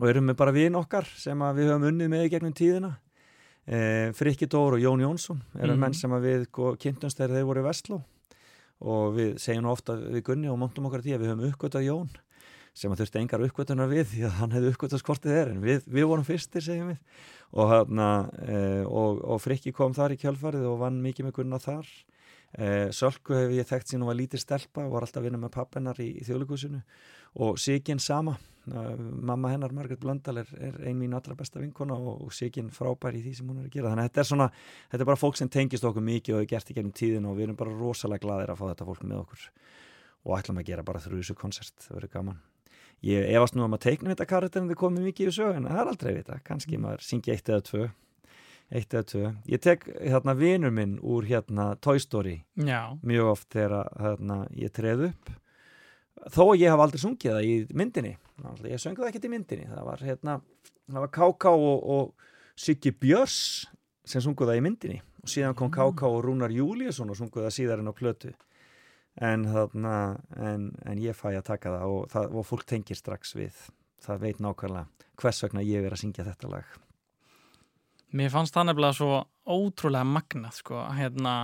Og 0.00 0.08
erum 0.08 0.30
með 0.30 0.38
bara 0.40 0.54
vin 0.56 0.78
okkar 0.78 1.08
sem 1.20 1.42
að 1.44 1.58
við 1.60 1.72
höfum 1.72 1.88
unnið 1.90 2.12
með 2.12 2.24
í 2.24 2.30
gegnum 2.32 2.54
tíðina. 2.56 2.92
E, 3.62 4.10
Frikki 4.16 4.48
Dór 4.50 4.78
og 4.78 4.80
Jón 4.82 5.02
Jónsson 5.04 5.42
eru 5.58 5.74
Mhm. 5.74 5.78
menn 5.80 5.94
sem 5.94 6.10
að 6.10 6.24
við 6.26 6.46
kynntumst 6.80 7.18
þegar 7.18 7.36
þeir 7.36 7.44
voru 7.46 7.60
í 7.60 7.66
Vestló. 7.68 8.02
Og 8.80 9.14
við 9.14 9.38
segjum 9.38 9.68
ofta 9.70 9.94
við 9.94 10.22
Gunni 10.22 10.48
og 10.50 10.58
montum 10.58 10.86
okkar 10.86 11.02
því 11.04 11.14
að 11.14 11.20
við 11.20 11.30
höfum 11.30 11.52
uppgötað 11.52 11.86
Jón 11.86 12.08
sem 12.74 12.90
að 12.90 13.02
þurfti 13.02 13.20
engar 13.20 13.44
uppgötunar 13.44 13.88
við 13.90 14.06
því 14.08 14.24
að 14.24 14.36
hann 14.40 14.50
hefði 14.50 14.72
uppgötað 14.72 15.02
skortið 15.02 15.34
þeir 15.36 15.50
en 15.52 15.60
við, 15.60 15.82
við 15.86 16.08
vorum 16.08 16.24
fyrstir 16.24 16.64
segjum 16.64 16.88
við. 16.88 16.98
Og, 17.52 17.68
hana, 17.68 18.30
e, 18.40 18.84
og, 18.88 19.20
og 19.28 19.40
Frikki 19.44 19.74
kom 19.76 19.92
þar 19.92 20.14
í 20.16 20.16
kjálfarið 20.16 20.64
og 20.70 20.78
vann 20.80 21.02
mikið 21.04 21.28
með 21.28 21.36
Gunna 21.36 21.58
þar 21.60 21.86
Sölku 22.92 23.32
hef 23.32 23.52
ég 23.56 23.64
þekkt 23.68 23.92
sín 23.94 24.02
og 24.04 24.10
var 24.10 24.18
lítið 24.18 24.42
stelpa 24.42 24.82
og 24.84 24.92
var 24.92 25.06
alltaf 25.06 25.22
að 25.22 25.28
vinna 25.30 25.38
með 25.40 25.54
pappennar 25.54 26.00
í, 26.04 26.10
í 26.20 26.24
þjóðleikusinu 26.26 26.82
og 27.40 27.60
Sigin 27.60 28.00
sama. 28.02 28.36
Uh, 28.62 28.94
mamma 28.94 29.50
hennar 29.50 29.72
Margaret 29.74 29.98
Blöndal 29.98 30.38
er, 30.38 30.50
er 30.54 30.76
ein 30.86 30.94
mín 30.94 31.16
allra 31.16 31.34
besta 31.34 31.58
vinkona 31.58 31.96
og, 31.96 32.20
og 32.28 32.34
Sigin 32.36 32.68
frábær 32.70 33.16
í 33.18 33.22
því 33.24 33.32
sem 33.38 33.48
hún 33.48 33.62
er 33.62 33.66
að 33.66 33.74
gera. 33.74 33.90
Þannig 33.90 34.04
að 34.04 34.10
þetta 34.10 34.22
er 34.22 34.28
svona, 34.28 34.46
þetta 34.92 35.02
er 35.02 35.08
bara 35.08 35.20
fólk 35.22 35.40
sem 35.40 35.50
tengist 35.50 35.88
okkur 35.88 36.06
mikið 36.06 36.36
og 36.36 36.42
hefur 36.42 36.50
gert 36.52 36.70
í 36.70 36.76
gennum 36.76 36.94
tíðin 36.94 37.26
og 37.26 37.34
við 37.38 37.48
erum 37.48 37.58
bara 37.58 37.74
rosalega 37.74 38.22
gladir 38.22 38.52
að 38.52 38.60
fá 38.60 38.64
þetta 38.68 38.88
fólk 38.92 39.02
með 39.02 39.24
okkur. 39.24 39.48
Og 40.22 40.36
ætlum 40.38 40.62
að 40.62 40.68
gera 40.68 40.86
bara 40.86 41.02
þrjúsu 41.02 41.34
konsert, 41.40 41.74
það 41.82 41.98
verður 41.98 42.14
gaman. 42.14 42.38
Ég 43.02 43.32
efast 43.34 43.58
nú 43.58 43.64
um 43.66 43.74
að 43.74 43.82
teikna 43.88 44.12
þetta 44.12 44.28
karakterin 44.30 44.70
þið 44.70 44.78
komið 44.78 45.08
mikið 45.08 45.32
í 45.32 45.34
sög 45.34 45.56
en 45.58 45.66
það 45.66 45.80
er 45.80 45.88
aldrei 45.90 46.12
vita, 46.20 46.38
kannski 46.46 46.78
maður 46.78 47.02
syngi 47.02 47.32
eitt 47.34 47.50
eða 47.50 47.64
tvö 47.66 47.88
eitt 48.72 48.94
eða 48.94 49.06
tvö, 49.08 49.30
ég 49.52 49.60
tek 49.62 49.84
hérna 50.00 50.34
vinur 50.36 50.72
minn 50.74 50.96
úr 51.04 51.26
hérna 51.28 51.72
Toy 51.84 52.00
Story. 52.00 52.38
Já, 52.56 52.96
mjög 53.04 53.32
oft 53.34 53.48
þegar 53.52 53.90
hérna, 54.00 54.38
ég 54.56 54.72
treð 54.72 55.08
upp. 55.10 55.32
Þó 56.32 56.42
að 56.46 56.60
ég 56.62 56.72
haf 56.72 56.82
aldrei 56.84 57.02
sungið 57.02 57.36
það 57.36 57.48
í 57.48 57.54
myndinni. 57.76 58.12
Ég 58.68 58.80
söng 58.80 58.98
það 58.98 59.08
ekkert 59.10 59.26
í 59.26 59.32
myndinni. 59.32 59.66
Það 59.70 59.88
var, 59.88 60.04
hérna, 60.06 60.36
það 60.86 61.04
var 61.04 61.12
K.K. 61.16 61.52
og, 61.52 61.88
og 61.96 62.62
Siggi 62.62 62.92
Björs 62.94 63.40
sem 64.06 64.22
sunguð 64.22 64.52
það 64.52 64.60
í 64.60 64.64
myndinni. 64.68 65.00
Og 65.22 65.32
síðan 65.34 65.58
kom 65.58 65.72
K.K. 65.74 66.06
og 66.08 66.22
Rúnar 66.24 66.54
Júliusson 66.54 67.10
og 67.10 67.18
sunguð 67.18 67.48
það 67.48 67.56
síðar 67.58 67.82
en 67.82 67.90
á 67.90 67.94
plötu. 67.96 68.32
En, 69.20 69.44
þarna, 69.50 69.96
en, 70.40 70.70
en 70.88 71.02
ég 71.02 71.18
fæ 71.18 71.32
að 71.34 71.44
taka 71.50 71.74
það 71.74 71.96
og, 71.96 72.06
það 72.14 72.38
og 72.38 72.48
fólk 72.48 72.64
tengir 72.70 72.96
strax 72.96 73.34
við. 73.36 73.66
Það 74.02 74.24
veit 74.28 74.40
nákvæmlega 74.40 75.10
hvers 75.20 75.44
vegna 75.44 75.66
ég 75.66 75.84
er 75.84 75.94
að 75.94 76.04
syngja 76.06 76.24
þetta 76.30 76.54
lag 76.54 76.78
mér 78.16 78.32
fannst 78.32 78.54
það 78.54 78.70
nefnilega 78.70 78.98
svo 78.98 79.18
ótrúlega 79.52 80.06
magnað 80.08 80.56
sko, 80.60 80.84
hérna 80.96 81.34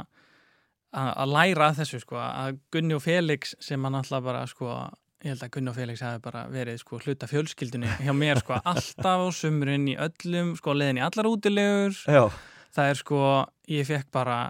að 0.93 1.35
læra 1.35 1.69
að 1.69 1.83
þessu 1.83 2.01
sko, 2.03 2.17
að 2.21 2.59
Gunni 2.73 2.97
og 2.97 3.03
Felix 3.05 3.55
sem 3.61 3.83
hann 3.85 3.99
alltaf 3.99 4.25
bara 4.25 4.45
sko, 4.49 4.77
ég 5.25 5.35
held 5.35 5.45
að 5.45 5.53
Gunni 5.57 5.73
og 5.73 5.77
Felix 5.77 6.03
hafi 6.05 6.23
bara 6.25 6.47
verið 6.53 6.81
sko 6.81 7.01
hluta 7.03 7.29
fjölskyldunni 7.29 7.91
hjá 8.07 8.15
mér 8.17 8.41
sko, 8.41 8.61
alltaf 8.73 9.25
á 9.25 9.29
sumrun 9.37 9.91
í 9.93 9.99
öllum 10.01 10.55
sko, 10.59 10.77
leðin 10.77 11.03
í 11.03 11.05
allar 11.05 11.29
útilegur. 11.29 11.97
Já, 12.09 12.25
það 12.77 12.93
er 12.93 13.01
sko, 13.03 13.23
ég 13.75 13.89
fekk 13.89 14.11
bara 14.17 14.41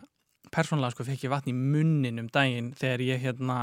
persónulega 0.54 0.94
sko, 0.94 1.08
fekk 1.08 1.26
ég 1.26 1.34
vatn 1.34 1.52
í 1.52 1.56
munnin 1.58 2.22
um 2.22 2.30
daginn 2.32 2.72
þegar 2.78 3.06
ég 3.08 3.24
hérna 3.26 3.62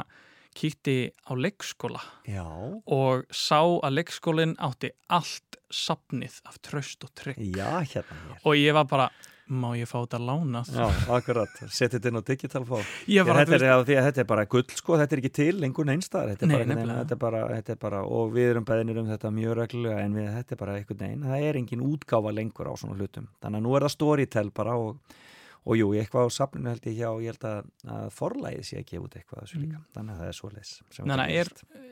kíkti 0.55 1.11
á 1.27 1.31
leikskóla. 1.35 2.03
Já, 2.27 2.45
og 2.45 3.25
sá 3.31 3.59
að 3.59 4.01
leikskólinn 4.01 4.55
átti 4.63 4.91
allt 5.11 5.54
sapnið 5.75 6.41
af 6.47 6.59
tröst 6.65 7.05
og 7.07 7.13
trygg. 7.17 7.39
Já, 7.55 7.69
hérna 7.83 8.19
mér 8.25 8.43
og 8.45 8.59
ég 8.59 8.75
var 8.77 8.85
bara, 8.89 9.07
má 9.45 9.67
ég 9.77 9.89
fá 9.89 9.97
þetta 9.99 10.19
lánað? 10.25 10.71
Já, 10.73 10.85
akkurat, 11.17 11.59
setja 11.67 11.97
þetta 11.97 12.11
inn 12.11 12.21
á 12.21 12.23
digital 12.29 12.63
fá 12.65 12.79
Ég 13.11 13.27
var 13.27 13.41
þetta, 13.43 13.83
þetta 14.07 14.23
er 14.23 14.29
bara 14.31 14.47
gull 14.49 14.65
sko, 14.73 14.97
þetta 15.01 15.17
er 15.17 15.21
ekki 15.21 15.33
til 15.41 15.59
lengur 15.61 15.89
neinstæðar 15.89 16.33
þetta, 16.33 16.49
Nei, 16.49 16.55
þetta, 16.63 17.17
er 17.17 17.21
bara, 17.21 17.43
þetta 17.53 17.75
er 17.75 17.81
bara, 17.83 18.01
og 18.07 18.33
við 18.33 18.53
erum 18.55 18.65
beðinir 18.65 19.01
um 19.03 19.11
þetta 19.11 19.33
mjög 19.35 19.59
reglulega 19.61 20.07
en 20.07 20.17
við, 20.17 20.31
þetta 20.39 20.55
er 20.55 20.63
bara 20.63 20.79
einhvern 20.79 21.03
veginn 21.03 21.29
það 21.29 21.45
er 21.51 21.61
engin 21.61 21.85
útgáfa 21.85 22.33
lengur 22.33 22.71
á 22.71 22.73
svona 22.79 22.97
hlutum. 22.97 23.29
Þannig 23.43 23.61
að 23.61 23.67
nú 23.67 23.77
er 23.77 23.85
það 23.85 23.95
storytel 23.97 24.49
bara 24.55 24.79
og, 24.81 25.19
og 25.65 25.77
jú, 25.79 25.87
eitthvað 25.97 26.27
á 26.29 26.35
safninu 26.35 26.69
held 26.69 26.83
ég 26.85 26.97
hjá 26.99 27.07
ég 27.23 27.33
held 27.33 27.45
að, 27.49 27.69
að 27.89 28.09
forlægið 28.13 28.65
sé 28.67 28.77
að 28.77 28.85
gefa 28.91 29.07
út 29.07 29.15
eitthvað 29.17 29.39
þessu 29.41 29.61
líka, 29.63 29.79
þannig 29.95 30.13
að 30.13 30.19
það 30.21 30.29
er 30.29 30.37
sem 30.37 31.05
Mm. 31.05 31.09
Þannig 31.09 31.23
að 31.23 31.39
er, 31.41 31.49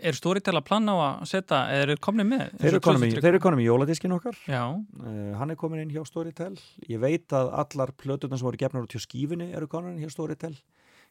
er 0.10 0.18
Storytel 0.18 0.54
að 0.60 0.66
planna 0.68 0.94
á 0.94 0.98
að 1.08 1.24
setja, 1.32 1.62
eða 1.74 1.86
eru 1.88 1.96
komni 2.06 2.26
með? 2.28 2.44
þeir 2.62 2.70
eru 2.70 2.82
og 2.84 3.26
þeir 3.26 3.30
eru 3.32 3.42
konum 3.48 3.64
í 3.64 3.66
jóladiskin 3.66 4.16
okkar. 4.18 4.38
Uh, 5.02 5.34
hann 5.40 5.54
er 5.54 5.60
komin 5.60 5.82
inn 5.82 5.94
hjá 5.96 6.04
Storytel. 6.06 6.54
Ég 6.90 7.02
veit 7.02 7.34
að 7.34 7.50
allar 7.64 7.96
plöturnar 7.98 8.42
sem 8.42 8.50
voru 8.50 8.62
gefnar 8.62 8.86
út 8.86 8.94
hjá 8.94 9.02
skífinni 9.02 9.50
eru 9.58 9.70
komin 9.72 9.96
inn 9.98 10.06
hjá 10.06 10.14
Storytel. 10.14 10.54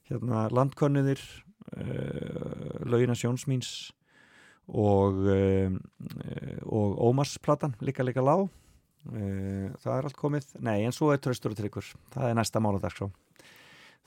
Hérna 0.06 0.46
landkönnuðir 0.54 1.22
uh, 1.74 2.78
Laugina 2.86 3.18
Sjónsmíns 3.18 3.90
og 4.70 5.18
uh, 5.26 5.74
og 6.62 6.98
Ómarsplatan 7.10 7.74
líka 7.82 8.06
líka 8.06 8.22
lág 8.22 8.46
það 9.02 9.96
er 9.96 10.08
allt 10.08 10.18
komið. 10.18 10.54
Nei 10.62 10.86
en 10.86 10.94
svo 10.94 11.10
er 11.12 11.22
Tröstur 11.22 11.54
og 11.54 11.58
Tryggur. 11.58 11.86
Það 12.14 12.30
er 12.30 12.38
næsta 12.38 12.62
máladagskrá 12.62 13.10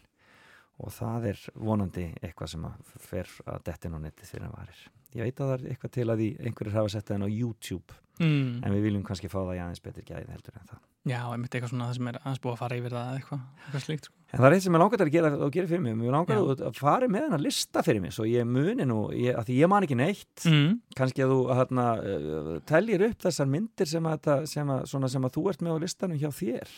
og 0.80 0.94
það 0.96 1.30
er 1.34 1.42
vonandi 1.56 2.06
eitthvað 2.22 2.54
sem 2.54 2.68
að 2.70 2.94
fer 3.10 3.34
að 3.46 3.64
dettin 3.70 3.98
á 3.98 4.00
netti 4.04 4.30
fyrir 4.30 4.50
að 4.50 4.56
varir 4.58 4.84
ég 5.16 5.26
veit 5.26 5.42
að 5.42 5.52
það 5.52 5.58
er 5.58 5.74
eitthvað 5.74 5.96
til 5.98 6.08
að 6.08 6.22
því 6.22 6.30
einhverjir 6.46 6.78
hafa 6.78 6.94
sett 6.94 7.10
það 7.10 7.20
inn 7.20 7.28
á 7.28 7.38
YouTube 7.38 8.00
mm. 8.20 8.54
en 8.64 8.76
við 8.76 8.86
viljum 8.88 9.08
kannski 9.08 9.32
fá 9.32 9.42
það 9.42 9.58
í 9.58 9.64
aðeins 9.64 9.84
betur 9.86 10.08
gæði 10.08 10.32
heldur 10.36 10.60
en 10.60 10.72
það 10.74 10.88
já, 11.08 11.20
einmitt 11.32 11.56
eitthvað 11.56 11.72
svona 11.72 11.88
það 11.90 11.98
sem 11.98 12.10
er 12.10 12.18
aðeins 12.20 12.42
búið 12.44 12.54
að 12.54 12.62
fara 12.62 12.78
yfir 12.80 12.96
það 12.96 13.12
eitthvað, 13.18 13.44
eitthvað 13.64 13.84
slíkt 13.86 14.08
sko. 14.10 14.16
En 14.30 14.38
það 14.38 14.48
er 14.48 14.56
eitt 14.56 14.66
sem 14.66 14.76
ég 14.76 14.82
langar 14.84 15.04
að 15.04 15.12
gera, 15.14 15.30
að 15.34 15.52
gera 15.56 15.70
fyrir 15.72 15.84
mig. 15.86 15.96
Mér 15.98 16.14
langar 16.14 16.38
Já. 16.38 16.42
að, 16.54 16.76
fara 16.78 17.10
með 17.10 17.26
hennar 17.26 17.42
lista 17.42 17.84
fyrir 17.86 18.04
mig, 18.04 18.14
svo 18.14 18.26
ég 18.30 18.46
muni 18.46 18.86
nú, 18.86 19.00
ég, 19.16 19.34
að 19.40 19.48
því 19.48 19.58
ég 19.58 19.72
man 19.72 19.88
ekki 19.88 19.98
neitt. 19.98 20.44
mm. 20.46 20.76
Kannski 21.00 21.26
að 21.26 21.34
þú 21.34 21.40
hérna, 21.58 21.86
uh, 21.98 22.52
teljir 22.70 23.06
upp 23.08 23.26
þessar 23.26 23.50
myndir 23.50 23.90
sem 23.90 24.10
að, 24.12 24.30
sem, 24.52 24.74
að, 24.76 24.84
svona 24.92 25.10
sem 25.10 25.26
að 25.26 25.36
þú 25.38 25.46
ert 25.54 25.64
með 25.66 25.80
á 25.80 25.84
listanum 25.86 26.22
hjá 26.22 26.30
þér. 26.30 26.76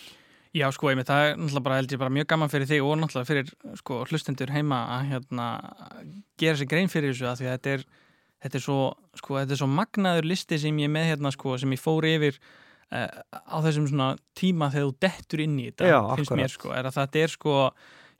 Já, 0.52 0.66
sko, 0.76 0.90
einmitt, 0.92 1.08
það 1.08 1.26
er 1.30 1.38
náttúrulega 1.40 1.64
bara, 1.64 1.76
held 1.80 1.94
ég, 1.94 2.00
bara 2.02 2.12
mjög 2.12 2.28
gaman 2.34 2.50
fyrir 2.52 2.68
þig 2.68 2.84
og 2.84 2.98
náttúrulega 3.00 3.30
fyrir 3.30 3.52
sko, 3.80 4.00
hlustendur 4.10 4.52
heima 4.52 4.82
að 4.98 5.06
hérna, 5.14 5.46
gera 6.42 6.60
sér 6.60 6.68
grein 6.74 6.92
fyrir 6.92 7.14
þessu 7.14 7.30
að 7.30 7.38
því 7.40 7.48
að 7.48 7.54
þetta 7.56 7.76
er, 7.78 7.86
þetta 8.44 8.60
er, 8.60 8.66
svo, 8.66 8.80
sko, 9.22 9.38
þetta 9.40 9.56
er 9.56 9.62
svo 9.62 9.70
magnaður 9.72 10.28
listi 10.28 10.60
sem 10.60 10.82
ég 10.84 10.92
með 10.92 11.08
hérna, 11.14 11.32
sko, 11.32 11.56
sem 11.62 11.72
ég 11.72 11.80
fór 11.80 12.08
yfir 12.10 12.42
uh, 12.92 13.08
á 13.32 13.58
þessum 13.64 13.88
svona 13.94 14.10
tíma 14.36 14.72
þegar 14.76 14.90
þú 14.90 14.94
dettur 15.08 15.46
inn 15.46 15.56
í 15.56 15.70
þetta, 15.70 15.88
Já, 15.88 15.98
finnst 16.20 16.28
akkurat. 16.28 16.42
mér, 16.44 16.54
sko, 16.58 16.76
er 16.76 16.92
að 16.92 16.98
þetta 17.00 17.24
er, 17.24 17.36
sko, 17.38 17.58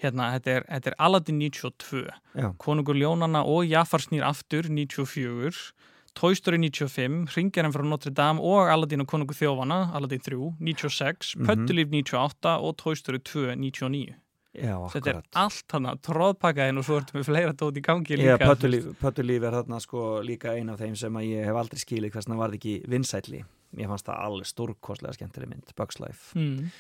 hérna, 0.06 0.32
þetta 0.38 0.56
er, 0.56 0.68
þetta 0.72 0.94
er 0.94 1.00
Aladdin 1.10 1.44
92 1.44 2.06
Já, 2.08 2.50
Konungur 2.64 2.96
Ljónana 2.96 3.44
og 3.44 3.68
Jafar 3.68 4.08
snýr 4.08 4.24
aftur 4.32 4.72
94 4.72 5.74
Toy 6.14 6.36
Story 6.36 6.58
95, 6.60 7.30
Ringjarinn 7.36 7.72
frá 7.74 7.84
Notre 7.88 8.12
Dame 8.12 8.42
og 8.44 8.68
Aladdin 8.70 9.02
og 9.02 9.08
Konungur 9.08 9.38
Þjófana 9.38 9.94
Aladdin 9.96 10.20
3, 10.20 10.36
96, 10.60 11.36
Mhm. 11.38 11.46
Pöttulíf 11.48 11.88
98 11.90 12.58
og 12.62 12.76
Toy 12.78 12.96
Story 12.96 13.20
2, 13.20 13.56
99 13.56 14.16
já, 14.54 14.76
Þetta 14.92 15.08
er 15.08 15.16
akkurat. 15.16 15.28
allt 15.36 15.72
hana, 15.72 15.96
tróðpakkaðin 15.96 16.78
og 16.78 16.84
svo 16.84 17.00
ertu 17.00 17.14
með 17.16 17.26
fleira 17.30 17.54
tótt 17.54 17.78
í 17.78 17.82
gangi 17.82 18.18
Já, 18.18 18.38
líka 18.38 18.50
Pöttulíf, 18.50 18.94
Pöttulíf 19.00 19.44
er 19.48 19.52
þarna 19.64 19.80
sko 19.82 20.22
líka 20.22 20.52
ein 20.58 20.70
af 20.70 20.80
þeim 20.80 20.98
sem 20.98 21.14
að 21.14 21.30
ég 21.32 21.46
hef 21.46 21.56
aldrei 21.56 21.80
skilið 21.80 22.12
hversna 22.12 22.36
varð 22.36 22.54
ekki 22.60 22.86
vinsætli. 22.88 23.44
Mér 23.78 23.88
fannst 23.88 24.06
það 24.06 24.20
alveg 24.26 24.46
stórkostlega 24.52 25.14
skemmtileg 25.16 25.48
mynd, 25.50 25.72
Bugs 25.78 26.00
Life. 26.02 26.34
mm. 26.36 26.72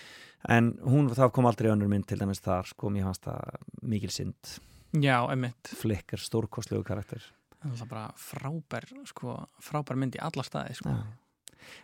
En 0.50 0.74
hún, 0.84 1.08
það 1.10 1.32
kom 1.32 1.46
aldrei 1.46 1.70
önnur 1.72 1.88
mynd 1.88 2.06
til 2.08 2.18
dæmis 2.18 2.42
þar, 2.42 2.66
sko, 2.68 2.90
mér 2.90 3.04
fannst 3.04 3.22
það 3.24 3.56
mikil 3.84 4.10
synd. 4.10 4.60
Já, 4.94 5.30
emmitt 5.32 5.64
Flickr, 5.72 6.18
stórkostlegu 6.20 6.84
karakter. 6.84 7.22
Það 7.62 7.82
er 7.86 7.90
bara 7.92 8.08
frábær, 8.18 8.88
sko, 9.06 9.36
frábær 9.62 9.96
mynd 10.02 10.16
í 10.18 10.22
alla 10.26 10.44
staði 10.44 10.74
sko. 10.80 10.90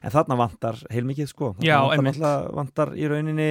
En 0.01 0.11
þarna 0.11 0.37
vantar 0.39 0.79
heilmikið, 0.89 1.27
sko. 1.29 1.51
Já, 1.61 1.77
vantar, 1.85 2.47
vantar 2.57 2.93
í 2.97 3.05
rauninni 3.07 3.49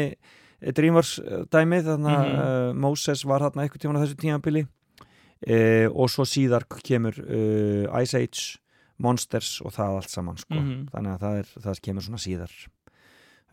eh, 0.60 0.72
Dreamworks 0.74 1.18
eh, 1.22 1.44
dæmið, 1.52 1.84
þannig 1.92 2.16
að 2.16 2.26
Mhm. 2.26 2.40
uh, 2.40 2.72
Moses 2.82 3.22
var 3.24 3.40
þarna 3.46 3.62
eitthvað 3.66 3.84
tíman 3.84 3.98
á 3.98 4.02
þessu 4.02 4.16
tímanbili 4.24 4.64
uh, 4.66 5.86
og 5.94 6.10
svo 6.10 6.24
síðar 6.26 6.66
kemur 6.82 7.14
uh, 7.22 8.02
Ice 8.02 8.18
Age, 8.18 8.58
Monsters 8.98 9.60
og 9.62 9.70
það 9.76 9.96
allt 10.00 10.10
saman, 10.10 10.36
sko. 10.40 10.54
Mhm. 10.58 10.88
Þannig 10.90 11.12
að 11.14 11.20
það, 11.20 11.38
er, 11.38 11.52
það 11.68 11.80
kemur 11.86 12.02
svona 12.08 12.18
síðar. 12.26 12.52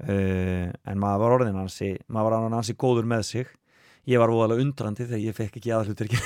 Uh, 0.02 0.72
en 0.90 0.98
maður 0.98 1.20
var 1.22 1.36
orðin 1.38 1.60
hansi, 1.62 1.92
maður 2.10 2.32
var 2.40 2.50
hansi 2.58 2.74
góður 2.74 3.06
með 3.06 3.24
sig. 3.30 3.48
Ég 4.10 4.18
var 4.20 4.34
voðalega 4.34 4.66
undrandi 4.66 5.06
þegar 5.06 5.22
ég 5.30 5.36
fekk 5.38 5.60
ekki 5.62 5.72
aðhlutur 5.78 6.10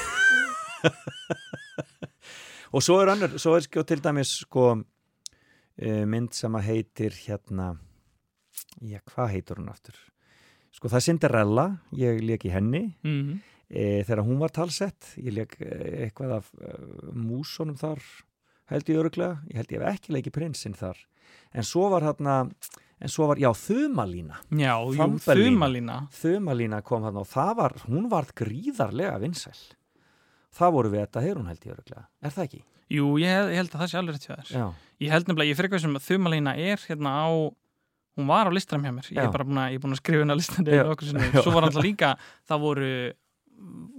og 2.72 2.84
svo 2.84 3.00
er 3.02 3.14
önnur, 3.16 3.38
svo 3.40 3.56
er 3.58 3.66
sko 3.66 3.84
til 3.88 4.02
dæmis 4.04 4.34
sko 4.44 4.66
uh, 4.76 6.04
mynd 6.10 6.34
sem 6.36 6.56
að 6.58 6.68
heitir 6.72 7.18
hérna 7.26 7.76
já, 8.82 9.02
hvað 9.12 9.34
heitur 9.34 9.62
hún 9.62 9.72
aftur? 9.72 9.98
Sko 10.76 10.92
það 10.92 11.00
er 11.00 11.06
Cinderella, 11.08 11.68
ég 11.98 12.20
leik 12.22 12.46
í 12.46 12.54
henni. 12.54 12.84
Mm. 13.08 13.38
e, 13.68 14.04
þegar 14.08 14.24
hún 14.24 14.38
var 14.40 14.54
talsett 14.54 15.14
ég 15.20 15.34
leik 15.34 15.58
e, 15.60 15.70
eitthvað 16.06 16.38
af 16.38 16.52
e, 16.56 16.74
músunum 17.18 17.76
þar 17.80 18.04
held 18.72 18.92
ég 18.92 19.00
öruglega, 19.02 19.40
ég 19.50 19.60
held 19.60 19.74
ég 19.74 19.82
hef 19.82 19.96
ekki 19.96 20.14
leikið 20.16 20.36
prinsinn 20.38 20.78
þar. 20.78 21.00
En 21.56 21.66
svo 21.68 21.88
var 21.92 22.06
hérna 22.06 22.38
en 22.98 23.12
svo 23.12 23.28
var, 23.30 23.40
já, 23.42 23.50
Þumalína. 23.54 24.40
Já, 24.58 24.74
jú, 24.82 25.10
þumalína. 25.22 25.98
Þumalína 26.18 26.82
kom 26.86 27.06
þarna 27.06 27.22
og 27.22 27.30
það 27.30 27.52
var 27.60 27.76
hún 27.86 28.08
varð 28.12 28.34
gríðarlega 28.42 29.20
vinsæl 29.22 29.58
það 30.58 30.74
voru 30.78 30.90
við 30.94 31.02
þetta, 31.06 31.24
hefur 31.26 31.40
hún 31.42 31.48
held 31.52 31.64
ég 31.68 31.74
öruglega 31.76 32.04
er 32.22 32.34
það 32.36 32.44
ekki? 32.48 32.62
Jú, 32.98 33.06
ég, 33.20 33.28
ég 33.52 33.58
held 33.60 33.72
að 33.76 33.82
það 33.82 33.90
sé 33.92 33.98
alveg 34.00 34.16
rétt 34.16 34.28
hjá 34.28 34.36
þér. 34.38 34.52
Já, 34.58 34.66
Ég 35.04 35.12
held 35.14 35.28
nefnilega, 35.28 35.50
ég 35.52 35.58
fyrir 35.60 35.68
eitthvað 35.70 35.82
sem 35.84 35.96
að 36.00 36.06
þumalína 36.08 36.54
er 36.58 36.78
hérna 36.88 37.10
á 37.14 37.28
hún 38.18 38.28
var 38.32 38.48
á 38.50 38.52
listram 38.56 38.82
hjá 38.86 38.92
mér. 38.96 39.10
Ég 39.12 39.18
Já. 39.20 39.26
er 39.28 39.32
bara 39.36 39.44
búin 39.46 39.60
að, 39.62 39.68
ég 39.74 39.78
er 39.78 39.84
búin 39.84 39.94
að 39.94 40.00
skrifa 40.02 40.24
hennar 40.24 40.40
listan 40.40 40.66
svo 41.44 41.52
var 41.54 41.68
alltaf 41.68 41.84
líka, 41.86 42.14
það 42.50 42.62
voru 42.64 42.92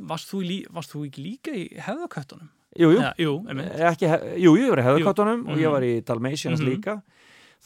varst 0.09 0.31
þú, 0.33 0.41
lí, 0.47 0.57
varst 0.75 0.93
þú 0.95 1.05
ekki 1.09 1.23
líka 1.25 1.55
í 1.55 1.67
hefðaköttunum? 1.83 2.49
jú, 2.79 2.91
jú. 2.95 2.99
Ja, 3.03 3.13
jú, 3.19 3.33
ekki, 3.91 4.09
jú, 4.45 4.53
ég 4.59 4.71
var 4.71 4.79
í 4.83 4.87
hefðakottunum 4.87 5.47
og 5.49 5.57
ég 5.59 5.67
Mhm. 5.69 5.73
var 5.73 5.83
í 5.83 5.93
Dalmatians 6.05 6.61
Mhm. 6.61 6.69
líka. 6.69 7.03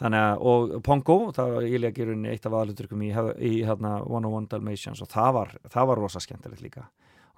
Þannig 0.00 0.20
að, 0.24 0.40
og 0.40 0.82
Pongo 0.82 1.32
það 1.32 1.52
var, 1.54 1.62
ég 1.62 1.80
leik 1.80 1.98
í 1.98 2.04
rauninni 2.06 2.30
eitt 2.32 2.46
af 2.46 2.52
aðluturkum 2.52 3.02
í, 3.02 3.10
í 3.12 3.62
hérna 3.62 4.00
101 4.08 4.48
Dalmatians 4.48 5.02
og 5.02 5.08
það 5.08 5.32
var, 5.34 5.48
það 5.68 5.86
var 5.86 5.96
rosa 5.98 6.18
skemmtilegt 6.18 6.62
líka 6.62 6.86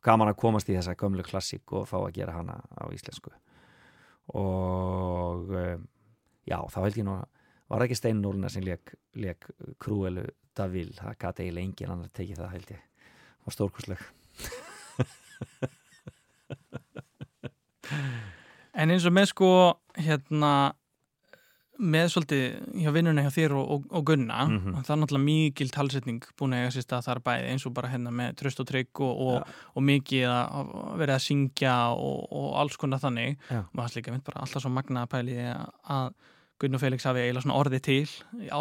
gaman 0.05 0.31
að 0.31 0.41
komast 0.41 0.69
í 0.71 0.77
þessa 0.77 0.97
gömlu 1.01 1.25
klassík 1.27 1.73
og 1.77 1.89
fá 1.89 1.97
að 2.03 2.15
gera 2.19 2.37
hana 2.37 2.59
á 2.77 2.85
íslensku. 2.93 3.33
Og 4.35 5.53
um, 5.53 5.87
já, 6.49 6.59
þá 6.73 6.79
held 6.85 7.01
ég 7.01 7.07
nú 7.09 7.17
að 7.19 7.27
var 7.75 7.85
ekki 7.87 7.97
Steinnólina 7.99 8.51
sem 8.53 8.65
leik, 8.65 9.47
Krúelu 9.83 10.27
Davil, 10.55 10.93
það 10.95 11.17
gæti 11.19 11.47
eiginlega 11.47 11.67
engin 11.67 11.93
annar 11.95 12.11
tekið 12.15 12.41
það 12.43 12.53
held 12.55 12.69
ég, 12.75 12.83
það 13.41 13.49
var 13.49 13.57
stórkostleg. 13.57 14.01
En 18.75 18.91
eins 18.91 19.05
og 19.07 19.15
með 19.15 19.29
sko 19.31 19.49
hérna 20.03 20.53
með 21.81 22.05
svolítið 22.13 22.43
hjá 22.85 22.91
vinnuna 22.95 23.23
hjá 23.25 23.31
þér 23.35 23.55
og, 23.59 23.71
og, 23.75 23.87
og 23.99 24.05
Gunna 24.07 24.45
Mhm. 24.47 24.75
það 24.87 24.91
er 24.95 25.01
náttúrulega 25.03 25.25
mikil 25.25 25.71
talsetning 25.75 26.21
búin 26.39 26.55
að 26.55 26.61
eiga 26.63 26.75
sér 26.77 26.85
stað 26.87 27.07
þar 27.09 27.23
bæði 27.27 27.49
eins 27.51 27.67
og 27.67 27.75
bara 27.75 27.89
hérna 27.91 28.13
með 28.15 28.37
tröst 28.39 28.61
og 28.63 28.67
trygg 28.71 29.01
og, 29.01 29.15
og, 29.27 29.41
Já. 29.41 29.55
og 29.75 29.83
mikið 29.83 30.29
að 30.31 30.45
að 30.61 30.77
verið 31.03 31.15
að 31.17 31.25
syngja 31.27 31.75
og, 31.99 32.21
og 32.31 32.55
alls 32.63 32.77
konar 32.79 33.03
þannig 33.03 33.35
Já. 33.51 33.65
og 33.65 33.75
það 33.81 33.91
er 33.91 33.99
líka 33.99 34.13
mynd 34.15 34.25
bara 34.25 34.41
alltaf 34.47 34.63
svo 34.63 34.71
magnaða 34.71 35.11
pæli 35.11 35.35
að 35.43 36.15
Gunn 36.63 36.77
og 36.79 36.81
Felix 36.81 37.03
hafi 37.03 37.19
eiginlega 37.19 37.43
svona 37.43 37.57
orðið 37.59 37.81
til 37.83 38.07
á, 38.55 38.59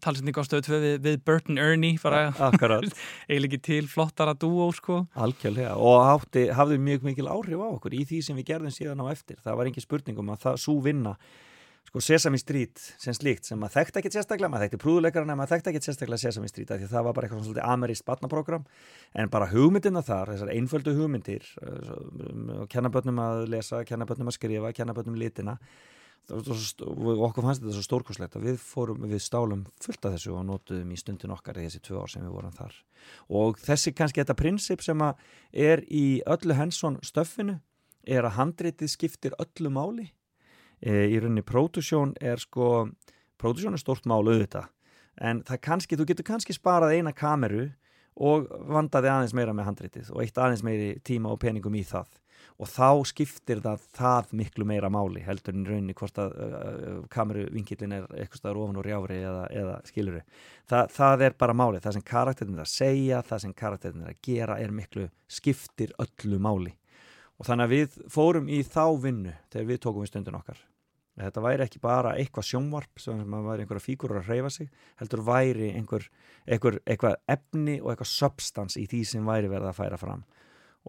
talsetning 0.00 0.32
á 0.40 0.42
stöðu 0.48 0.78
við, 0.80 0.94
við 1.04 1.18
Burton 1.28 1.58
Ernie 1.60 1.98
Akkurat 2.00 2.86
eiginlega 3.28 3.50
ekki 3.52 3.60
til 3.68 3.86
flottara 3.92 4.32
dúó 4.32 4.70
sko 4.74 5.02
Algjörlega 5.14 5.74
og 5.76 6.00
hátti, 6.08 6.46
hafði 6.56 6.78
mjög 6.80 7.04
mikil 7.04 7.28
áhrif 7.28 7.60
á 7.60 7.68
okkur 7.76 7.92
í 7.92 8.06
því 8.08 8.22
sem 8.24 8.40
við 8.40 8.48
gerðum 8.54 8.72
síðan 8.72 9.04
á 9.04 9.12
eftir 9.12 9.36
það 9.44 9.58
var 9.60 9.66
engin 9.68 9.84
spurning 9.84 10.18
um 10.24 10.32
að 10.32 10.40
það 10.48 10.56
svo 10.64 10.78
vinna 10.80 11.12
sko 11.86 12.02
Sesame 12.02 12.38
Street 12.40 12.80
sem 13.00 13.14
slíkt 13.16 13.48
sem 13.48 13.58
maður 13.60 13.80
þekkti 13.80 14.00
ekkert 14.00 14.16
sérstaklega, 14.18 14.50
maður 14.52 14.66
þekkti 14.66 14.80
prúðuleikarana 14.82 15.34
en 15.34 15.40
maður 15.40 15.54
þekkti 15.54 15.72
ekkert 15.72 15.88
sérstaklega 15.88 16.22
Sesame 16.22 16.50
Street 16.50 16.72
því 16.72 16.88
að 16.88 16.94
það 16.94 17.06
var 17.08 17.16
bara 17.16 17.28
eitthvað 17.28 17.44
svolítið 17.46 17.68
ameríst 17.74 18.06
batnaprogram 18.06 18.64
en 19.14 19.32
bara 19.32 19.50
hugmyndina 19.52 20.02
þar, 20.06 20.32
þessar 20.34 20.54
einföldu 20.54 20.96
hugmyndir 20.98 21.50
uh, 21.62 21.92
um, 22.30 22.48
og 22.62 22.72
kennabönnum 22.72 23.20
að 23.22 23.44
lesa, 23.54 23.84
kennabönnum 23.88 24.32
að 24.32 24.38
skrifa, 24.40 24.72
kennabönnum 24.76 25.20
litina 25.20 25.56
og 26.34 27.20
okkur 27.28 27.44
fannst 27.44 27.62
þetta 27.62 27.76
svo 27.76 27.84
stórkoslegt 27.84 28.36
að 28.38 28.48
við 28.48 28.56
fórum, 28.58 29.04
við 29.06 29.22
stálum 29.22 29.62
fullt 29.82 30.08
af 30.08 30.16
þessu 30.16 30.32
og 30.34 30.42
notuðum 30.48 30.90
í 30.90 30.98
stundin 30.98 31.34
okkar 31.36 31.60
þessi 31.60 31.78
tvö 31.86 32.02
ár 32.02 32.10
sem 32.10 32.24
við 32.24 32.34
vorum 32.34 32.54
þar. 32.56 32.74
Og 33.30 33.60
þessi 33.62 33.92
kannski 33.94 34.24
þetta 34.24 34.38
prinsip 34.38 34.82
sem 34.82 35.04
er 35.52 35.84
í 35.86 36.18
öllu 36.26 36.56
Hensson 36.58 36.98
stöffinu 37.06 37.60
er 38.02 38.26
að 38.26 38.40
handritið 38.40 38.90
skiptir 38.90 39.38
öllu 39.38 39.70
máli 39.70 40.08
í 40.82 41.20
rauninni 41.20 41.44
pródusjón 41.46 42.16
er 42.20 42.42
sko 42.42 42.88
pródusjón 43.40 43.76
er 43.76 43.80
stórt 43.80 44.08
mál 44.08 44.24
auðvitað 44.24 44.68
en 45.16 45.42
það 45.46 45.62
kannski, 45.64 45.96
þú 45.96 46.08
getur 46.10 46.28
kannski 46.28 46.56
sparað 46.56 46.98
eina 46.98 47.14
kameru 47.16 47.70
og 48.16 48.46
vandaði 48.68 49.10
aðeins 49.12 49.34
meira 49.36 49.54
með 49.56 49.70
handritið 49.70 50.12
og 50.12 50.22
eitt 50.24 50.38
aðeins 50.40 50.64
meiri 50.64 50.94
tíma 51.04 51.32
og 51.32 51.40
peningum 51.42 51.76
í 51.76 51.84
það. 51.86 52.08
Og 52.56 52.68
þá 52.72 53.04
skiptir 53.08 53.60
það 53.64 53.82
það 53.96 54.30
miklu 54.40 54.64
meira 54.68 54.88
máli 54.92 55.20
heldur 55.24 55.56
en 55.56 55.66
rauninni 55.68 55.96
hvort 55.96 56.20
að 56.20 56.36
uh, 56.40 57.00
kameruvinkillin 57.12 57.92
er 57.92 58.06
eitthvað 58.16 58.40
staðar 58.40 58.60
ofan 58.62 58.78
og 58.80 58.86
rjáfri 58.86 59.18
eða, 59.20 59.42
eða 59.52 59.74
skiluru 59.88 60.22
Þa, 60.68 60.80
það 60.92 61.24
er 61.26 61.36
bara 61.36 61.56
málið, 61.56 61.82
það 61.84 61.96
sem 61.98 62.06
karakterin 62.12 62.56
er 62.56 62.64
að 62.64 62.72
segja 62.72 63.20
það 63.28 63.42
sem 63.44 63.54
karakterin 63.60 64.06
er 64.06 64.14
að 64.14 64.22
gera 64.24 64.56
er 64.62 64.72
miklu 64.72 65.04
skiptir 65.28 65.92
öllu 66.00 66.40
máli 66.40 66.72
og 67.36 67.48
þannig 67.48 67.66
að 67.66 67.74
við 67.74 68.00
fórum 68.12 68.48
í 68.48 68.62
þá 68.64 68.84
vinnu 69.02 69.34
þegar 69.52 69.68
við 69.70 69.82
tókum 69.84 70.06
í 70.06 70.10
stundin 70.10 70.38
okkar. 70.38 70.62
Þetta 71.16 71.40
væri 71.40 71.64
ekki 71.64 71.80
bara 71.80 72.12
eitthvað 72.20 72.44
sjónvarp 72.50 73.00
sem 73.00 73.20
að 73.38 73.46
væri 73.48 73.64
einhverja 73.64 73.84
fígurur 73.86 74.20
að 74.20 74.26
hreyfa 74.28 74.50
sig 74.52 74.66
heldur 75.00 75.22
væri 75.24 75.70
einhver, 75.72 76.04
einhver 76.44 76.76
eitthvað 76.84 77.16
efni 77.32 77.78
og 77.80 77.92
eitthvað 77.92 78.10
substans 78.10 78.76
í 78.76 78.84
því 78.90 79.00
sem 79.08 79.28
væri 79.28 79.48
verið 79.48 79.70
að 79.70 79.78
færa 79.78 80.00
fram. 80.00 80.26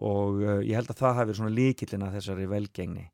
Og 0.04 0.42
uh, 0.44 0.58
ég 0.60 0.76
held 0.76 0.92
að 0.92 1.00
það 1.00 1.16
hafi 1.22 1.38
svona 1.38 1.54
líkillina 1.56 2.10
þessari 2.12 2.44
velgengni. 2.50 3.06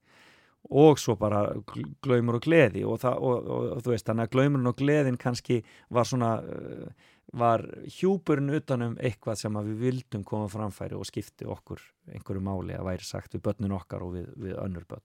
Og 0.74 0.98
svo 0.98 1.14
bara 1.20 1.44
gl- 1.70 1.86
glaumur 2.02 2.40
og 2.40 2.48
gleði 2.48 2.82
og, 2.88 2.98
það, 3.04 3.22
og, 3.22 3.46
og, 3.46 3.70
og 3.76 3.84
þú 3.84 3.94
veist 3.94 4.10
þannig 4.10 4.26
að 4.26 4.34
glaumurinn 4.34 4.72
og 4.72 4.78
gleðin 4.80 5.20
kannski 5.20 5.60
var 5.94 6.10
svona 6.10 6.34
uh, 6.42 7.08
var 7.34 7.64
hjúpurinn 7.96 8.54
utanum 8.54 8.96
eitthvað 9.02 9.40
sem 9.42 9.58
við 9.66 9.82
vildum 9.82 10.24
koma 10.26 10.48
framfæri 10.52 10.96
og 10.98 11.06
skipti 11.08 11.48
okkur 11.50 11.82
einhverju 12.14 12.42
máli 12.44 12.76
að 12.76 12.88
væri 12.88 13.06
sagt 13.08 13.34
við 13.36 13.44
börnin 13.48 13.76
okkar 13.76 14.06
og 14.06 14.16
við, 14.16 14.32
við 14.46 14.56
önnur 14.62 14.86
börn. 14.88 15.04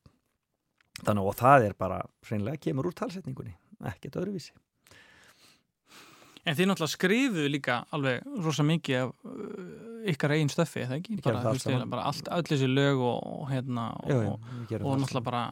Þannig 0.99 1.29
og 1.31 1.37
það 1.39 1.69
er 1.69 1.77
bara 1.79 1.99
hreinlega 2.27 2.61
kemur 2.65 2.89
úr 2.89 2.97
talsetningunni, 2.97 3.55
ekkert 3.91 4.19
öðruvísi. 4.21 4.53
En 6.47 6.55
þið 6.55 6.69
náttúrulega 6.69 6.95
skrifuðu 6.95 7.49
líka 7.51 7.81
alveg 7.95 8.27
rosa 8.43 8.63
mikið 8.65 9.01
af 9.03 9.09
uh, 9.27 9.65
ykkar 10.09 10.33
eigin 10.35 10.51
stöffi, 10.51 10.85
eða 10.85 10.97
ekki? 10.97 11.17
Bara, 11.23 11.41
það 11.43 11.57
eiginlega 11.59 11.89
bara 11.91 12.05
allt, 12.09 12.29
öll 12.35 12.45
þessi 12.47 12.69
lög 12.71 13.03
og, 13.03 13.17
og 13.41 13.49
hérna 13.51 13.89
og, 13.99 14.09
já, 14.09 14.19
já, 14.23 14.31
og, 14.79 14.85
það 14.85 15.03
náttúrulega 15.03 15.27
bara 15.27 15.43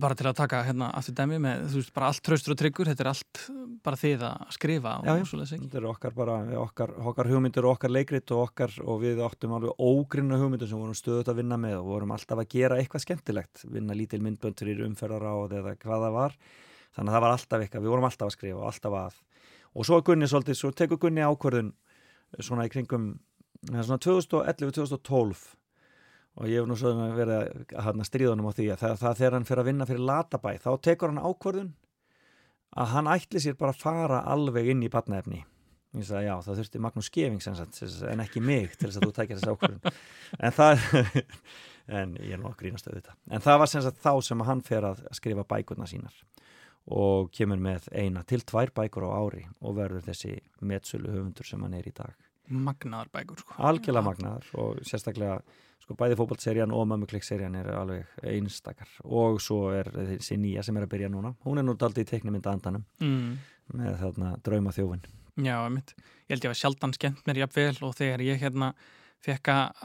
bara 0.00 0.16
til 0.18 0.26
að 0.28 0.36
taka 0.38 0.60
hérna 0.66 0.90
aftur 0.94 1.14
dæmi 1.18 1.38
með, 1.42 1.64
þú 1.72 1.80
veist, 1.80 1.92
bara 1.96 2.10
allt 2.10 2.22
traustur 2.26 2.54
og 2.54 2.58
tryggur, 2.60 2.90
þetta 2.90 3.04
er 3.04 3.10
allt 3.10 3.40
bara 3.84 3.98
þið 4.00 4.24
að 4.28 4.54
skrifa 4.56 4.94
og 5.00 5.08
já. 5.08 5.26
svoleiðis 5.30 5.54
ekki. 5.56 5.66
Þetta 5.66 5.80
eru 5.80 5.90
okkar 5.90 6.16
bara, 6.16 6.36
okkar, 6.60 6.94
okkar 7.10 7.30
hugmyndir 7.32 7.66
og 7.68 7.76
okkar 7.76 7.94
leikrit 7.94 8.34
og 8.36 8.42
okkar 8.44 8.76
og 8.84 9.00
við 9.04 9.22
áttum 9.26 9.54
alveg 9.56 9.84
ógrinna 9.90 10.40
hugmyndir 10.40 10.70
sem 10.70 10.80
vorum 10.80 10.98
stöðut 10.98 11.30
að 11.32 11.40
vinna 11.42 11.60
með 11.60 11.78
og 11.80 11.88
vorum 11.94 12.14
alltaf 12.16 12.42
að 12.42 12.50
gera 12.54 12.80
eitthvað 12.80 13.06
skemmtilegt, 13.06 13.64
vinna 13.70 13.96
lítil 13.96 14.22
myndböndur 14.24 14.70
í 14.70 14.76
umferðaráð 14.86 15.56
eða 15.60 15.76
hvað 15.80 16.06
það 16.06 16.16
var 16.18 16.38
þannig 16.96 17.10
að 17.10 17.16
það 17.16 17.24
var 17.24 17.36
alltaf 17.36 17.64
eitthvað, 17.64 17.84
við 17.86 17.94
vorum 17.94 18.08
alltaf 18.10 18.28
að 18.28 18.36
skrifa 18.36 18.60
og 18.60 18.68
alltaf 18.70 18.98
að 19.00 19.18
og 19.70 19.86
svo 19.86 19.98
er 20.00 20.06
Gunni 20.06 20.28
svolítið, 20.30 20.58
svo 20.58 20.72
tekur 20.74 20.98
Gunni 21.04 21.22
ákvörðun 21.22 21.72
svona 22.42 22.66
í 22.66 22.72
kringum 22.72 23.12
það 23.68 23.80
er 23.82 23.88
svona 23.88 24.04
2011-2012 24.06 25.44
og 26.40 26.48
ég 26.48 26.62
hef 26.62 26.68
nú 26.68 26.78
svona 26.80 27.10
verið 27.12 27.36
að 27.76 27.84
hann 27.84 28.08
stríðunum 28.08 28.48
á 28.48 28.52
því 28.56 28.66
að 28.72 28.82
það, 28.82 28.98
það 29.02 29.20
þegar 29.20 29.36
hann 29.36 29.48
fyrir 29.50 29.62
að 29.62 29.70
vinna 29.70 29.88
fyrir 29.90 30.06
Latabæ 30.08 30.50
þá 30.64 30.70
tekur 30.88 31.12
hann 31.12 31.24
ákvörðun 31.24 31.72
að 32.80 32.92
hann 32.94 33.10
ætli 33.12 33.42
sér 33.42 33.58
bara 33.60 33.74
að 33.74 33.82
fara 33.84 34.22
alveg 34.30 34.70
inn 34.72 34.84
í 34.86 34.92
sagði 36.06 36.28
já 36.28 36.36
það 36.46 36.60
þurfti 36.60 36.80
Magnús 36.84 37.10
sagt, 37.58 37.80
en 38.06 38.22
ekki 38.22 38.40
mig 38.40 38.76
til 38.78 38.88
þess 38.88 39.00
að 39.00 39.06
þú 39.08 39.14
tækir 39.16 39.38
þessi 39.38 39.54
ákvörðun. 39.54 39.96
En 40.46 40.52
það 40.54 40.84
en 42.00 42.12
ég 42.22 42.36
er 42.36 42.38
nú 42.38 42.50
að 42.50 42.60
grínast 42.60 42.86
auðvitað. 42.86 43.16
En 43.34 43.42
það 43.42 43.58
var 43.58 43.70
sem 43.72 43.82
sagt 43.82 44.02
þá 44.04 44.12
sem 44.22 44.44
hann 44.46 44.62
fer 44.62 44.86
að 44.86 45.00
skrifa 45.18 45.46
bækurna 45.50 45.88
sínar 45.90 46.14
og 46.94 47.32
kemur 47.34 47.58
með 47.60 47.88
eina 47.90 48.22
til 48.22 48.40
tvær 48.46 48.70
bækur 48.76 49.08
á 49.10 49.10
ári 49.18 49.42
og 49.60 49.74
verður 49.80 50.06
þessi 50.06 50.36
metsölu 50.62 51.10
höfundur 51.10 51.50
sem 51.50 51.66
hann 51.66 51.74
er 51.74 51.90
í 51.90 51.94
dag. 51.96 52.14
Magnaðar 52.50 53.10
bækur 53.14 53.42
sko. 53.42 53.58
algjörlega 53.58 54.06
magnaðar 54.06 54.46
og 54.62 54.78
sérstaklega 54.86 55.40
sko 55.84 55.96
bæði 55.98 56.18
fókbaltserían 56.20 56.74
og 56.76 56.88
mömmuklikkserían 56.90 57.56
er 57.60 57.70
alveg 57.74 58.26
einstakar. 58.32 58.90
Og 59.04 59.40
svo 59.42 59.70
er 59.74 59.90
þessi 59.94 60.38
nýja 60.40 60.64
sem 60.66 60.76
er 60.76 60.86
að 60.86 60.92
byrja 60.96 61.12
núna. 61.12 61.34
Hún 61.46 61.62
er 61.62 61.66
nú 61.66 61.76
daldi 61.78 62.04
í 62.04 62.10
teiknumynda 62.10 62.52
andanum 62.52 62.84
mm. 63.00 63.32
með 63.80 63.98
þarna 64.04 64.36
drauma 64.44 64.74
þjófin 64.76 65.08
Já, 65.40 65.56
ég 65.70 66.34
held 66.34 66.44
ég 66.44 66.52
að 66.52 66.58
sjaldan 66.58 66.94
skemmt 66.96 67.26
mér 67.28 67.44
jafnvel 67.44 67.76
og 67.86 67.94
þegar 67.98 68.24
ég 68.24 68.40
hérna 68.42 68.72
fekk 69.24 69.52
að 69.52 69.84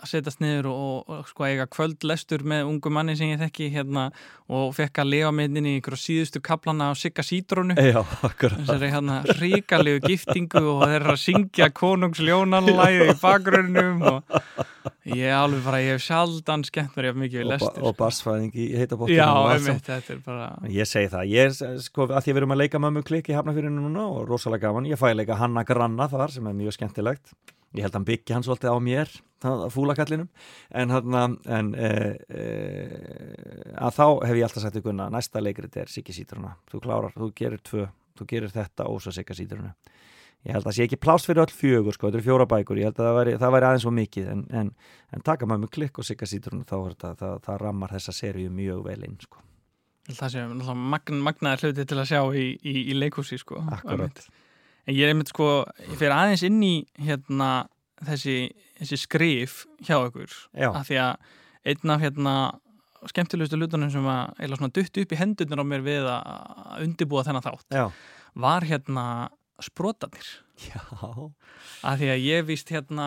að 0.00 0.10
setjast 0.14 0.40
niður 0.40 0.70
og, 0.72 1.10
og 1.10 1.28
sko 1.28 1.46
eiga 1.46 1.66
kvöldlestur 1.70 2.44
með 2.48 2.70
ungu 2.70 2.92
manni 2.94 3.16
sem 3.18 3.32
ég 3.32 3.40
þekki 3.42 3.68
hérna 3.74 4.08
og 4.50 4.72
fekk 4.76 5.02
að 5.02 5.10
lega 5.12 5.32
með 5.34 5.60
inn 5.60 5.68
í 5.70 5.74
ykkur 5.78 5.96
síðustu 6.00 6.42
kaplana 6.44 6.90
á 6.90 6.92
Sigga 6.98 7.24
Sítrónu. 7.26 7.76
Þessari 7.76 8.90
hérna 8.90 9.20
ríkalegu 9.38 10.00
giftingu 10.06 10.62
og 10.74 10.82
þeir 10.86 10.96
eru 11.02 11.14
að 11.14 11.22
syngja 11.22 11.70
konungsljónanlæði 11.76 13.10
í 13.12 13.16
bakgrunum 13.20 14.02
og 14.10 14.40
ég 15.10 15.36
alveg 15.36 15.62
bara, 15.66 15.82
ég 15.84 15.96
hef 15.96 16.04
sjaldan 16.06 16.64
skemmt 16.66 16.96
mér 16.96 17.10
jafn 17.10 17.22
mikið 17.24 17.42
við 17.42 17.48
lestur 17.52 17.86
og 17.90 17.96
bassfæðing 18.00 18.56
í 18.56 18.66
heitabóttinu 18.80 19.20
Já, 19.20 19.30
einmitt, 19.54 19.86
þetta 19.86 20.14
er 20.16 20.20
bara 20.24 20.50
Ég 20.72 20.88
segi 20.88 21.12
það, 21.12 21.30
ég 21.34 21.56
sko 21.84 22.08
að 22.08 22.16
því 22.16 22.32
að 22.32 22.34
við 22.34 22.42
erum 22.42 22.56
að 22.56 22.62
leika 22.64 22.82
mömmuklikk 22.82 23.30
í 23.30 23.36
Hafnafyrinu 23.36 23.84
núna 23.84 24.08
og 24.08 24.28
rosalega 24.30 24.68
gaman, 24.68 24.88
ég 24.90 25.00
fæ 25.00 25.10
leika 25.14 25.38
Hanna 25.40 25.66
Granna 25.68 26.08
þar 26.10 26.34
sem 26.34 26.48
er 26.48 26.56
mjög 26.56 26.78
skemmtilegt 26.78 27.34
ég 27.76 27.84
held 27.84 27.92
að 27.92 27.98
hann 28.00 28.08
byggja 28.08 28.36
hans 28.38 28.48
svolítið 28.48 28.74
á 28.74 28.78
mér 28.82 29.12
fúlakallinum. 29.70 30.28
En, 30.70 30.90
en 30.90 31.70
e, 31.74 31.90
e, 32.28 32.44
að 33.80 33.96
þá 33.96 34.04
hef 34.26 34.36
ég 34.36 34.44
alltaf 34.44 34.64
sagt 34.64 34.76
ykkurna 34.80 35.08
næsta 35.12 35.40
leikrit 35.40 35.76
er 35.80 35.88
Siggi 35.88 36.12
Sítruna 36.12 36.56
þú 36.70 36.82
klárar, 36.84 37.16
þú 37.16 37.30
gerir 37.36 37.62
tvö, 37.64 37.86
þú 38.18 38.28
gerir 38.28 38.52
þetta 38.52 38.88
og 38.90 39.00
svo 39.00 39.14
Sigga 39.14 39.36
Sítruna 39.38 39.74
ég 40.40 40.54
held 40.54 40.64
að 40.64 40.70
það 40.70 40.76
sé 40.76 40.86
ekki 40.86 40.98
pláss 41.00 41.28
fyrir 41.28 41.42
öll 41.44 41.52
fjögur 41.52 41.96
sko, 41.96 42.08
þetta 42.08 42.16
eru 42.16 42.24
fjóra 42.24 42.46
bækur. 42.48 42.78
Ég 42.80 42.88
held 42.88 43.00
að 43.00 43.08
það 43.08 43.18
væri, 43.18 43.34
það 43.42 43.54
væri 43.54 43.66
aðeins 43.68 43.84
svo 43.84 43.92
mikið 43.92 44.28
en, 44.32 44.44
en, 44.56 44.70
en 45.12 45.24
taka 45.26 45.48
maður 45.48 45.66
með 45.66 45.72
klikk 45.76 46.00
og 46.00 46.08
Sigga 46.08 46.28
Sítruna 46.28 46.68
þá 46.68 46.76
þetta, 46.78 47.14
það, 47.20 47.34
það 47.46 47.58
rammar 47.64 47.94
þessa 47.96 48.16
seríu 48.16 48.52
mjög 48.54 48.84
vel 48.88 49.00
inn 49.08 49.18
sko. 49.20 49.42
það 50.10 50.32
sé 50.32 50.46
magn, 50.74 51.20
magnaðar 51.26 51.66
hluti 51.66 51.84
til 51.92 52.00
að 52.00 52.08
sjá 52.12 52.22
í, 52.40 52.46
í, 52.56 52.76
í 52.88 52.96
leikhúsi 52.96 53.40
sko. 53.40 53.60
Akkurat 53.68 54.24
En 54.90 54.96
ég 54.96 55.06
er 55.06 55.12
einmitt 55.12 55.30
sko, 55.30 55.62
ég 55.86 55.98
fer 56.00 56.10
aðeins 56.10 56.42
inn 56.46 56.58
í 56.66 56.74
hérna 56.98 57.68
þessi, 58.08 58.50
þessi 58.80 58.98
skrif 58.98 59.60
hjá 59.86 60.00
ykkur 60.08 60.32
Já. 60.58 60.72
af 60.72 60.88
því 60.88 60.98
að 61.04 61.28
einn 61.70 61.92
af 61.94 62.02
hérna 62.02 62.34
skemmtilegustu 63.10 63.58
lutunum 63.60 63.92
sem 63.92 64.06
að 64.10 64.40
eila 64.42 64.58
svona 64.58 64.74
dutt 64.76 64.98
upp 65.02 65.12
í 65.14 65.18
hendurnar 65.20 65.62
á 65.62 65.70
mér 65.70 65.84
við 65.86 66.08
að 66.10 66.86
undibúa 66.88 67.22
þennan 67.28 67.46
þátt 67.46 67.76
Já, 67.78 67.84
var 68.34 68.66
hérna 68.66 69.04
sprotanir 69.62 70.26
Já. 70.66 70.82
af 71.86 72.00
því 72.00 72.10
að 72.16 72.26
ég 72.26 72.48
víst 72.48 72.72
hérna 72.74 73.06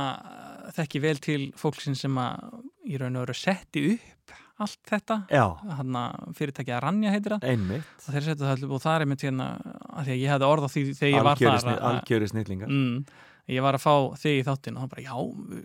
þekki 0.77 1.03
vel 1.03 1.17
til 1.21 1.41
fólksinn 1.59 1.99
sem 1.99 2.15
að 2.21 2.61
í 2.87 2.95
raun 3.01 3.19
og 3.19 3.27
veru 3.27 3.37
setti 3.37 3.85
upp 3.97 4.37
allt 4.61 4.79
þetta. 4.89 5.17
Já, 5.33 5.45
hérna 5.79 6.03
fyrirtækið 6.37 6.75
að 6.77 6.81
Ranja 6.85 7.11
heitir 7.15 7.33
það. 7.37 7.45
Einmitt. 7.49 7.91
Og 8.07 8.13
þeir 8.13 8.25
settu 8.29 8.43
það 8.45 8.51
allir 8.57 8.73
og 8.77 8.81
það 8.83 8.95
er 8.99 9.05
einmitt 9.07 9.23
hérna 9.27 9.47
af 9.89 10.05
því 10.05 10.13
að 10.13 10.21
ég 10.23 10.33
hefði 10.33 10.49
orð 10.53 10.63
á 10.65 10.69
því 10.73 10.83
þegar 10.99 11.13
ég 11.17 11.23
var 11.29 11.37
þar 11.41 11.61
snill- 11.63 11.77
að- 11.79 11.87
Algjöri 11.93 12.29
snillingar. 12.33 12.69
Mm, 12.69 13.05
ég 13.49 13.61
var 13.65 13.73
að 13.75 13.83
fá 13.83 13.95
þig 14.23 14.37
í 14.39 14.43
þáttin 14.47 14.75
og 14.77 14.79
hann 14.85 14.91
bara, 14.93 15.03
já, 15.03 15.15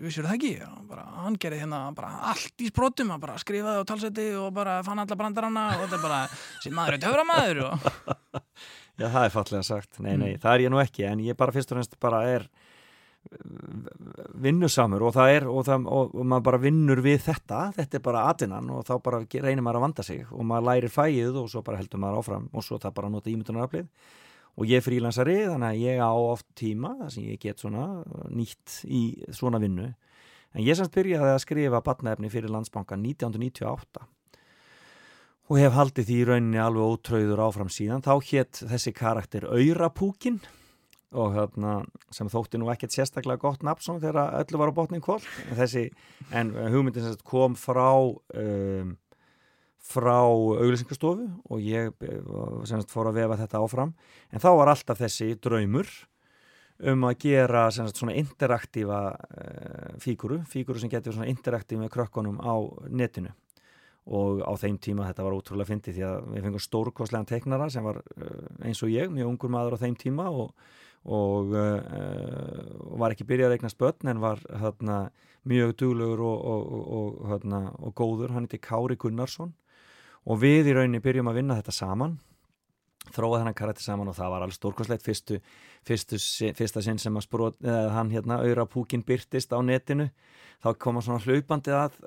vissur 0.03 0.25
það 0.27 0.35
ekki? 0.39 0.53
Bara, 0.89 1.05
hann 1.23 1.37
gerði 1.39 1.61
hérna 1.63 1.83
bara 1.95 2.09
allt 2.33 2.65
í 2.65 2.71
sprótum 2.73 3.11
hann 3.15 3.21
bara 3.23 3.37
skrifaði 3.39 3.83
á 3.83 3.85
talsetti 3.87 4.29
og 4.41 4.49
bara 4.57 4.81
fann 4.83 4.99
alla 4.99 5.17
brandarana 5.21 5.67
og 5.77 5.85
þetta 5.85 5.99
er 6.01 6.03
bara 6.09 6.23
sem 6.65 6.73
maður 6.75 6.97
er 6.99 7.05
töfra 7.05 7.25
maður 7.29 7.63
og... 7.69 8.43
Já, 8.99 9.07
það 9.15 9.25
er 9.29 9.31
fallega 9.31 9.63
sagt, 9.63 10.01
nei, 10.03 10.17
nei, 10.19 10.33
Mm. 10.35 10.41
það 10.43 10.55
er 10.57 10.63
ég 10.65 10.71
nú 10.75 10.81
ekki 10.83 11.05
en 11.07 11.21
ég 11.23 11.37
bara 11.39 11.53
fyrst 11.55 11.71
og 11.71 11.77
fremst 11.79 11.93
bara 12.03 12.25
er 12.27 12.49
vinnusamur 14.43 15.03
og 15.09 15.15
það 15.17 15.33
er 15.35 15.47
og, 15.51 15.61
það, 15.67 15.87
og, 15.93 16.15
og 16.15 16.29
maður 16.31 16.47
bara 16.49 16.61
vinnur 16.63 17.03
við 17.05 17.21
þetta 17.27 17.61
þetta 17.77 17.99
er 17.99 18.05
bara 18.05 18.25
atinnan 18.31 18.73
og 18.75 18.87
þá 18.89 18.95
bara 19.05 19.21
reynir 19.27 19.65
maður 19.65 19.81
að 19.81 19.85
vanda 19.87 20.07
sig 20.07 20.25
og 20.31 20.49
maður 20.49 20.69
lærir 20.71 20.95
fæið 20.95 21.39
og 21.43 21.51
svo 21.53 21.63
bara 21.67 21.81
heldur 21.81 22.03
maður 22.03 22.23
áfram 22.23 22.49
og 22.53 22.67
svo 22.67 22.81
það 22.83 22.97
bara 22.99 23.13
nota 23.13 23.33
ímyndunaraflið. 23.33 23.89
Og 24.59 24.67
ég 24.67 24.81
er 24.81 24.83
frílansari 24.83 25.39
þannig 25.45 25.69
að 25.69 25.83
ég 25.85 26.01
á 26.03 26.11
oft 26.11 26.47
tíma 26.59 26.97
þar 26.99 27.11
sem 27.15 27.27
ég 27.29 27.41
get 27.43 27.63
svona 27.63 27.87
nýtt 28.35 28.81
í 28.91 29.03
svona 29.31 29.61
vinnu. 29.63 29.93
En 30.57 30.65
ég 30.65 30.79
semst 30.79 30.95
byrjaði 30.97 31.35
að 31.35 31.43
skrifa 31.45 31.83
batnaefni 31.85 32.31
fyrir 32.33 32.51
landsbankan 32.51 33.05
1998 33.05 34.07
og 35.49 35.57
hef 35.57 35.73
haldið 35.73 36.11
því 36.11 36.17
rauninni 36.29 36.61
alveg 36.61 36.91
ótröður 36.93 37.41
áfram 37.47 37.71
síðan. 37.73 38.03
Þá 38.05 38.15
hétt 38.33 38.63
þessi 38.69 38.93
karakter 38.97 39.47
Aurapúkin 39.49 40.43
og 41.17 41.33
hérna, 41.33 41.81
sem 42.13 42.29
þótti 42.29 42.61
nú 42.61 42.69
ekkert 42.73 42.93
sérstaklega 42.93 43.41
gott 43.41 43.63
nafn 43.65 44.01
þegar 44.03 44.35
öllu 44.43 44.61
var 44.61 44.73
á 44.73 44.77
botnin 44.77 45.05
kvöld 45.05 45.25
en 45.49 45.93
en 46.31 46.51
hugmyndin 46.73 47.07
sem 47.07 47.15
sagt 47.15 47.25
kom 47.25 47.57
frá 47.57 47.95
um, 48.37 48.97
frá 49.89 50.21
auglýsingastofu 50.21 51.27
og 51.49 51.65
ég 51.65 51.93
eh, 52.05 52.21
sem 52.69 52.81
sagt 52.81 52.93
fór 52.93 53.11
að 53.11 53.23
vefa 53.23 53.41
þetta 53.41 53.63
áfram. 53.63 53.95
En 54.33 54.43
þá 54.43 54.51
var 54.59 54.73
alltaf 54.73 55.01
þessi 55.01 55.33
draumur 55.41 55.89
um 56.93 57.07
að 57.09 57.19
gera 57.25 57.65
sem 57.75 57.89
sagt 57.89 57.99
svona 57.99 58.15
interaktífa 58.15 59.01
uh, 59.11 59.95
fíguru, 59.99 60.45
fíguru 60.47 60.79
sem 60.79 60.91
getur 60.93 61.17
svona 61.17 61.27
interaktíf 61.27 61.81
með 61.81 61.91
krökkunum 61.97 62.37
á 62.39 62.55
netinu. 62.87 63.33
Og 64.09 64.45
á 64.47 64.53
þeim 64.61 64.77
tíma 64.81 65.09
þetta 65.09 65.25
var 65.27 65.35
ótrúlega 65.35 65.73
fyndið 65.73 65.97
því 65.97 66.05
að 66.07 66.29
við 66.37 66.47
fengum 66.47 66.63
stórkostlegan 66.63 67.27
teiknara 67.29 67.67
sem 67.73 67.85
var 67.85 67.99
uh, 67.99 68.45
eins 68.63 68.85
og 68.87 68.93
ég, 68.95 69.11
mjög 69.11 69.33
ungur 69.33 69.53
maður 69.57 69.75
á 69.75 69.83
þeim 69.83 69.99
tíma 69.99 70.29
og, 70.31 70.53
og, 71.09 71.55
uh, 71.57 72.93
og 72.93 73.01
var 73.03 73.15
ekki 73.15 73.27
byrjað 73.29 73.53
að 73.53 73.59
eignast 73.59 73.81
börn 73.81 74.13
en 74.13 74.23
var 74.23 74.43
hérna, 74.63 74.99
mjög 75.49 75.75
duglegur 75.81 76.23
og, 76.29 76.47
og, 76.99 77.19
hérna, 77.31 77.63
og 77.81 77.95
góður, 77.97 78.35
hann 78.37 78.49
heiti 78.49 78.61
Kári 78.61 78.99
Gunnarsson 79.01 79.55
og 80.29 80.43
við 80.43 80.73
í 80.73 80.75
rauninni 80.77 81.01
byrjum 81.03 81.31
að 81.31 81.41
vinna 81.41 81.57
þetta 81.57 81.75
saman 81.75 82.19
þróað 83.15 83.43
hennar 83.43 83.57
karakter 83.57 83.85
saman 83.85 84.11
og 84.11 84.17
það 84.19 84.33
var 84.35 84.45
alveg 84.45 84.57
stórkostlegt. 84.59 85.05
Fyrstu, 85.07 85.39
fyrstu, 85.89 86.19
fyrsta 86.59 86.83
sinn 86.85 87.01
sem 87.01 87.17
að 87.17 87.25
sprót, 87.25 87.57
eða 87.65 87.95
hann 87.95 88.11
hérna, 88.13 88.41
auðra 88.45 88.67
púkin 88.69 89.05
byrtist 89.07 89.55
á 89.55 89.59
netinu 89.65 90.11
þá 90.65 90.73
kom 90.81 90.99
hann 90.99 91.07
svona 91.07 91.23
hlaupandi 91.23 91.75
að, 91.75 91.99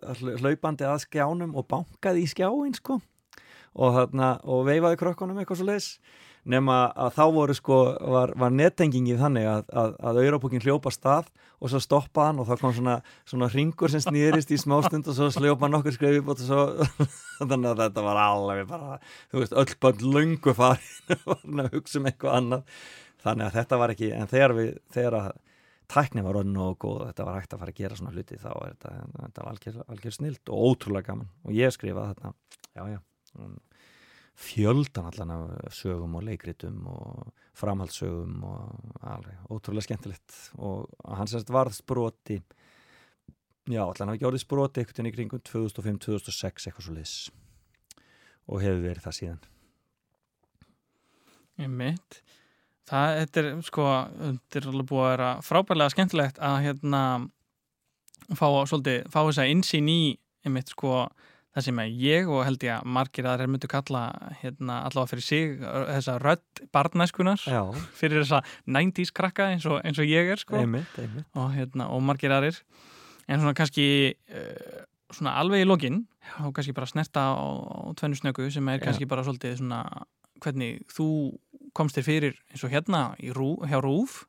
hlaupandi 0.41 0.87
að 0.87 1.05
skjánum 1.05 1.55
og 1.57 1.67
bankaði 1.71 2.25
í 2.25 2.31
skjáin 2.31 2.75
sko 2.77 2.99
og, 2.99 3.95
þarna, 3.95 4.33
og 4.43 4.65
veifaði 4.67 4.99
krökkunum 4.99 5.39
eitthvað 5.39 5.61
svo 5.61 5.69
leis 5.69 5.91
nema 6.49 6.77
að 6.97 7.11
þá 7.17 7.23
voru 7.35 7.55
sko 7.57 7.77
var, 8.13 8.33
var 8.39 8.53
nettengingið 8.55 9.19
þannig 9.21 9.47
að, 9.49 9.67
að, 9.77 9.91
að 10.09 10.19
auðrapúkin 10.23 10.63
hljópa 10.63 10.93
stað 10.93 11.29
og 11.61 11.69
svo 11.69 11.81
stoppaði 11.83 12.31
hann 12.31 12.41
og 12.41 12.47
þá 12.49 12.63
kom 12.63 12.73
svona, 12.77 12.95
svona 13.29 13.49
ringur 13.53 13.93
sem 13.93 14.01
snýrist 14.01 14.53
í 14.53 14.57
smástund 14.61 15.09
og 15.11 15.17
svo 15.17 15.29
sljópa 15.33 15.69
nokkur 15.69 15.93
skrifið 15.93 16.33
og 16.33 16.41
svo 16.41 16.65
þannig 17.39 17.69
að 17.69 17.83
þetta 17.85 18.05
var 18.07 18.21
alveg 18.23 18.65
bara 18.71 18.97
þú 19.29 19.43
veist 19.43 19.55
öll 19.61 19.77
bönn 19.85 20.03
lungu 20.17 20.55
farin 20.57 21.63
að 21.65 21.77
hugsa 21.77 22.01
um 22.01 22.09
eitthvað 22.09 22.37
annað. 22.39 22.75
Þannig 23.21 23.47
að 23.47 23.57
þetta 23.59 23.77
var 23.77 23.93
ekki, 23.93 24.07
en 24.17 24.29
þegar 24.31 24.53
við 24.57 24.69
þegar 24.95 25.17
að 25.19 25.31
tækni 25.91 26.23
var 26.25 26.39
önn 26.39 26.55
og 26.63 26.77
góð 26.81 27.03
og 27.03 27.09
þetta 27.11 27.25
var 27.27 27.37
hægt 27.37 27.53
að 27.53 27.61
fara 27.61 27.73
að 27.73 27.81
gera 27.83 27.97
svona 27.99 28.13
hluti 28.15 28.39
þá 28.41 28.51
er 28.53 28.71
þetta, 28.71 28.93
þetta 29.17 29.43
var 29.43 29.51
algjör, 29.51 29.81
algjör 29.93 30.15
snilt 30.15 30.51
og 30.53 30.63
ótrúlega 30.71 31.11
gaman. 31.11 31.29
Og 31.45 31.53
ég 31.53 31.75
skrifaði 31.75 32.15
þetta 32.15 32.33
já 32.71 32.95
já 32.95 32.99
fjöldan 34.41 35.09
allan 35.11 35.33
af 35.35 35.75
sögum 35.75 36.17
og 36.17 36.25
leikritum 36.25 36.87
og 36.89 37.31
framhaldssögum 37.57 38.41
og 38.47 38.97
alveg 39.13 39.45
ótrúlega 39.53 39.85
skemmtilegt. 39.85 40.35
Og 40.57 40.89
hann 41.05 41.29
semst 41.29 41.51
varð 41.53 41.77
sproti 41.77 42.41
já 43.69 43.83
allan 43.85 44.09
hafi 44.09 44.25
orðið 44.25 44.45
sproti 44.45 44.81
eitthvað 44.81 45.11
í 45.11 45.15
kringum 45.15 45.43
2005-2006 45.47 46.67
eitthvað 46.67 46.85
svo 46.87 46.97
liðs 46.97 47.15
og 48.49 48.63
hefur 48.63 48.83
verið 48.83 49.05
það 49.05 49.17
síðan. 49.19 49.41
Ég 51.61 51.69
mitt 51.69 52.21
það, 52.89 53.19
þetta 53.19 53.41
er 53.41 53.51
sko 53.67 53.85
þetta 54.07 54.59
er 54.59 54.71
alveg 54.71 54.89
búið 54.89 55.03
að 55.03 55.11
vera 55.11 55.29
frábærlega 55.45 55.93
skemmtilegt 55.93 56.41
að 56.41 56.57
hérna 56.65 57.03
fá, 58.31 58.47
svolítið, 58.69 59.05
fá 59.11 59.19
þess 59.21 59.43
að 59.43 59.53
insýn 59.53 59.91
í 59.91 60.01
einmitt 60.45 60.73
sko 60.73 61.05
það 61.51 61.65
sem 61.67 61.81
ég 61.99 62.29
og 62.31 62.43
held 62.47 62.63
ég 62.63 62.77
að 62.77 62.91
margir 62.97 63.27
aðrir 63.27 63.51
myndu 63.51 63.69
kalla 63.71 64.03
hérna, 64.41 64.81
allavega 64.87 65.11
fyrir 65.11 65.25
sig 65.25 65.57
þessa 65.61 66.15
rödd 66.23 66.63
barnæskunar 66.75 67.43
Já, 67.43 67.63
fyrir 67.99 68.23
þessa 68.23 68.41
90s 68.67 69.11
krakka 69.15 69.49
eins 69.51 69.67
og, 69.67 69.81
eins 69.83 69.99
og 69.99 70.07
ég 70.07 70.31
er 70.31 70.41
sko 70.41 70.61
einmitt, 70.61 70.95
einmitt. 71.01 71.27
og, 71.35 71.51
hérna, 71.55 71.89
og 71.91 72.03
margir 72.07 72.33
aðrir 72.35 72.61
en 73.27 73.43
svona 73.43 73.55
kannski 73.57 73.85
uh, 74.31 74.81
svona 75.11 75.35
alveg 75.41 75.65
í 75.65 75.67
lokin 75.67 76.05
og 76.45 76.55
kannski 76.55 76.75
bara 76.77 76.89
snerta 76.89 77.27
á, 77.35 77.35
á 77.35 77.91
tvennu 77.99 78.19
snöku 78.19 78.47
sem 78.53 78.67
er 78.71 78.79
Já. 78.79 78.87
kannski 78.87 79.09
bara 79.09 79.25
svolítið 79.27 79.59
svona 79.59 79.83
hvernig 80.41 80.81
þú 80.89 81.07
komst 81.77 81.97
þér 81.99 82.07
fyrir 82.07 82.37
eins 82.51 82.63
og 82.65 82.71
hérna 82.73 83.11
rú, 83.35 83.53
hjá 83.67 83.79
Rúf 83.83 84.23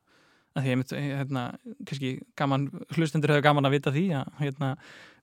að 0.53 0.67
því 0.67 0.75
mitt, 0.79 0.93
hérna, 0.93 1.43
kannski 1.87 2.11
gaman, 2.39 2.67
hlustendur 2.95 3.33
hefur 3.33 3.45
gaman 3.47 3.67
að 3.69 3.75
vita 3.77 3.93
því 3.93 4.05
að 4.19 4.41
hérna, 4.41 4.71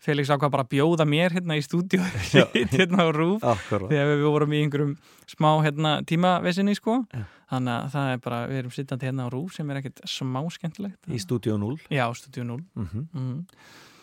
Felix 0.00 0.30
ákvað 0.32 0.54
bara 0.54 0.64
að 0.64 0.70
bjóða 0.72 1.04
mér 1.08 1.34
hérna 1.36 1.58
í 1.60 1.62
stúdíu 1.64 2.00
Já. 2.32 2.46
hérna 2.76 3.04
á 3.04 3.08
Rúf 3.12 3.44
Akkurat. 3.44 3.90
þegar 3.92 4.14
við 4.14 4.24
vorum 4.24 4.54
í 4.56 4.62
einhverjum 4.64 4.94
smá 5.28 5.50
hérna, 5.66 5.92
tímavesinni 6.08 6.74
sko 6.78 7.02
Já. 7.12 7.26
þannig 7.52 7.74
að 7.76 7.92
það 7.94 8.14
er 8.14 8.24
bara, 8.24 8.40
við 8.48 8.62
erum 8.62 8.74
sittandi 8.78 9.10
hérna 9.10 9.28
á 9.28 9.32
Rúf 9.34 9.54
sem 9.58 9.70
er 9.70 9.82
ekkert 9.82 10.02
smá 10.08 10.40
skemmtilegt 10.56 11.12
Í 11.12 11.20
stúdíu 11.20 11.60
0. 11.60 11.76
Já, 11.92 12.06
stúdíu 12.16 12.48
0 12.48 12.64
Mm 12.80 13.06
mm. 13.12 13.38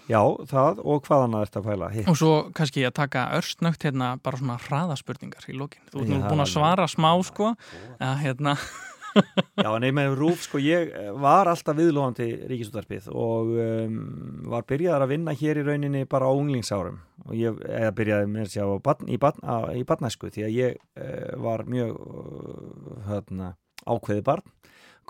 Já, 0.08 0.22
það 0.48 0.78
og 0.88 1.02
hvaðan 1.04 1.34
að 1.36 1.42
þetta 1.50 1.62
fæla? 1.66 1.88
Hitt. 1.92 2.06
Og 2.08 2.16
svo 2.16 2.36
kannski 2.56 2.86
að 2.88 2.94
taka 2.96 3.26
örstnögt 3.36 3.84
hérna 3.84 4.14
bara 4.24 4.40
svona 4.40 4.56
hraðaspurningar 4.64 5.48
í 5.52 5.56
lokin. 5.60 5.84
Þú 5.92 6.00
ert 6.06 6.12
nú 6.14 6.20
búin 6.24 6.44
að 6.46 6.54
svara 6.54 6.86
smá 6.88 7.10
sko 7.28 7.50
að 8.00 8.22
hérna, 8.24 8.54
Já, 9.58 9.70
nei, 9.82 9.90
með 9.96 10.16
rúf, 10.20 10.44
sko, 10.46 10.60
ég 10.62 10.92
eh, 10.94 11.10
var 11.18 11.50
alltaf 11.50 11.78
viðlóðandi 11.78 12.28
ríkisútarpið 12.50 13.10
og 13.14 13.52
um, 13.62 14.00
var 14.52 14.66
byrjaðar 14.70 15.06
að 15.06 15.14
vinna 15.16 15.36
hér 15.38 15.62
í 15.62 15.66
rauninni 15.66 16.04
bara 16.10 16.30
á 16.30 16.34
unglingsárum. 16.38 17.00
Og 17.28 17.36
ég 17.38 17.62
byrjaði 17.98 18.30
með 18.32 18.58
á 18.62 18.68
barn, 18.84 19.08
í, 19.10 19.20
barn, 19.22 19.42
í 19.76 19.84
barnæsku 19.88 20.32
því 20.34 20.46
að 20.48 20.58
ég 20.58 20.76
uh, 20.78 21.32
var 21.44 21.66
mjög 21.70 21.96
uh, 21.98 23.00
hérna, 23.08 23.54
ákveði 23.88 24.26
barn, 24.28 24.46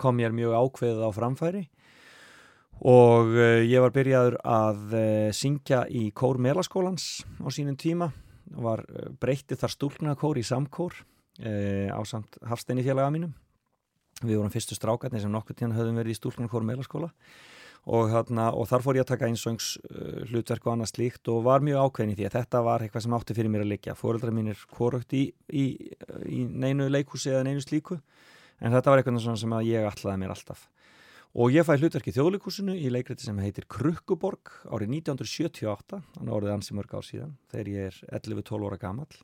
kom 0.00 0.18
mér 0.18 0.36
mjög 0.36 0.56
ákveðið 0.62 1.04
á 1.04 1.10
framfæri. 1.16 1.66
Og 2.78 3.34
uh, 3.34 3.60
ég 3.66 3.84
var 3.84 3.94
byrjaður 3.94 4.38
að 4.46 4.96
syngja 5.36 5.84
í 5.90 6.08
kór 6.16 6.40
Melaskólans 6.42 7.26
á 7.42 7.48
sínum 7.52 7.78
tíma 7.78 8.12
var 8.56 8.84
uh, 8.86 9.10
breyttið 9.20 9.60
þar 9.60 9.76
stúlknakór 9.76 10.40
í 10.40 10.46
samkór 10.46 11.04
á 11.38 12.02
samt 12.02 12.34
Hafsteini 12.50 12.82
félaga 12.82 13.12
mínum 13.14 13.30
við 14.22 14.40
vorum 14.40 14.52
fyrstu 14.52 14.76
strákarnir 14.76 15.22
sem 15.22 15.32
nokkur 15.32 15.56
tíðan 15.58 15.76
höfðum 15.76 16.00
verið 16.00 16.14
í 16.14 16.18
stúlknarkórum 16.18 16.70
meðlaskóla 16.72 17.10
og, 17.88 18.08
þarna, 18.12 18.48
og 18.52 18.66
þar 18.68 18.84
fór 18.84 18.98
ég 18.98 19.04
að 19.04 19.12
taka 19.12 19.28
einsöngs 19.28 19.68
hlutverk 20.30 20.66
og 20.66 20.74
annað 20.74 20.90
slíkt 20.92 21.30
og 21.32 21.44
var 21.46 21.64
mjög 21.64 21.86
ákveðin 21.86 22.14
í 22.14 22.18
því 22.18 22.26
að 22.28 22.34
þetta 22.38 22.64
var 22.66 22.84
eitthvað 22.84 23.04
sem 23.04 23.14
átti 23.18 23.36
fyrir 23.38 23.52
mér 23.52 23.64
að 23.64 23.70
liggja. 23.72 23.94
Fóreldrar 23.98 24.34
mínir 24.34 24.64
korugt 24.74 25.14
í, 25.16 25.28
í, 25.48 25.66
í 26.26 26.40
neinu 26.48 26.88
leikhúsi 26.90 27.32
eða 27.32 27.46
neinu 27.48 27.62
slíku 27.64 28.00
en 28.58 28.74
þetta 28.74 28.90
var 28.90 29.02
eitthvað 29.02 29.38
sem 29.40 29.56
að 29.56 29.70
ég 29.70 29.88
allaði 29.88 30.22
mér 30.24 30.34
alltaf. 30.34 30.66
Og 31.38 31.52
ég 31.52 31.66
fæ 31.66 31.74
hlutverk 31.76 32.08
í 32.08 32.14
þjóðleikúsinu 32.16 32.74
í 32.74 32.88
leikriti 32.90 33.26
sem 33.26 33.38
heitir 33.42 33.66
Krukkuborg 33.70 34.50
árið 34.72 34.94
1978 34.96 36.00
þannig 36.14 36.36
orðið 36.38 36.54
ansi 36.54 36.76
mörg 36.76 36.94
ár 36.96 37.04
síðan 37.04 37.34
þegar 37.52 37.68
ég 37.74 37.90
er 37.90 37.98
11-12 38.16 38.64
óra 38.64 38.78
gamall 38.80 39.20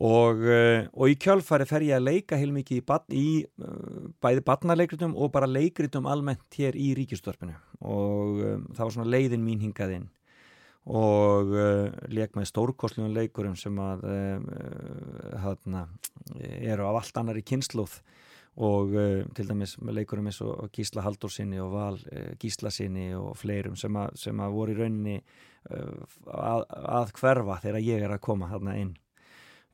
og, 0.00 0.40
uh, 0.40 0.86
og 0.96 1.12
í 1.12 1.18
kjölfari 1.20 1.66
fer 1.68 1.84
ég 1.84 1.98
að 1.98 2.06
leika 2.06 2.38
heilmikið 2.40 2.78
í, 2.80 2.84
barn, 2.88 3.04
í 3.12 3.26
uh, 3.60 4.08
bæði 4.24 4.44
barnaleikritum 4.46 5.12
og 5.12 5.32
bara 5.34 5.50
leikritum 5.50 6.08
almennt 6.08 6.56
hér 6.56 6.78
í 6.80 6.94
ríkistörpinu 6.96 7.58
og 7.84 8.40
um, 8.40 8.64
það 8.72 8.84
var 8.86 8.94
svona 8.96 9.12
leiðin 9.12 9.44
mín 9.44 9.60
hingað 9.60 9.96
inn. 9.98 10.08
Og 10.88 11.52
uh, 11.52 11.92
leik 12.10 12.32
með 12.34 12.48
stórkosljum 12.50 13.12
leikurum 13.14 13.54
sem 13.58 13.76
að 13.78 14.06
uh, 14.08 15.36
hana, 15.44 15.84
eru 16.40 16.88
af 16.88 17.02
allt 17.02 17.20
annari 17.20 17.44
kynsluð 17.46 18.00
og 18.64 18.96
uh, 18.96 19.20
til 19.36 19.46
dæmis 19.52 19.76
leikurum 19.76 20.32
eins 20.32 20.40
og 20.42 20.72
Gísla 20.72 21.04
Haldórsinni 21.04 21.60
og 21.62 21.76
Val 21.76 22.00
Gíslasinni 22.40 23.12
og 23.18 23.36
fleirum 23.38 23.76
sem, 23.76 23.92
að, 23.92 24.16
sem 24.24 24.40
að 24.40 24.56
voru 24.56 24.74
í 24.74 24.80
rauninni 24.80 25.20
að, 25.68 26.64
að 26.66 27.12
hverfa 27.20 27.60
þegar 27.62 27.84
ég 27.86 28.02
er 28.02 28.16
að 28.16 28.24
koma 28.24 28.48
þarna 28.50 28.80
inn 28.80 28.96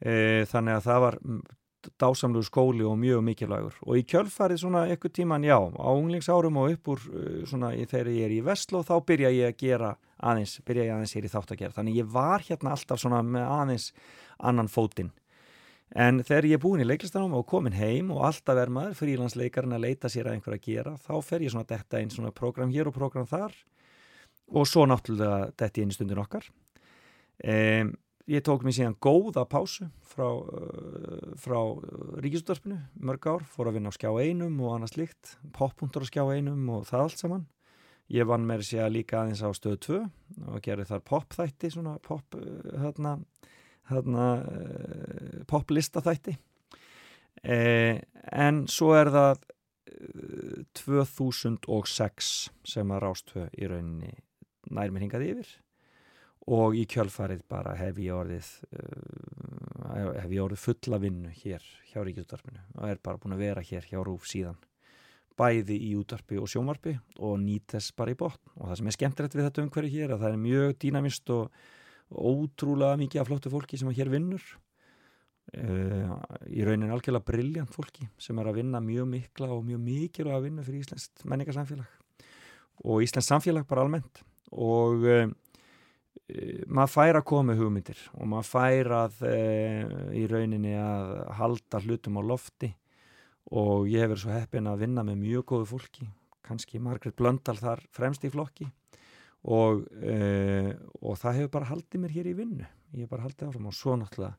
e, 0.01 0.45
þannig 0.51 0.79
að 0.79 0.85
það 0.89 1.05
var 1.05 1.19
dásamlugur 2.01 2.47
skóli 2.47 2.85
og 2.85 2.99
mjög 2.99 3.23
mikilvægur. 3.25 3.77
Og 3.87 4.01
í 4.01 4.05
kjölfarið 4.09 4.63
svona 4.63 4.85
eitthvað 4.89 5.15
tíman 5.19 5.47
já 5.47 5.57
á 5.57 5.89
unglingsárum 5.95 6.59
og 6.61 6.75
upp 6.75 6.91
úr 6.95 7.05
uh, 7.07 7.47
svona 7.47 7.71
þegar 7.79 8.11
ég 8.13 8.27
er 8.27 8.35
í 8.35 8.43
Vestló 8.45 8.83
þá 8.87 8.95
byrja 9.07 9.31
ég 9.35 9.53
að 9.53 9.63
gera 9.63 9.93
aðeins, 10.19 10.59
byrja 10.67 10.89
ég 10.89 10.97
aðeins 10.97 11.15
hér 11.17 11.29
í 11.29 11.33
þátt 11.33 11.55
að 11.55 11.63
gera 11.63 11.77
þannig 11.77 12.01
ég 12.01 12.11
var 12.13 12.45
hérna 12.49 12.75
alltaf 12.75 13.01
svona 13.03 13.23
með 13.23 13.47
aðeins 13.47 13.89
annan 14.39 14.71
fótinn. 14.73 15.13
En 15.97 16.21
þegar 16.21 16.51
ég 16.51 16.59
er 16.59 16.63
búin 16.63 16.85
í 16.85 16.89
leiklistanum 16.89 17.39
og 17.39 17.47
komin 17.49 17.79
heim 17.79 18.11
og 18.13 18.27
alltaf 18.29 18.59
er 18.61 18.73
maður 18.73 18.99
frílandsleikarinn 18.99 19.77
að 19.79 19.87
leita 19.87 20.11
sér 20.13 20.29
að 20.29 20.37
einhver 20.37 20.59
að 20.59 20.67
gera 20.67 20.97
þá 21.01 21.15
fer 21.25 21.47
ég 21.47 21.55
svona 21.55 21.71
detta 21.71 22.03
einn 22.03 22.13
svona 22.13 22.35
program 22.35 22.75
hér 22.75 22.91
og 22.91 22.99
program 22.99 23.29
þar 23.31 23.55
og 24.49 24.69
svo 24.69 24.85
náttúrulega 24.89 25.49
detta 25.57 25.81
í 25.81 25.87
einu 25.87 25.97
stundin 25.97 26.21
okkar. 26.21 26.45
Um, 27.39 27.95
ég 28.29 28.45
tók 28.45 28.65
mér 28.65 28.77
síðan 28.77 28.97
góða 29.01 29.45
pásu 29.49 29.89
frá, 30.05 30.27
uh, 30.29 31.35
frá 31.41 31.59
ríkisúttarpinu 32.21 32.79
mörg 33.01 33.29
ár, 33.31 33.45
fór 33.49 33.71
að 33.71 33.79
vinna 33.79 33.93
á 33.93 33.97
skjá 33.97 34.11
einum 34.21 34.59
og 34.61 34.75
annað 34.75 34.95
slíkt, 34.95 35.37
poppuntur 35.57 36.05
á 36.05 36.11
skjá 36.11 36.25
einum 36.29 36.69
og 36.77 36.85
það 36.89 37.05
allt 37.07 37.23
saman. 37.23 37.47
Ég 38.13 38.29
vann 38.29 38.47
með 38.49 38.65
sér 38.69 38.89
líka 38.93 39.21
aðeins 39.21 39.45
á 39.45 39.53
stöðu 39.53 39.81
2 39.85 39.99
og 40.49 40.63
gerði 40.65 40.87
þar 40.89 41.05
popþætti 41.09 41.71
svona 41.73 41.99
pop 42.05 42.37
hérna, 42.37 43.19
hérna 43.91 44.27
uh, 44.45 45.39
poplista 45.49 46.01
þætti 46.05 46.39
eh, 47.45 48.01
en 48.33 48.65
svo 48.69 48.95
er 48.97 49.13
það 49.13 49.45
uh, 49.45 50.65
2006 50.81 52.33
sem 52.65 52.97
að 52.97 53.05
rástöð 53.05 53.49
í 53.57 53.69
rauninni 53.69 54.15
nær 54.73 54.93
mér 54.93 55.05
hingað 55.05 55.29
yfir 55.29 55.53
og 56.49 56.77
í 56.79 56.85
kjölfarið 56.89 57.43
bara 57.51 57.75
hef 57.77 57.99
ég 58.01 58.15
orðið 58.17 58.49
uh, 58.73 59.69
hef 60.19 60.33
ég 60.33 60.43
orðið 60.45 60.63
fulla 60.63 61.01
vinnu 61.03 61.33
hér 61.43 61.65
hjá 61.91 62.01
Ríkjúttarpinu 62.05 62.63
og 62.77 62.89
er 62.89 63.01
bara 63.03 63.21
búin 63.21 63.37
að 63.37 63.45
vera 63.45 63.65
hér 63.65 63.89
hjá 63.89 63.99
Rúf 64.05 64.29
síðan. 64.29 64.59
Bæði 65.39 65.77
í 65.87 65.93
útvarpi 65.95 66.39
og 66.41 66.49
sjónvarpi 66.51 66.97
og 67.23 67.37
nýt 67.43 67.75
þess 67.75 67.95
bara 67.95 68.15
í 68.15 68.19
botn. 68.19 68.41
Og 68.59 68.71
það 68.71 68.81
sem 68.81 68.89
er 68.89 68.97
skemmtilegt 68.97 69.37
við 69.37 69.47
þetta 69.47 69.65
umhverju 69.65 69.93
hér 69.93 70.15
að 70.15 70.25
það 70.25 70.33
er 70.33 70.41
mjög 70.47 70.73
dýnamist 70.83 71.35
og 71.35 71.61
ótrúlega 72.09 72.99
mikið 72.99 73.23
af 73.23 73.29
flottu 73.29 73.53
fólki 73.53 73.79
sem 73.79 73.91
að 73.91 74.01
hér 74.01 74.11
vinnur. 74.17 74.49
Uh, 75.49 76.11
í 76.53 76.65
raunin 76.67 76.91
algjörlega 76.93 77.25
briljant 77.25 77.71
fólki 77.73 78.05
sem 78.21 78.37
er 78.37 78.51
að 78.51 78.59
vinna 78.59 78.83
mjög 78.85 79.07
mikla 79.09 79.49
og 79.55 79.63
mjög 79.65 79.81
mikilvæg 79.81 80.35
að 80.37 80.49
vinna 80.49 80.65
fyrir 80.67 80.83
Íslands 80.83 81.09
menningarsamfélag. 81.25 81.95
Og 82.85 83.05
Íslands 83.07 83.31
samfélag 83.31 83.69
bara 83.71 83.87
almennt. 83.87 84.21
Og 84.53 85.07
uh, 85.07 85.31
maður 86.69 86.93
fær 86.93 87.19
að 87.21 87.27
koma 87.31 87.51
með 87.51 87.63
hugmyndir 87.63 88.01
og 88.17 88.31
maður 88.31 88.49
fær 88.49 88.93
að 88.99 89.21
e, 89.29 89.37
í 90.21 90.25
rauninni 90.31 90.75
að 90.79 91.13
halda 91.39 91.83
hlutum 91.85 92.21
á 92.21 92.23
lofti. 92.25 92.73
Og 93.49 93.87
ég 93.89 94.05
hefur 94.05 94.21
svo 94.21 94.35
heppin 94.35 94.69
að 94.69 94.83
vinna 94.85 95.05
með 95.07 95.23
mjög 95.23 95.47
góðu 95.53 95.69
fólki 95.71 96.09
kannski 96.49 96.81
Margret 96.81 97.17
Blöndal 97.17 97.57
þar 97.61 97.83
fremst 97.93 98.25
í 98.25 98.33
flokki. 98.33 98.69
Og, 99.49 99.85
e, 100.03 100.75
og 101.01 101.17
það 101.21 101.43
hefur 101.43 101.55
bara 101.59 101.71
haldið 101.71 102.03
mér 102.03 102.15
hér 102.17 102.29
í 102.29 102.37
vinnu. 102.37 102.69
Ég 102.97 103.05
hef 103.05 103.13
bara 103.13 103.25
haldið 103.27 103.51
áfram 103.51 103.69
og 103.71 103.77
svo 103.77 103.97
náttúrulega 104.01 104.37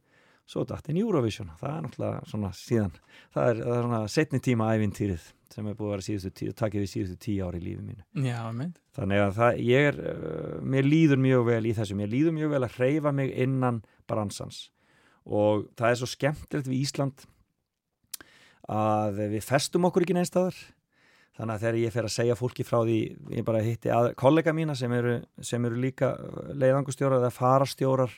svo 0.50 0.64
dætt 0.68 0.90
en 0.90 0.98
Eurovision, 0.98 1.52
það 1.60 1.76
er 1.76 1.84
náttúrulega 1.86 2.30
svona 2.32 2.50
síðan, 2.58 2.96
það 3.36 3.52
er, 3.52 3.60
það 3.66 3.76
er 3.76 3.84
svona 3.86 4.00
setni 4.16 4.42
tíma 4.46 4.72
ævintýrið 4.74 5.28
sem 5.50 5.66
er 5.66 5.78
búið 5.78 5.88
að 5.88 5.94
vera 5.96 6.06
síðustu 6.06 6.32
tíu, 6.38 6.54
takkið 6.58 6.84
við 6.84 6.92
síðustu 6.92 7.20
tíu 7.26 7.46
ári 7.48 7.60
í 7.60 7.64
lífi 7.66 7.82
mínu. 7.82 8.04
Já, 8.26 8.40
mynd. 8.54 8.76
Þannig 8.98 9.24
að 9.24 9.32
það, 9.40 9.62
ég 9.66 9.88
er, 9.90 10.00
uh, 10.12 10.58
mér 10.76 10.90
líður 10.90 11.22
mjög 11.24 11.46
vel 11.48 11.62
í 11.66 11.74
þessu, 11.78 11.98
mér 11.98 12.12
líður 12.12 12.36
mjög 12.38 12.54
vel 12.54 12.62
að 12.68 12.76
hreyfa 12.78 13.14
mig 13.18 13.34
innan 13.46 13.80
bransans. 14.10 14.60
Og 15.26 15.66
það 15.78 15.94
er 15.94 16.00
svo 16.02 16.10
skemmtilegt 16.10 16.70
við 16.70 16.84
Ísland 16.84 17.26
að 18.70 19.24
við 19.34 19.42
festum 19.46 19.90
okkur 19.90 20.06
ekki 20.06 20.18
neinstæðar 20.18 20.58
þannig 21.40 21.56
að 21.56 21.64
þegar 21.64 21.78
ég 21.80 21.94
fer 21.96 22.06
að 22.06 22.14
segja 22.14 22.38
fólki 22.38 22.66
frá 22.68 22.80
því, 22.84 22.98
ég 23.34 23.46
bara 23.48 23.62
hitti 23.64 23.92
að, 23.96 24.12
kollega 24.20 24.54
mína 24.54 24.76
sem 24.78 24.94
eru, 24.94 25.16
sem 25.46 25.66
eru 25.66 25.80
líka 25.80 26.12
leiðangustjórar 26.52 27.22
eða 27.22 27.32
farastjórar 27.34 28.14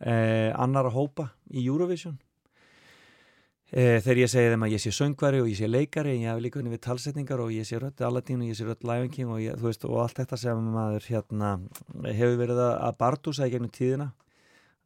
eh, 0.00 0.52
annara 0.54 0.92
hópa 0.92 1.30
í 1.50 1.66
Eurovision. 1.66 2.18
Eh, 3.74 3.98
þegar 3.98 4.20
ég 4.20 4.30
segi 4.30 4.50
þeim 4.52 4.62
að 4.62 4.72
ég 4.76 4.82
sé 4.84 4.90
söngvari 4.94 5.40
og 5.42 5.48
ég 5.50 5.58
sé 5.58 5.66
leikari 5.66 6.12
ég 6.20 6.30
hef 6.30 6.38
líka 6.38 6.60
unni 6.60 6.70
við 6.70 6.84
talsetningar 6.84 7.40
og 7.42 7.50
ég 7.50 7.66
sé 7.66 7.80
rödd 7.82 7.98
Aladdin 8.06 8.44
og 8.44 8.52
ég 8.52 8.54
sé 8.54 8.62
rödd 8.62 8.86
Lion 8.86 9.10
King 9.10 9.32
og, 9.34 9.40
ég, 9.42 9.56
veist, 9.58 9.82
og 9.88 10.04
allt 10.04 10.20
þetta 10.20 10.38
sem 10.38 10.68
maður 10.70 11.08
hérna, 11.10 11.50
hefur 12.06 12.38
verið 12.38 12.60
að, 12.62 12.74
að 12.86 13.00
bardúsa 13.00 13.48
í 13.48 13.50
gegnum 13.56 13.72
tíðina 13.74 14.12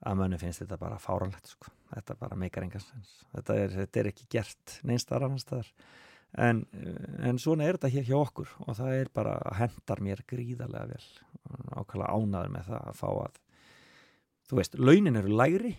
að 0.01 0.17
mönnu 0.23 0.39
finnst 0.41 0.65
þetta 0.65 0.81
bara 0.81 0.97
fáranlegt 0.97 1.53
sko. 1.53 1.75
þetta 1.91 2.17
bara 2.23 2.39
meikar 2.41 2.65
engans 2.65 2.89
þetta 3.35 3.59
þetta 3.75 4.01
er 4.01 4.09
ekki 4.15 4.27
gert 4.33 4.79
neinstar 4.89 5.29
annars 5.29 5.45
staðar. 5.45 5.69
En, 6.41 6.65
en 7.27 7.39
svona 7.43 7.67
er 7.67 7.77
þetta 7.77 7.93
hér 7.99 8.09
hjá 8.09 8.17
okkur 8.17 8.57
og 8.65 8.77
það 8.79 8.97
er 8.97 9.13
bara 9.13 9.37
hendar 9.59 10.01
mér 10.01 10.25
gríðarlega 10.31 10.95
vel. 10.95 11.07
Ákvæmlega 11.75 12.17
ánaður 12.17 12.53
með 12.55 12.69
það 12.71 12.85
að 12.87 13.01
fá 13.01 13.09
að 13.13 13.41
þú 14.51 14.59
veist, 14.59 14.77
launin 14.79 15.19
eru 15.21 15.33
lægri 15.39 15.77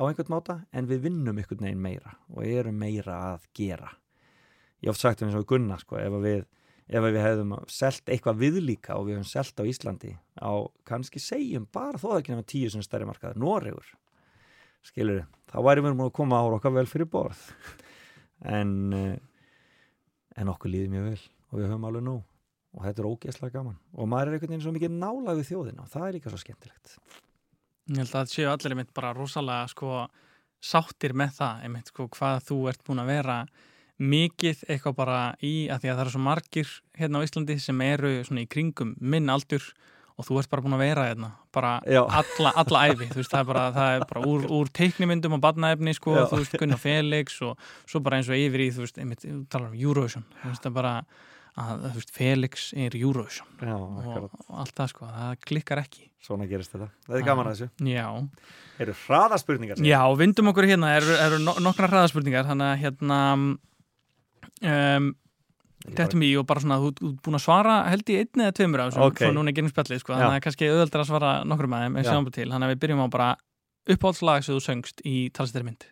á 0.00 0.02
einhvern 0.08 0.32
máta 0.32 0.58
en 0.72 0.88
við 0.88 1.04
vinnum 1.08 1.38
einhvern 1.38 1.66
veginn 1.66 1.82
meira 1.84 2.16
og 2.32 2.46
erum 2.46 2.78
meira 2.80 3.18
að 3.34 3.46
gera. 3.56 3.90
Ég 4.82 4.92
oft 4.92 5.02
sagt 5.02 5.22
um 5.22 5.28
eins 5.28 5.38
og 5.38 5.46
Gunnar 5.48 5.82
sko, 5.84 5.98
ef 6.00 6.16
að 6.18 6.24
við, 6.24 6.40
ef 6.88 7.02
að 7.02 7.12
við 7.12 7.24
hefðum 7.24 7.52
selt 7.72 8.08
eitthvað 8.08 8.40
viðlíka 8.40 8.96
og 8.96 9.06
við 9.08 9.18
hefum 9.18 9.28
selt 9.28 9.60
á 9.60 9.64
Íslandi 9.68 10.14
á 10.40 10.52
kannski 10.88 11.22
segjum 11.22 11.68
bara 11.72 12.00
þó 12.00 12.08
það 12.10 12.18
ekki 12.22 12.34
nefnum 12.34 12.50
tíu 12.54 12.72
sem 12.72 12.84
stærri 12.84 13.08
markaður, 13.08 13.40
Noregur. 13.44 13.92
Skilur 14.84 15.24
þá 15.52 15.58
væri 15.64 15.84
við 15.84 16.02
að 16.04 16.16
koma 16.16 16.40
ára 16.40 16.58
okkar 16.58 16.74
vel 16.74 16.88
fyrir 16.88 17.08
borð. 17.08 17.44
En 18.44 18.92
eh, 18.92 19.16
en 20.40 20.50
okkur 20.50 20.72
líði 20.72 20.90
mjög 20.92 21.10
vel 21.10 21.20
og 21.20 21.58
við 21.58 21.68
höfum 21.68 21.86
alveg 21.88 22.06
nóg 22.08 22.22
og 22.74 22.82
þetta 22.82 23.02
er 23.02 23.08
ógeðslega 23.12 23.54
gaman. 23.54 23.76
Og 23.94 24.10
maður 24.10 24.32
er 24.32 24.36
einhvern 24.36 24.50
veginn 24.50 24.64
svo 24.64 24.74
mikið 24.74 24.96
nála 24.98 25.36
við 25.38 25.50
þjóðina 25.52 25.84
og 25.84 25.92
það 25.92 26.06
er 26.08 26.16
líka 26.16 26.32
svo 26.32 26.40
skemmtilegt 26.42 26.96
Ég 27.90 28.00
held 28.00 28.08
að 28.08 28.14
það 28.16 28.32
séu 28.32 28.50
allir 28.50 28.74
einmitt 28.74 28.94
bara 28.96 29.12
rosalega 29.16 29.68
sko 29.72 30.04
sáttir 30.64 31.12
með 31.12 31.38
það 31.38 31.64
einmitt 31.66 31.90
sko 31.92 32.08
hvað 32.12 32.44
þú 32.48 32.60
ert 32.72 32.84
búin 32.86 33.02
að 33.02 33.10
vera 33.12 33.38
mikið 34.00 34.62
eitthvað 34.68 34.94
bara 34.98 35.18
í 35.44 35.68
að 35.70 35.84
því 35.84 35.90
að 35.90 35.98
það 35.98 36.04
eru 36.04 36.14
svo 36.14 36.22
margir 36.24 36.70
hérna 36.98 37.20
á 37.20 37.24
Íslandi 37.26 37.58
sem 37.62 37.82
eru 37.84 38.14
svona 38.24 38.42
í 38.42 38.48
kringum 38.50 38.94
minn 39.00 39.30
aldur 39.30 39.66
og 40.14 40.26
þú 40.28 40.38
ert 40.40 40.50
bara 40.50 40.64
búin 40.64 40.76
að 40.76 40.82
vera 40.84 41.04
hérna 41.08 41.30
bara 41.54 41.74
alla, 41.82 42.52
alla 42.62 42.82
æfi 42.88 43.08
þú 43.10 43.20
veist 43.20 43.32
það 43.34 43.40
er 43.40 43.48
bara, 43.50 43.64
það 43.74 43.94
er 43.98 44.06
bara 44.10 44.24
úr, 44.30 44.46
úr 44.58 44.72
teiknimyndum 44.78 45.36
og 45.36 45.42
badnaefni 45.42 45.94
sko, 45.96 46.14
þú 46.30 46.40
veist 46.40 46.56
Gunnar 46.60 46.82
Felix 46.82 47.38
og 47.46 47.70
svo 47.90 48.02
bara 48.04 48.20
eins 48.20 48.30
og 48.30 48.38
yfir 48.38 48.62
í 48.62 48.68
þú 48.74 48.84
veist, 48.86 49.00
einmitt, 49.02 49.24
þú 49.26 49.40
talar 49.50 49.72
um 49.72 49.78
Eurovision. 49.78 50.26
Þú 50.42 50.52
veist 50.52 50.62
það 50.62 50.70
er 50.70 50.76
bara 50.78 50.94
að 51.60 51.84
veist 51.94 52.10
Felix 52.10 52.72
er 52.74 52.96
Eurovision. 52.98 53.46
Já, 53.62 53.74
og, 53.78 54.30
og 54.48 54.58
allt 54.64 54.74
það 54.74 54.88
sko, 54.90 55.06
það 55.06 55.36
klikkar 55.46 55.80
ekki. 55.84 56.08
Svona 56.24 56.46
gerist 56.50 56.72
þetta. 56.74 56.88
Það 57.06 57.18
er 57.20 57.26
gaman 57.28 57.50
að 57.50 57.58
þessu. 57.60 57.90
Já, 57.92 58.06
Eru 58.82 58.94
hraðaspurningar 59.04 59.82
Já, 59.86 60.00
vindum 60.18 60.48
okkur 60.50 60.66
hérna, 60.66 60.94
eru, 60.98 61.12
eru 61.20 61.38
no- 61.44 61.54
nokkrar 61.62 61.92
hraðaspurningar, 61.92 62.48
þannig 62.48 62.72
að 62.72 62.80
hérna 62.82 63.18
um, 64.64 65.10
þetta 65.84 66.18
mér 66.18 66.40
og 66.40 66.46
bara 66.48 66.62
svona, 66.64 66.78
þú 66.82 66.90
ert 66.90 67.22
búin 67.26 67.38
að 67.38 67.44
svara 67.44 67.76
held 67.92 68.10
í 68.10 68.16
einni 68.22 68.46
eða 68.48 68.56
tveimur 68.58 68.82
af 68.82 68.90
þessum, 68.90 69.06
Ok. 69.10 69.22
svo 69.22 69.32
núna 69.36 69.52
er 69.52 69.58
gerum 69.58 69.70
spjallið, 69.70 70.00
sko, 70.02 70.16
þannig 70.16 70.38
að 70.40 70.44
kannski 70.48 70.70
auðveldar 70.72 71.04
að 71.04 71.10
svara 71.12 71.32
nokkrum 71.44 71.76
aðeim, 71.78 71.96
en 72.00 72.04
Já. 72.04 72.10
sjáum 72.10 72.24
bara 72.26 72.38
til, 72.40 72.48
þannig 72.50 72.66
að 72.66 72.72
við 72.74 72.82
byrjum 72.86 73.04
á 73.04 73.08
bara 73.14 73.28
uppáhaldslag 73.94 74.44
sem 74.46 74.56
þú 74.56 74.64
söngst 74.64 75.04
í 75.04 75.14
talstæri 75.36 75.68
mynd. 75.68 75.84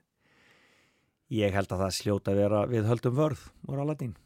Ég 1.32 1.52
held 1.54 1.70
að 1.72 1.84
það 1.86 1.94
sljóta 2.00 2.34
vera 2.36 2.64
við 2.68 2.88
höldum 2.88 3.14
vörð 3.16 3.44
úr 3.68 3.84
Aladdin 3.84 4.16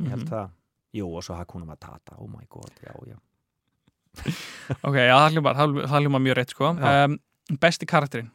Ég 0.00 0.08
held 0.10 0.24
Mhm. 0.24 0.30
það 0.32 0.50
Jú, 0.94 1.08
og 1.16 1.22
svo 1.26 1.34
Hakuna 1.34 1.66
Matata, 1.66 2.14
oh 2.22 2.28
my 2.30 2.44
god, 2.48 2.70
já, 2.82 2.92
já 3.10 3.16
Ok, 4.86 4.94
já, 4.94 5.14
það 5.18 5.32
hljóma, 5.34 5.54
það 5.58 5.74
það 5.90 6.02
hljóma 6.04 6.20
mjög 6.22 6.36
rétt, 6.38 6.50
sko. 6.54 6.68
Um, 6.78 7.16
besti 7.60 7.86
karakterinn? 7.90 8.30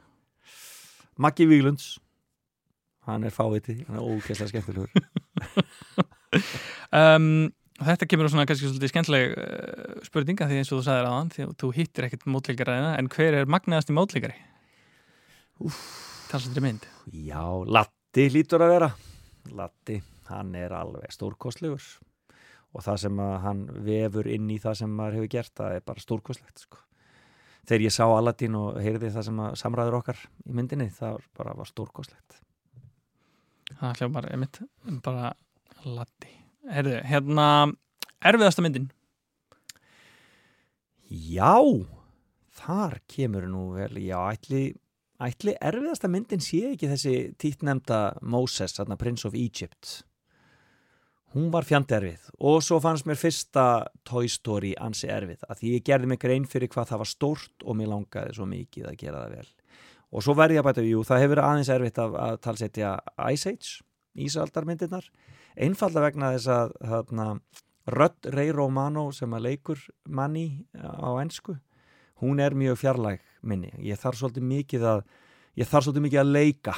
Maggi 1.17 1.45
Víglunds 1.47 1.97
Hann 3.07 3.23
er 3.25 3.31
fáviti, 3.33 3.77
hann 3.87 3.95
er 3.97 4.03
ógeðslega 4.03 4.51
skemmtilegur 4.51 4.91
Um, 6.93 7.49
þetta 7.79 8.05
kemur 8.09 8.27
á 8.27 8.31
svona 8.33 8.45
kannski 8.49 8.67
svolítið 8.67 8.91
skemmtileg 8.91 9.31
uh, 9.39 10.03
spurninga 10.05 10.45
því 10.49 10.59
eins 10.59 10.71
og 10.73 10.79
þú 10.81 10.85
sagðir 10.89 11.07
aðan, 11.09 11.31
því 11.33 11.43
að 11.45 11.51
þú 11.63 11.69
hittir 11.77 12.05
ekkert 12.07 12.25
mótleikaraðina, 12.29 12.91
en 12.99 13.09
hver 13.13 13.37
er 13.39 13.49
magnaðasti 13.49 13.95
mótleikari? 13.97 14.35
Talstæri 16.29 16.63
mynd. 16.63 16.85
Já, 17.13 17.41
Latti 17.65 18.27
lítur 18.33 18.61
að 18.65 18.73
vera 18.75 18.89
Latti, 19.57 19.97
hann 20.29 20.53
er 20.57 20.75
alveg 20.75 21.13
stórkostlegur 21.15 21.87
og 22.69 22.85
það 22.85 23.01
sem 23.05 23.23
að 23.23 23.33
hann 23.45 23.63
vefur 23.85 24.29
inn 24.29 24.49
í 24.53 24.59
það 24.61 24.81
sem 24.83 24.93
maður 24.93 25.19
hefur 25.19 25.33
gert 25.37 25.55
það 25.57 25.79
er 25.79 25.87
bara 25.87 26.05
stórkostlegt 26.05 26.65
sko. 26.65 26.83
þegar 27.65 27.87
ég 27.87 27.95
sá 27.95 28.05
Aladdin 28.05 28.59
og 28.59 28.77
heyrði 28.81 29.09
það 29.15 29.27
sem 29.29 29.41
að 29.45 29.57
samræður 29.63 29.99
okkar 30.03 30.27
í 30.45 30.53
myndinni 30.53 30.91
það 30.93 31.17
var 31.17 31.27
bara 31.41 31.57
var 31.57 31.71
stórkostlegt 31.71 32.39
Það 33.77 34.01
hljómar 34.01 34.27
einmitt 34.33 34.59
bara 35.05 35.33
latti. 35.85 36.31
Herðu, 36.69 36.97
hérna 37.05 37.45
erfiðasta 38.25 38.63
myndin. 38.65 38.89
Já, 41.09 41.55
þar 42.59 42.99
kemur 43.09 43.47
nú 43.49 43.69
vel, 43.77 43.95
já, 44.03 44.17
ætli, 44.33 44.63
ætli 45.21 45.55
erfiðasta 45.55 46.09
myndin 46.11 46.43
sé 46.43 46.73
ekki 46.73 46.89
þessi 46.91 47.15
títnemda 47.41 48.19
Moses, 48.21 48.75
þarna 48.77 48.97
Prince 48.99 49.27
of 49.29 49.37
Egypt. 49.37 50.01
Hún 51.35 51.51
var 51.53 51.67
fjandi 51.67 51.93
erfið 51.93 52.29
og 52.49 52.63
svo 52.65 52.79
fannst 52.81 53.05
mér 53.05 53.19
fyrsta 53.19 53.63
Toy 54.07 54.29
Story 54.31 54.73
ansi 54.81 55.11
erfið 55.13 55.45
að 55.45 55.61
því 55.61 55.73
ég 55.75 55.85
gerði 55.85 56.09
mig 56.09 56.21
grein 56.23 56.47
fyrir 56.49 56.71
hvað 56.73 56.89
það 56.89 57.01
var 57.03 57.11
stórt 57.11 57.65
og 57.65 57.77
mér 57.77 57.91
langaði 57.91 58.33
svo 58.37 58.47
mikið 58.49 58.89
að 58.89 58.99
gera 59.03 59.23
það 59.23 59.35
vel. 59.37 59.49
Og 60.09 60.25
svo 60.25 60.33
verði 60.33 60.57
ég 60.57 60.63
að 60.63 60.67
bæta, 60.71 60.85
jú, 60.89 61.03
það 61.05 61.21
hefur 61.21 61.33
verið 61.35 61.47
aðeins 61.47 61.71
erfitt 61.75 62.01
að, 62.01 62.15
að 62.17 62.37
talsetja 62.47 62.93
Ice 63.29 63.51
Age, 63.53 63.73
Ísaldarmyndirnar, 64.25 65.09
einfalda 65.53 66.01
vegna 66.07 66.31
þess 66.33 66.49
að 66.55 66.73
þarna, 66.93 67.27
Rödd 67.89 68.29
Ray 68.33 68.49
Romano 68.53 69.09
sem 69.13 69.33
að 69.33 69.45
leikur 69.45 69.85
manni 70.09 70.65
á 70.77 71.09
ennsku 71.21 71.59
hún 72.21 72.39
er 72.39 72.55
mjög 72.55 72.79
fjarlæg 72.79 73.21
minni. 73.41 73.71
Ég 73.79 73.99
þarf 73.99 74.19
svolítið 74.19 74.47
mikið 74.49 74.87
að 74.91 75.03
ég 75.59 75.69
þarf 75.69 75.87
svolítið 75.87 76.05
mikið 76.07 76.21
að 76.21 76.33
leika 76.35 76.75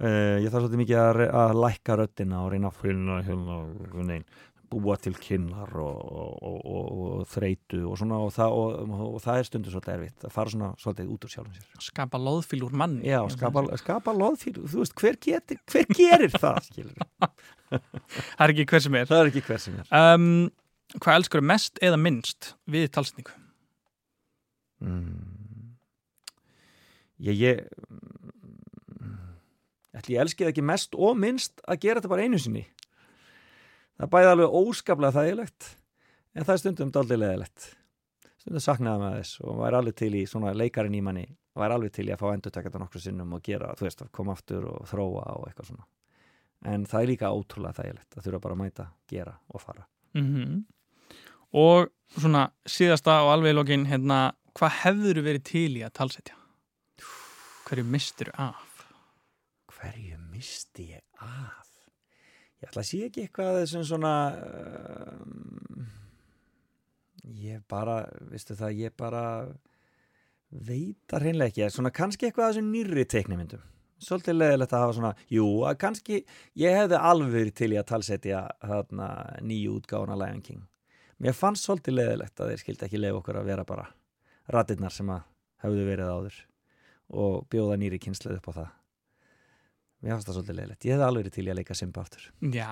uh, 0.00 0.38
ég 0.40 0.48
þarf 0.48 0.64
svolítið 0.64 0.82
mikið 0.84 1.02
að, 1.02 1.20
að 1.42 1.60
lækka 1.66 1.98
röddina 2.00 2.40
og 2.44 2.54
reyna 2.54 2.70
að 2.72 2.80
finna 2.80 3.18
hérna, 3.26 3.58
nein, 4.08 4.24
búa 4.72 4.96
til 5.00 5.14
kynlar 5.20 5.72
og, 5.80 5.98
og, 6.00 6.30
og, 6.48 6.56
og, 6.64 6.86
og 7.02 7.26
þreitu 7.28 7.82
og 7.90 7.98
svona 8.00 8.20
og 8.24 8.32
það, 8.34 8.56
og, 8.56 9.18
það 9.24 9.40
er 9.40 9.48
stundur 9.48 9.74
svolítið 9.74 9.94
erfitt 9.96 10.26
að 10.28 10.34
fara 10.36 10.54
svona 10.54 10.70
svolítið 10.80 11.12
út 11.14 11.26
úr 11.26 11.34
sjálfum 11.34 11.58
sér 11.58 11.84
Skapa 11.88 12.20
loðfíl 12.22 12.62
úr 12.66 12.76
manni. 12.82 13.04
Já, 13.10 13.20
skapa, 13.34 13.64
skapa 13.80 14.14
loðfýr 14.16 14.62
þú 14.62 14.82
veist, 14.82 14.96
hver, 15.00 15.18
getur, 15.26 15.60
hver 15.72 15.92
gerir 15.92 16.32
það 16.36 16.72
Það 17.72 18.42
er 18.46 18.54
ekki 18.54 18.68
hver 18.68 18.84
sem 18.84 18.98
er. 19.00 19.12
er 19.18 19.30
hver 19.48 19.62
sem 19.62 19.78
er 19.80 19.92
Um, 19.92 20.50
hvað 20.98 21.22
elskur 21.22 21.44
mest 21.52 21.80
eða 21.84 22.00
minnst 22.00 22.54
við 22.68 22.90
talsningu? 22.92 23.32
Mm. 24.82 25.32
Ég, 27.22 27.38
ég 27.38 27.62
ætli 29.98 30.16
ég 30.16 30.24
elski 30.24 30.44
það 30.44 30.54
ekki 30.54 30.66
mest 30.72 30.96
og 30.96 31.18
minnst 31.20 31.62
að 31.66 31.84
gera 31.84 32.00
þetta 32.00 32.12
bara 32.14 32.26
einu 32.26 32.40
sinni? 32.40 32.64
Það 34.00 34.12
bæði 34.14 34.32
alveg 34.32 34.58
óskaplega 34.62 35.18
þægilegt 35.18 35.70
en 36.32 36.46
það 36.46 36.54
er 36.54 36.62
stundum 36.64 36.92
daldið 36.94 37.22
leðilegt 37.22 37.68
stundum 38.42 38.64
saknaði 38.64 39.04
með 39.04 39.16
þess 39.20 39.44
og 39.44 39.60
væri 39.60 39.78
alveg 39.78 39.98
til 40.00 40.12
í 40.18 40.26
svona 40.26 40.54
leikarinn 40.56 40.98
í 40.98 41.04
manni 41.04 41.26
væri 41.58 41.76
alveg 41.76 41.94
til 41.94 42.08
í 42.08 42.12
að 42.14 42.22
fá 42.22 42.28
endur 42.32 42.54
taka 42.54 42.70
þetta 42.70 42.82
nokkru 42.82 43.02
sinnum 43.02 43.34
og 43.36 43.42
gera, 43.44 43.72
þú 43.76 43.86
veist, 43.86 44.04
koma 44.14 44.36
aftur 44.36 44.68
og 44.70 44.86
þróa 44.88 45.24
og 45.36 45.48
eitthvað 45.48 45.72
svona. 45.72 45.88
En 46.72 46.86
það 46.88 47.02
er 47.02 47.10
líka 47.10 47.32
ótrúlega 47.34 47.76
þægilegt 47.80 48.16
að 48.16 48.26
þurfa 48.26 48.42
bara 48.44 48.56
að 48.56 48.62
mæta, 48.62 48.86
gera 49.10 49.34
og 49.52 49.64
fara. 49.64 49.88
Mm 50.16 50.62
Og 51.52 51.90
svona 52.16 52.46
síðasta 52.64 53.18
og 53.26 53.34
alveg 53.34 53.52
í 53.52 53.56
lokin, 53.58 53.82
hérna, 53.84 54.32
hvað 54.56 54.70
hefður 54.86 55.18
verið 55.26 55.42
til 55.44 55.76
í 55.76 55.82
að 55.84 55.92
talsetja? 55.98 56.36
Hverju 57.66 57.84
mistur 57.84 58.30
af? 58.40 58.71
Hverju 59.82 60.18
misti 60.30 60.92
ég 60.94 61.02
af? 61.18 61.68
Ég 62.62 62.70
ætla 62.70 62.84
að 62.84 62.88
sé 62.88 63.02
ekki 63.08 63.26
eitthvað 63.26 63.60
sem 63.66 63.82
svona 63.86 64.14
um, 64.38 65.86
ég 67.42 67.62
bara, 67.70 68.04
veistu 68.30 68.54
það, 68.58 68.76
ég 68.84 68.94
bara 68.98 69.24
veit 70.52 71.14
að 71.14 71.26
hreinlega 71.26 71.50
ekki, 71.50 71.68
svona 71.74 71.92
kannski 71.94 72.28
eitthvað 72.28 72.46
af 72.46 72.52
þessum 72.52 72.68
nýrri 72.70 73.06
teiknumyndum. 73.08 73.62
Svolítið 74.02 74.36
leðilegt 74.36 74.74
að 74.74 74.82
hafa 74.82 74.94
svona, 74.96 75.12
jú, 75.30 75.46
að 75.66 75.78
kannski 75.82 76.20
ég 76.58 76.76
hefði 76.76 76.98
alveg 76.98 77.50
til 77.58 77.70
í 77.74 77.78
að 77.78 77.88
talsetja 77.92 78.42
þarna 78.62 79.08
nýju 79.46 79.76
útgáfuna 79.78 80.18
Lion 80.18 80.42
King. 80.42 80.62
Mér 81.22 81.36
fannst 81.38 81.66
svolítið 81.68 81.98
leðilegt 82.00 82.42
að 82.42 82.50
þeir 82.50 82.62
skildi 82.62 82.86
ekki 82.88 83.02
leið 83.02 83.18
okkur 83.20 83.38
að 83.38 83.50
vera 83.52 83.66
bara 83.66 83.86
ratirnar 84.50 84.94
sem 84.94 85.10
að 85.14 85.26
hefðu 85.62 85.86
verið 85.86 86.14
áður 86.14 86.38
og 87.22 87.36
bjóða 87.52 87.78
nýri 87.78 88.00
kynsluð 88.02 88.40
upp 88.40 88.50
á 88.50 88.52
það. 88.58 88.70
Mér 90.02 90.16
fannst 90.16 90.26
það 90.26 90.34
svolítið 90.34 90.56
leðilegt. 90.58 90.84
Ég 90.88 90.96
hefði 90.96 91.04
alveg 91.06 91.22
verið 91.22 91.34
til 91.36 91.42
í 91.44 91.50
að 91.52 91.58
leika 91.60 91.74
Simba 91.78 92.02
aftur. 92.02 92.22
Já, 92.50 92.70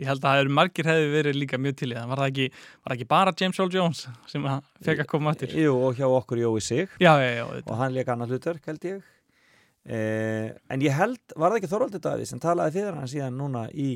ég 0.00 0.08
held 0.08 0.22
að 0.30 0.50
margir 0.56 0.88
hefði 0.88 1.10
verið 1.12 1.36
líka 1.36 1.58
mjög 1.60 1.74
til 1.76 1.88
í 1.90 1.96
það. 1.98 2.06
Var 2.08 2.22
það 2.22 2.30
ekki, 2.30 2.46
var 2.56 2.92
það 2.92 2.96
ekki 2.96 3.08
bara 3.10 3.34
James 3.42 3.60
Earl 3.60 3.74
Jones 3.74 4.00
sem 4.30 4.46
að 4.48 4.70
fekk 4.88 5.02
að 5.04 5.10
koma 5.10 5.34
aftur? 5.34 5.52
Jú, 5.60 5.74
og 5.76 6.00
hjá 6.00 6.06
okkur 6.08 6.40
Jói 6.40 6.62
Sig 6.64 6.94
Já, 6.96 7.10
já, 7.20 7.28
já. 7.36 7.44
Og 7.60 7.74
hann 7.82 7.92
leika 7.92 8.14
annað 8.16 8.32
hlutverk, 8.32 8.64
held 8.72 8.88
ég. 8.88 9.04
Eh, 9.84 10.48
en 10.72 10.86
ég 10.86 10.96
held, 10.96 11.20
var 11.36 11.52
það 11.52 11.60
ekki 11.60 11.72
Þorvaldur 11.74 12.04
Davíð 12.08 12.32
sem 12.32 12.40
talaði 12.40 12.78
fyrir 12.78 12.96
hann 12.96 13.12
síðan 13.12 13.36
núna 13.36 13.66
í, 13.76 13.90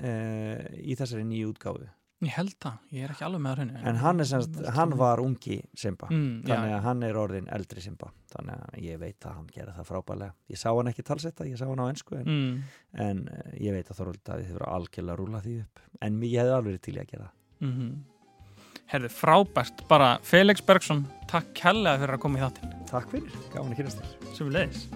eh, 0.00 0.64
í 0.80 0.96
þessari 0.96 1.28
nýju 1.28 1.52
útgáfu. 1.52 1.90
Ég 2.18 2.32
held 2.34 2.54
það, 2.58 2.78
ég 2.96 3.04
er 3.06 3.12
ekki 3.14 3.24
alveg 3.28 3.42
með 3.44 3.60
henni. 3.62 3.80
En 3.86 3.98
hann 4.02 4.22
semst, 4.26 4.56
hann 4.74 4.94
var 4.98 5.20
ungi 5.22 5.60
Simba. 5.78 6.08
Mm, 6.10 6.40
Þannig 6.48 6.74
að 6.74 6.82
hann 6.88 7.04
er 7.06 7.18
orðin 7.20 7.46
eldri 7.54 7.84
Simba. 7.84 8.08
Þannig 8.32 8.64
að 8.64 8.80
ég 8.82 8.98
veit 8.98 9.28
að 9.28 9.36
hann 9.36 9.46
gera 9.54 9.74
það 9.76 9.86
frábælega. 9.92 10.34
Ég 10.50 10.58
sá 10.58 10.66
hann 10.72 10.90
ekki 10.90 11.06
talsetta, 11.06 11.46
ég 11.46 11.60
sá 11.60 11.68
hann 11.68 11.78
á 11.78 11.86
ennsku 11.86 12.18
en, 12.18 12.26
mm, 12.26 12.76
en 13.06 13.22
eh, 13.36 13.52
ég 13.68 13.76
veit 13.76 13.86
að 13.86 14.00
Þorvaldur 14.00 14.24
Davíð 14.26 14.50
hefur 14.50 14.66
algjörlega 14.66 15.20
rúlað 15.22 15.46
því 15.46 15.56
upp. 15.62 15.84
En 16.02 16.20
ég 16.26 16.38
hefði 16.42 16.56
alveg 16.58 16.80
til 16.82 16.96
í 16.96 17.02
að 17.04 17.10
gera 17.14 17.28
það. 17.28 17.66
mm 17.68 17.98
Herðu, 18.88 19.08
frábært, 19.12 19.82
bara 19.84 20.14
Felix 20.24 20.62
Bergson, 20.64 21.02
takk 21.28 21.50
kærlega 21.52 22.00
fyrir 22.00 22.16
að 22.16 22.22
koma 22.24 22.40
í 22.40 22.44
þáttinn, 22.46 22.72
Takk 22.88 23.10
fyrir, 23.12 23.34
gáðan 23.52 23.74
að 23.74 23.82
kynast 23.82 24.00
þér 24.38 24.54
leiðis. 24.56 24.86